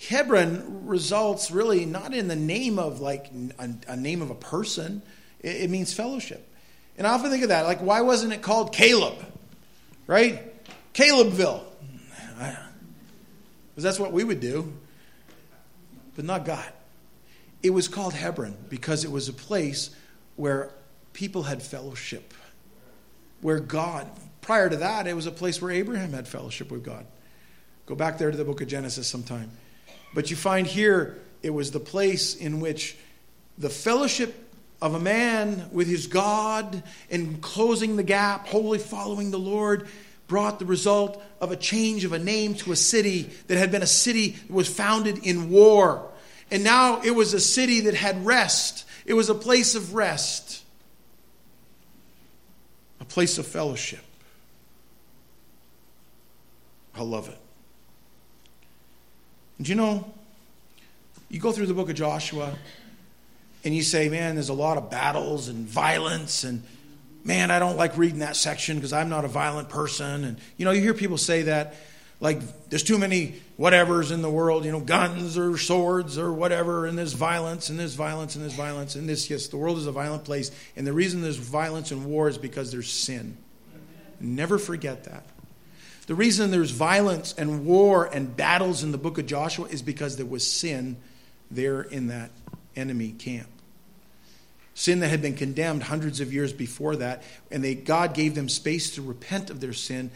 Hebron 0.08 0.88
results 0.88 1.52
really 1.52 1.86
not 1.86 2.14
in 2.14 2.28
the 2.28 2.36
name 2.36 2.80
of 2.80 3.02
like 3.02 3.32
a, 3.60 3.70
a 3.88 3.96
name 3.96 4.22
of 4.22 4.32
a 4.32 4.36
person, 4.36 5.02
it, 5.40 5.64
it, 5.64 5.70
means 5.70 5.94
fellowship. 5.94 6.48
And 6.98 7.06
I 7.06 7.12
often 7.14 7.30
think 7.30 7.44
of 7.44 7.50
that, 7.50 7.66
like, 7.66 7.80
why 7.80 8.02
wasn't 8.02 8.34
it 8.34 8.42
called 8.42 8.74
Caleb? 8.74 9.16
Right? 10.08 10.42
Calebville. 10.94 11.64
Because 13.82 13.98
that's 13.98 14.00
what 14.00 14.14
we 14.14 14.24
would 14.24 14.40
do, 14.40 14.72
but 16.16 16.24
not 16.24 16.46
God. 16.46 16.72
It 17.64 17.72
was 17.72 17.88
called 17.88 18.14
Hebron 18.14 18.56
because 18.70 19.04
it 19.04 19.10
was 19.10 19.28
a 19.28 19.34
place 19.34 19.90
where 20.36 20.70
people 21.14 21.42
had 21.42 21.64
fellowship, 21.64 22.32
where 23.42 23.60
God, 23.60 24.08
prior 24.42 24.70
to 24.70 24.76
that, 24.76 25.08
it 25.08 25.16
was 25.16 25.26
a 25.26 25.32
place 25.32 25.60
where 25.60 25.72
Abraham 25.72 26.14
had 26.14 26.28
fellowship 26.28 26.70
with 26.70 26.84
God. 26.84 27.08
Go 27.88 27.96
back 27.96 28.20
there 28.20 28.30
to 28.30 28.38
the 28.38 28.46
book 28.46 28.62
of 28.62 28.68
Genesis 28.68 29.08
sometime. 29.08 29.50
But 30.14 30.30
you 30.30 30.36
find 30.36 30.68
here 30.68 31.18
it 31.42 31.50
was 31.50 31.72
the 31.72 31.80
place 31.80 32.36
in 32.36 32.60
which 32.60 32.96
the 33.58 33.72
fellowship 33.72 34.54
of 34.80 34.94
a 34.94 35.00
man 35.00 35.70
with 35.72 35.88
his 35.88 36.06
God 36.06 36.84
and 37.10 37.42
closing 37.42 37.96
the 37.96 38.04
gap, 38.04 38.46
wholly 38.46 38.78
following 38.78 39.32
the 39.32 39.40
Lord, 39.40 39.88
brought 40.32 40.60
the 40.60 40.66
result 40.66 41.22
of 41.42 41.52
a 41.52 41.58
change 41.58 42.06
of 42.06 42.14
a 42.14 42.18
name 42.18 42.56
to 42.56 42.72
a 42.72 42.76
city 42.78 43.30
that 43.48 43.58
had 43.58 43.70
been 43.70 43.84
a 43.84 43.86
city 43.86 44.30
that 44.30 44.50
was 44.50 44.66
founded 44.66 45.18
in 45.26 45.52
war. 45.52 46.10
And 46.50 46.64
now 46.64 47.02
it 47.02 47.12
was 47.12 47.34
a 47.34 47.40
city 47.40 47.82
that 47.82 47.96
had 47.96 48.26
rest. 48.26 48.86
It 49.06 49.14
was 49.14 49.30
a 49.30 49.36
place 49.36 49.76
of 49.76 49.94
rest, 49.94 50.64
a 53.02 53.04
place 53.04 53.38
of 53.40 53.46
fellowship. 53.46 54.06
I 56.96 57.04
love 57.04 57.28
it. 57.28 57.38
And 59.58 59.68
you 59.68 59.76
know, 59.76 60.14
you 61.28 61.42
go 61.42 61.52
through 61.52 61.66
the 61.66 61.74
book 61.74 61.90
of 61.90 61.96
Joshua 61.98 62.58
and 63.66 63.76
you 63.76 63.84
say, 63.84 64.08
man, 64.08 64.36
there's 64.36 64.48
a 64.48 64.54
lot 64.54 64.78
of 64.78 64.90
battles 64.90 65.50
and 65.50 65.66
violence 65.66 66.46
and 66.46 66.64
man, 67.24 67.52
I 67.52 67.60
don't 67.60 67.78
like 67.78 67.98
reading 67.98 68.20
that 68.20 68.36
section 68.36 68.78
because 68.78 68.94
I'm 68.94 69.10
not 69.10 69.26
a 69.26 69.28
violent 69.28 69.70
person. 69.70 70.24
And 70.24 70.38
you 70.58 70.66
know, 70.66 70.72
you 70.72 70.82
hear 70.82 70.94
people 70.94 71.18
say 71.18 71.44
that 71.44 71.76
like 72.20 72.70
there's 72.70 72.84
too 72.84 73.00
many 73.00 73.36
whatevers 73.60 74.12
in 74.12 74.22
the 74.22 74.30
world, 74.30 74.64
you 74.64 74.72
know, 74.72 74.80
guns 74.80 75.38
or 75.38 75.58
swords 75.58 76.18
or 76.18 76.32
whatever, 76.32 76.86
and 76.86 76.98
there's 76.98 77.14
violence 77.14 77.70
and 77.70 77.80
there's 77.80 77.96
violence 77.96 78.36
and 78.36 78.44
there's 78.44 78.56
violence 78.56 78.96
and 78.96 79.10
this. 79.10 79.30
Yes, 79.30 79.48
the 79.48 79.58
world 79.58 79.78
is 79.78 79.88
a 79.88 79.92
violent 79.92 80.24
place, 80.24 80.52
and 80.76 80.86
the 80.86 80.94
reason 80.94 81.22
there's 81.22 81.38
violence 81.38 81.92
and 81.92 82.06
war 82.06 82.30
is 82.30 82.38
because 82.38 82.72
there's 82.72 82.92
sin. 82.92 83.38
Never 84.20 84.60
forget 84.60 85.06
that. 85.06 85.26
The 86.06 86.16
reason 86.16 86.52
there's 86.52 86.72
violence 86.72 87.34
and 87.38 87.66
war 87.66 88.06
and 88.06 88.36
battles 88.36 88.84
in 88.84 88.92
the 88.92 88.98
book 88.98 89.18
of 89.18 89.26
Joshua 89.26 89.68
is 89.68 89.82
because 89.82 90.18
there 90.18 90.26
was 90.26 90.46
sin 90.46 90.98
there 91.50 91.82
in 91.82 92.08
that 92.08 92.32
enemy 92.76 93.12
camp. 93.12 93.48
Sin 94.74 95.00
that 95.02 95.10
had 95.10 95.22
been 95.22 95.36
condemned 95.36 95.84
hundreds 95.84 96.22
of 96.22 96.34
years 96.34 96.54
before 96.54 96.96
that, 96.96 97.24
and 97.52 97.64
they, 97.64 97.76
God 97.76 98.14
gave 98.14 98.36
them 98.36 98.50
space 98.50 98.96
to 98.96 99.02
repent 99.02 99.50
of 99.50 99.60
their 99.60 99.74
sin, 99.74 100.12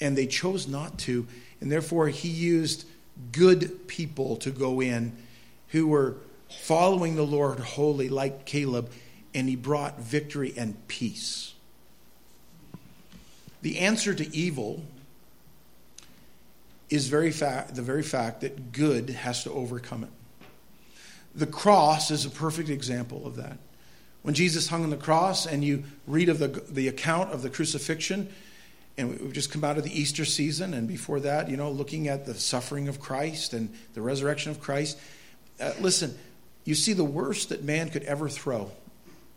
and 0.00 0.16
they 0.16 0.26
chose 0.26 0.68
not 0.68 0.98
to. 1.00 1.26
And 1.60 1.72
therefore, 1.72 2.08
He 2.08 2.28
used 2.28 2.86
good 3.32 3.88
people 3.88 4.36
to 4.36 4.50
go 4.50 4.80
in 4.80 5.16
who 5.68 5.86
were 5.86 6.16
following 6.50 7.16
the 7.16 7.26
Lord 7.26 7.58
wholly, 7.60 8.08
like 8.08 8.44
Caleb, 8.44 8.90
and 9.34 9.48
He 9.48 9.56
brought 9.56 10.00
victory 10.00 10.54
and 10.56 10.86
peace. 10.88 11.54
The 13.62 13.78
answer 13.78 14.14
to 14.14 14.36
evil 14.36 14.84
is 16.90 17.08
very 17.08 17.30
the 17.30 17.82
very 17.82 18.02
fact 18.02 18.40
that 18.42 18.72
good 18.72 19.10
has 19.10 19.44
to 19.44 19.52
overcome 19.52 20.04
it. 20.04 20.10
The 21.34 21.46
cross 21.46 22.10
is 22.10 22.24
a 22.24 22.30
perfect 22.30 22.68
example 22.68 23.26
of 23.26 23.36
that. 23.36 23.58
When 24.22 24.34
Jesus 24.34 24.68
hung 24.68 24.84
on 24.84 24.90
the 24.90 24.96
cross, 24.96 25.46
and 25.46 25.64
you 25.64 25.84
read 26.06 26.28
of 26.28 26.38
the, 26.38 26.48
the 26.48 26.88
account 26.88 27.32
of 27.32 27.42
the 27.42 27.50
crucifixion, 27.50 28.28
and 28.96 29.18
we've 29.20 29.32
just 29.32 29.52
come 29.52 29.62
out 29.62 29.78
of 29.78 29.84
the 29.84 29.98
Easter 29.98 30.24
season, 30.24 30.74
and 30.74 30.88
before 30.88 31.20
that, 31.20 31.48
you 31.48 31.56
know, 31.56 31.70
looking 31.70 32.08
at 32.08 32.26
the 32.26 32.34
suffering 32.34 32.88
of 32.88 33.00
Christ 33.00 33.52
and 33.52 33.72
the 33.94 34.02
resurrection 34.02 34.50
of 34.50 34.60
Christ. 34.60 34.98
Uh, 35.60 35.72
listen, 35.80 36.18
you 36.64 36.74
see 36.74 36.92
the 36.92 37.04
worst 37.04 37.50
that 37.50 37.62
man 37.62 37.90
could 37.90 38.02
ever 38.02 38.28
throw 38.28 38.72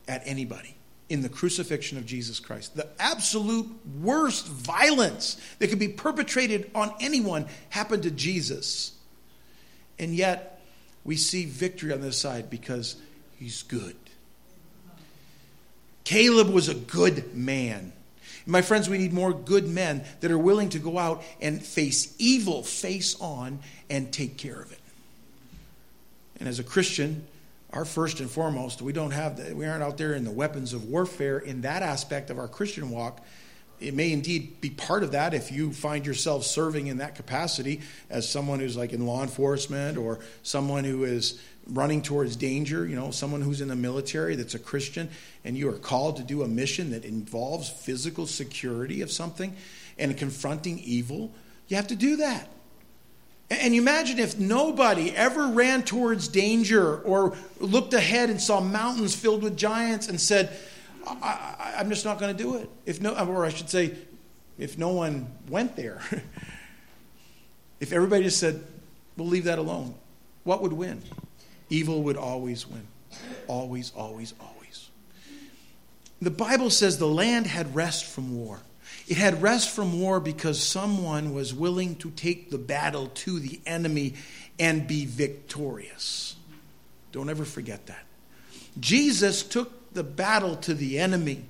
at 0.08 0.24
anybody 0.26 0.76
in 1.10 1.22
the 1.22 1.30
crucifixion 1.30 1.98
of 1.98 2.06
Jesus 2.06 2.40
Christ. 2.40 2.76
The 2.76 2.88
absolute 2.98 3.70
worst 4.02 4.48
violence 4.48 5.38
that 5.60 5.68
could 5.68 5.80
be 5.80 5.90
perpetrated 5.90 6.72
on 6.74 6.94
anyone 7.00 7.46
happened 7.70 8.04
to 8.04 8.12
Jesus. 8.12 8.94
And 10.00 10.16
yet, 10.16 10.62
we 11.04 11.18
see 11.18 11.46
victory 11.46 11.94
on 11.94 12.02
this 12.02 12.18
side 12.18 12.50
because 12.50 12.96
he's 13.38 13.64
good. 13.64 13.96
Caleb 16.12 16.50
was 16.50 16.68
a 16.68 16.74
good 16.74 17.34
man. 17.38 17.94
My 18.46 18.62
friends, 18.62 18.90
we 18.90 18.98
need 18.98 19.14
more 19.14 19.32
good 19.32 19.70
men 19.70 20.04
that 20.20 20.30
are 20.30 20.38
willing 20.38 20.68
to 20.72 20.80
go 20.80 20.98
out 20.98 21.24
and 21.40 21.64
face 21.64 22.14
evil 22.20 22.64
face 22.64 23.16
on 23.22 23.60
and 23.90 24.12
take 24.12 24.36
care 24.36 24.60
of 24.60 24.74
it. 24.74 24.80
And 26.38 26.50
as 26.50 26.60
a 26.60 26.66
Christian, 26.66 27.26
our 27.72 27.86
first 27.86 28.20
and 28.20 28.30
foremost, 28.30 28.82
we 28.82 28.92
don't 28.92 29.12
have 29.12 29.38
the, 29.38 29.56
we 29.56 29.66
aren't 29.66 29.84
out 29.84 29.98
there 29.98 30.14
in 30.14 30.26
the 30.26 30.32
weapons 30.32 30.74
of 30.74 30.84
warfare 30.84 31.40
in 31.40 31.62
that 31.62 31.82
aspect 31.82 32.30
of 32.30 32.38
our 32.38 32.50
Christian 32.50 32.90
walk. 32.90 33.26
It 33.80 33.94
may 33.94 34.12
indeed 34.12 34.60
be 34.60 34.70
part 34.70 35.04
of 35.04 35.14
that 35.14 35.34
if 35.34 35.50
you 35.50 35.72
find 35.72 36.06
yourself 36.06 36.44
serving 36.44 36.88
in 36.88 36.98
that 36.98 37.16
capacity 37.16 37.80
as 38.10 38.28
someone 38.28 38.60
who's 38.60 38.76
like 38.76 38.92
in 38.92 39.06
law 39.06 39.24
enforcement 39.24 39.98
or 39.98 40.20
someone 40.44 40.84
who 40.84 41.06
is 41.06 41.40
running 41.68 42.02
towards 42.02 42.36
danger, 42.36 42.88
you 42.88 42.96
know, 42.96 43.12
someone 43.12 43.42
who's 43.42 43.62
in 43.62 43.68
the 43.68 43.76
military 43.76 44.36
that's 44.36 44.56
a 44.56 44.60
Christian 44.60 45.10
and 45.46 45.58
you 45.58 45.70
are 45.70 45.78
called 45.78 46.18
to 46.18 46.24
do 46.24 46.44
a 46.44 46.48
mission 46.48 46.92
that 46.92 47.06
involves 47.06 47.70
physical 47.70 48.26
security 48.26 49.02
of 49.02 49.12
something 49.12 49.56
and 49.98 50.18
confronting 50.18 50.80
evil, 50.80 51.32
you 51.68 51.76
have 51.76 51.88
to 51.88 51.96
do 51.96 52.18
that. 52.18 52.50
And 53.50 53.76
you 53.76 53.82
imagine 53.82 54.18
if 54.18 54.40
nobody 54.40 55.12
ever 55.16 55.48
ran 55.48 55.84
towards 55.84 56.30
danger 56.30 57.00
or 57.00 57.36
looked 57.60 57.94
ahead 57.94 58.30
and 58.30 58.40
saw 58.40 58.62
mountains 58.62 59.14
filled 59.14 59.44
with 59.44 59.58
giants 59.58 60.08
and 60.08 60.20
said, 60.20 60.58
I, 61.06 61.74
am 61.76 61.90
just 61.90 62.06
not 62.06 62.18
going 62.18 62.36
to 62.36 62.44
do 62.44 62.56
it. 62.56 62.70
If 62.86 63.02
no, 63.02 63.14
or 63.14 63.46
I 63.46 63.50
should 63.50 63.70
say, 63.70 63.96
if 64.58 64.78
no 64.78 64.90
one 64.90 65.28
went 65.50 65.76
there, 65.76 66.02
if 67.82 67.92
everybody 67.92 68.24
just 68.24 68.40
said, 68.40 68.64
we'll 69.18 69.28
leave 69.28 69.46
that 69.46 69.60
alone, 69.60 69.96
what 70.44 70.62
would 70.62 70.74
win? 70.74 71.02
Evil 71.72 72.04
would 72.04 72.18
always 72.18 72.68
win. 72.68 72.86
Always, 73.48 73.94
always, 73.96 74.34
always. 74.40 74.90
The 76.22 76.30
Bible 76.30 76.70
says 76.70 76.98
the 76.98 77.08
land 77.08 77.48
had 77.48 77.74
rest 77.74 78.06
from 78.06 78.38
war. 78.38 78.60
It 79.08 79.18
had 79.18 79.42
rest 79.42 79.70
from 79.70 80.00
war 80.00 80.20
because 80.20 80.62
someone 80.62 81.34
was 81.34 81.54
willing 81.54 81.96
to 81.96 82.12
take 82.12 82.52
the 82.52 82.58
battle 82.58 83.08
to 83.08 83.40
the 83.40 83.60
enemy 83.66 84.16
and 84.60 84.86
be 84.86 85.06
victorious. 85.06 86.36
Don't 87.12 87.30
ever 87.30 87.46
forget 87.46 87.88
that. 87.88 88.04
Jesus 88.80 89.42
took 89.42 89.94
the 89.94 90.04
battle 90.04 90.58
to 90.58 90.74
the 90.74 91.00
enemy. 91.00 91.46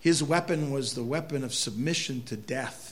His 0.00 0.22
weapon 0.22 0.70
was 0.70 0.94
the 0.94 1.04
weapon 1.04 1.44
of 1.44 1.54
submission 1.54 2.22
to 2.24 2.36
death. 2.36 2.87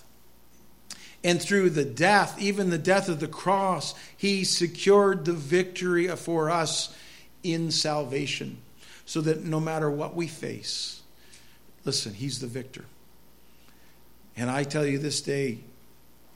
And 1.24 1.40
through 1.40 1.70
the 1.70 1.84
death, 1.84 2.40
even 2.40 2.70
the 2.70 2.78
death 2.78 3.08
of 3.08 3.20
the 3.20 3.28
cross, 3.28 3.94
he 4.16 4.44
secured 4.44 5.24
the 5.24 5.32
victory 5.32 6.08
for 6.08 6.50
us 6.50 6.94
in 7.42 7.70
salvation. 7.70 8.58
So 9.06 9.20
that 9.20 9.44
no 9.44 9.60
matter 9.60 9.90
what 9.90 10.16
we 10.16 10.26
face, 10.26 11.00
listen, 11.84 12.12
he's 12.14 12.40
the 12.40 12.46
victor. 12.46 12.84
And 14.36 14.50
I 14.50 14.64
tell 14.64 14.84
you 14.84 14.98
this 14.98 15.20
day, 15.20 15.58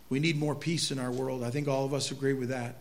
we 0.08 0.20
need 0.20 0.38
more 0.38 0.54
peace 0.54 0.90
in 0.90 0.98
our 0.98 1.10
world. 1.10 1.44
I 1.44 1.50
think 1.50 1.68
all 1.68 1.84
of 1.84 1.94
us 1.94 2.10
agree 2.10 2.32
with 2.32 2.48
that. 2.48 2.76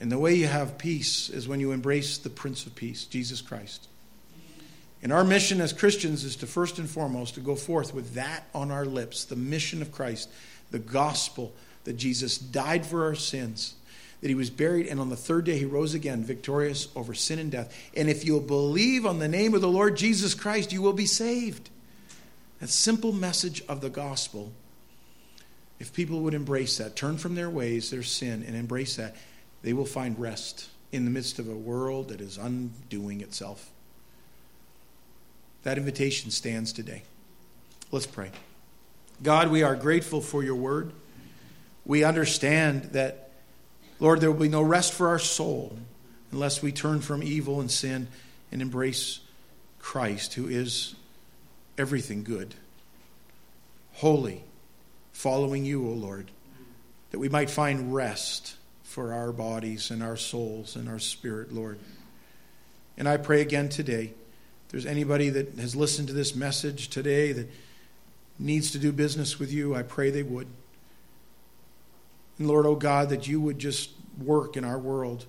And 0.00 0.10
the 0.12 0.18
way 0.18 0.34
you 0.34 0.46
have 0.46 0.76
peace 0.76 1.28
is 1.30 1.48
when 1.48 1.60
you 1.60 1.72
embrace 1.72 2.18
the 2.18 2.30
Prince 2.30 2.66
of 2.66 2.74
Peace, 2.74 3.04
Jesus 3.04 3.40
Christ. 3.40 3.88
And 5.02 5.12
our 5.12 5.24
mission 5.24 5.60
as 5.60 5.72
Christians 5.72 6.24
is 6.24 6.36
to 6.36 6.46
first 6.46 6.78
and 6.78 6.88
foremost 6.88 7.34
to 7.34 7.40
go 7.40 7.54
forth 7.54 7.94
with 7.94 8.14
that 8.14 8.44
on 8.54 8.70
our 8.70 8.84
lips, 8.84 9.24
the 9.24 9.36
mission 9.36 9.82
of 9.82 9.92
Christ, 9.92 10.30
the 10.74 10.80
gospel, 10.80 11.54
that 11.84 11.92
Jesus 11.92 12.36
died 12.36 12.84
for 12.84 13.04
our 13.04 13.14
sins, 13.14 13.74
that 14.20 14.28
he 14.28 14.34
was 14.34 14.50
buried, 14.50 14.88
and 14.88 14.98
on 14.98 15.08
the 15.08 15.16
third 15.16 15.44
day 15.44 15.56
he 15.56 15.64
rose 15.64 15.94
again, 15.94 16.24
victorious 16.24 16.88
over 16.96 17.14
sin 17.14 17.38
and 17.38 17.52
death. 17.52 17.72
And 17.96 18.10
if 18.10 18.24
you'll 18.24 18.40
believe 18.40 19.06
on 19.06 19.20
the 19.20 19.28
name 19.28 19.54
of 19.54 19.60
the 19.60 19.68
Lord 19.68 19.96
Jesus 19.96 20.34
Christ, 20.34 20.72
you 20.72 20.82
will 20.82 20.92
be 20.92 21.06
saved. 21.06 21.70
That 22.58 22.70
simple 22.70 23.12
message 23.12 23.62
of 23.68 23.82
the 23.82 23.88
gospel, 23.90 24.50
if 25.78 25.92
people 25.92 26.18
would 26.22 26.34
embrace 26.34 26.78
that, 26.78 26.96
turn 26.96 27.18
from 27.18 27.36
their 27.36 27.50
ways, 27.50 27.90
their 27.90 28.02
sin, 28.02 28.42
and 28.44 28.56
embrace 28.56 28.96
that, 28.96 29.14
they 29.62 29.74
will 29.74 29.84
find 29.84 30.18
rest 30.18 30.68
in 30.90 31.04
the 31.04 31.10
midst 31.12 31.38
of 31.38 31.48
a 31.48 31.54
world 31.54 32.08
that 32.08 32.20
is 32.20 32.36
undoing 32.36 33.20
itself. 33.20 33.70
That 35.62 35.78
invitation 35.78 36.32
stands 36.32 36.72
today. 36.72 37.04
Let's 37.92 38.06
pray. 38.06 38.32
God, 39.22 39.50
we 39.50 39.62
are 39.62 39.76
grateful 39.76 40.20
for 40.20 40.42
your 40.42 40.56
word. 40.56 40.92
We 41.86 42.04
understand 42.04 42.84
that, 42.92 43.30
Lord, 44.00 44.20
there 44.20 44.30
will 44.30 44.40
be 44.40 44.48
no 44.48 44.62
rest 44.62 44.92
for 44.92 45.08
our 45.08 45.18
soul 45.18 45.78
unless 46.32 46.62
we 46.62 46.72
turn 46.72 47.00
from 47.00 47.22
evil 47.22 47.60
and 47.60 47.70
sin 47.70 48.08
and 48.50 48.60
embrace 48.60 49.20
Christ, 49.78 50.34
who 50.34 50.48
is 50.48 50.94
everything 51.78 52.24
good, 52.24 52.54
holy, 53.92 54.42
following 55.12 55.64
you, 55.64 55.86
O 55.86 55.92
Lord, 55.92 56.30
that 57.10 57.18
we 57.18 57.28
might 57.28 57.50
find 57.50 57.94
rest 57.94 58.56
for 58.82 59.12
our 59.12 59.32
bodies 59.32 59.90
and 59.90 60.02
our 60.02 60.16
souls 60.16 60.76
and 60.76 60.88
our 60.88 60.98
spirit, 60.98 61.52
Lord. 61.52 61.78
And 62.96 63.08
I 63.08 63.16
pray 63.16 63.40
again 63.40 63.68
today, 63.68 64.14
if 64.66 64.70
there's 64.70 64.86
anybody 64.86 65.28
that 65.30 65.54
has 65.58 65.76
listened 65.76 66.08
to 66.08 66.14
this 66.14 66.34
message 66.34 66.88
today 66.88 67.32
that 67.32 67.50
needs 68.38 68.70
to 68.72 68.78
do 68.78 68.92
business 68.92 69.38
with 69.38 69.52
you, 69.52 69.74
I 69.74 69.82
pray 69.82 70.10
they 70.10 70.22
would. 70.22 70.48
And 72.38 72.48
Lord, 72.48 72.66
oh 72.66 72.74
God, 72.74 73.10
that 73.10 73.28
you 73.28 73.40
would 73.40 73.58
just 73.58 73.90
work 74.22 74.56
in 74.56 74.64
our 74.64 74.78
world. 74.78 75.26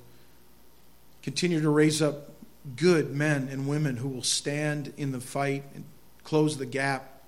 Continue 1.21 1.61
to 1.61 1.69
raise 1.69 2.01
up 2.01 2.31
good 2.75 3.11
men 3.11 3.47
and 3.51 3.67
women 3.67 3.97
who 3.97 4.07
will 4.07 4.23
stand 4.23 4.93
in 4.97 5.11
the 5.11 5.19
fight 5.19 5.63
and 5.75 5.83
close 6.23 6.57
the 6.57 6.65
gap 6.65 7.23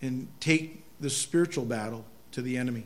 and 0.00 0.28
take 0.38 0.84
the 1.00 1.10
spiritual 1.10 1.64
battle 1.64 2.04
to 2.32 2.42
the 2.42 2.56
enemy, 2.56 2.84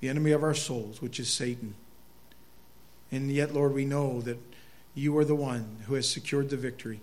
the 0.00 0.08
enemy 0.08 0.32
of 0.32 0.42
our 0.42 0.54
souls, 0.54 1.00
which 1.00 1.18
is 1.18 1.28
Satan. 1.28 1.74
And 3.10 3.30
yet, 3.30 3.54
Lord, 3.54 3.72
we 3.72 3.84
know 3.84 4.20
that 4.22 4.38
you 4.94 5.16
are 5.16 5.24
the 5.24 5.34
one 5.34 5.78
who 5.86 5.94
has 5.94 6.08
secured 6.08 6.50
the 6.50 6.56
victory. 6.56 7.00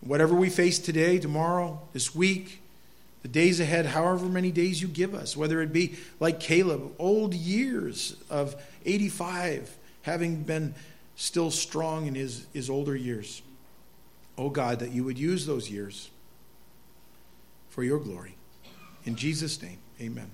Whatever 0.00 0.34
we 0.34 0.48
face 0.48 0.78
today, 0.78 1.18
tomorrow, 1.18 1.80
this 1.92 2.14
week, 2.14 2.60
the 3.22 3.28
days 3.28 3.60
ahead, 3.60 3.86
however 3.86 4.26
many 4.26 4.50
days 4.50 4.80
you 4.80 4.88
give 4.88 5.14
us, 5.14 5.36
whether 5.36 5.60
it 5.60 5.72
be 5.72 5.96
like 6.20 6.40
Caleb, 6.40 6.92
old 6.98 7.34
years 7.34 8.16
of 8.30 8.56
85, 8.86 9.76
having 10.02 10.42
been 10.42 10.74
still 11.16 11.50
strong 11.50 12.06
in 12.06 12.14
his, 12.14 12.46
his 12.54 12.70
older 12.70 12.96
years. 12.96 13.42
Oh 14.38 14.48
God, 14.48 14.78
that 14.78 14.92
you 14.92 15.04
would 15.04 15.18
use 15.18 15.44
those 15.44 15.70
years 15.70 16.10
for 17.68 17.84
your 17.84 17.98
glory. 17.98 18.36
In 19.04 19.16
Jesus' 19.16 19.60
name, 19.60 19.78
amen. 20.00 20.30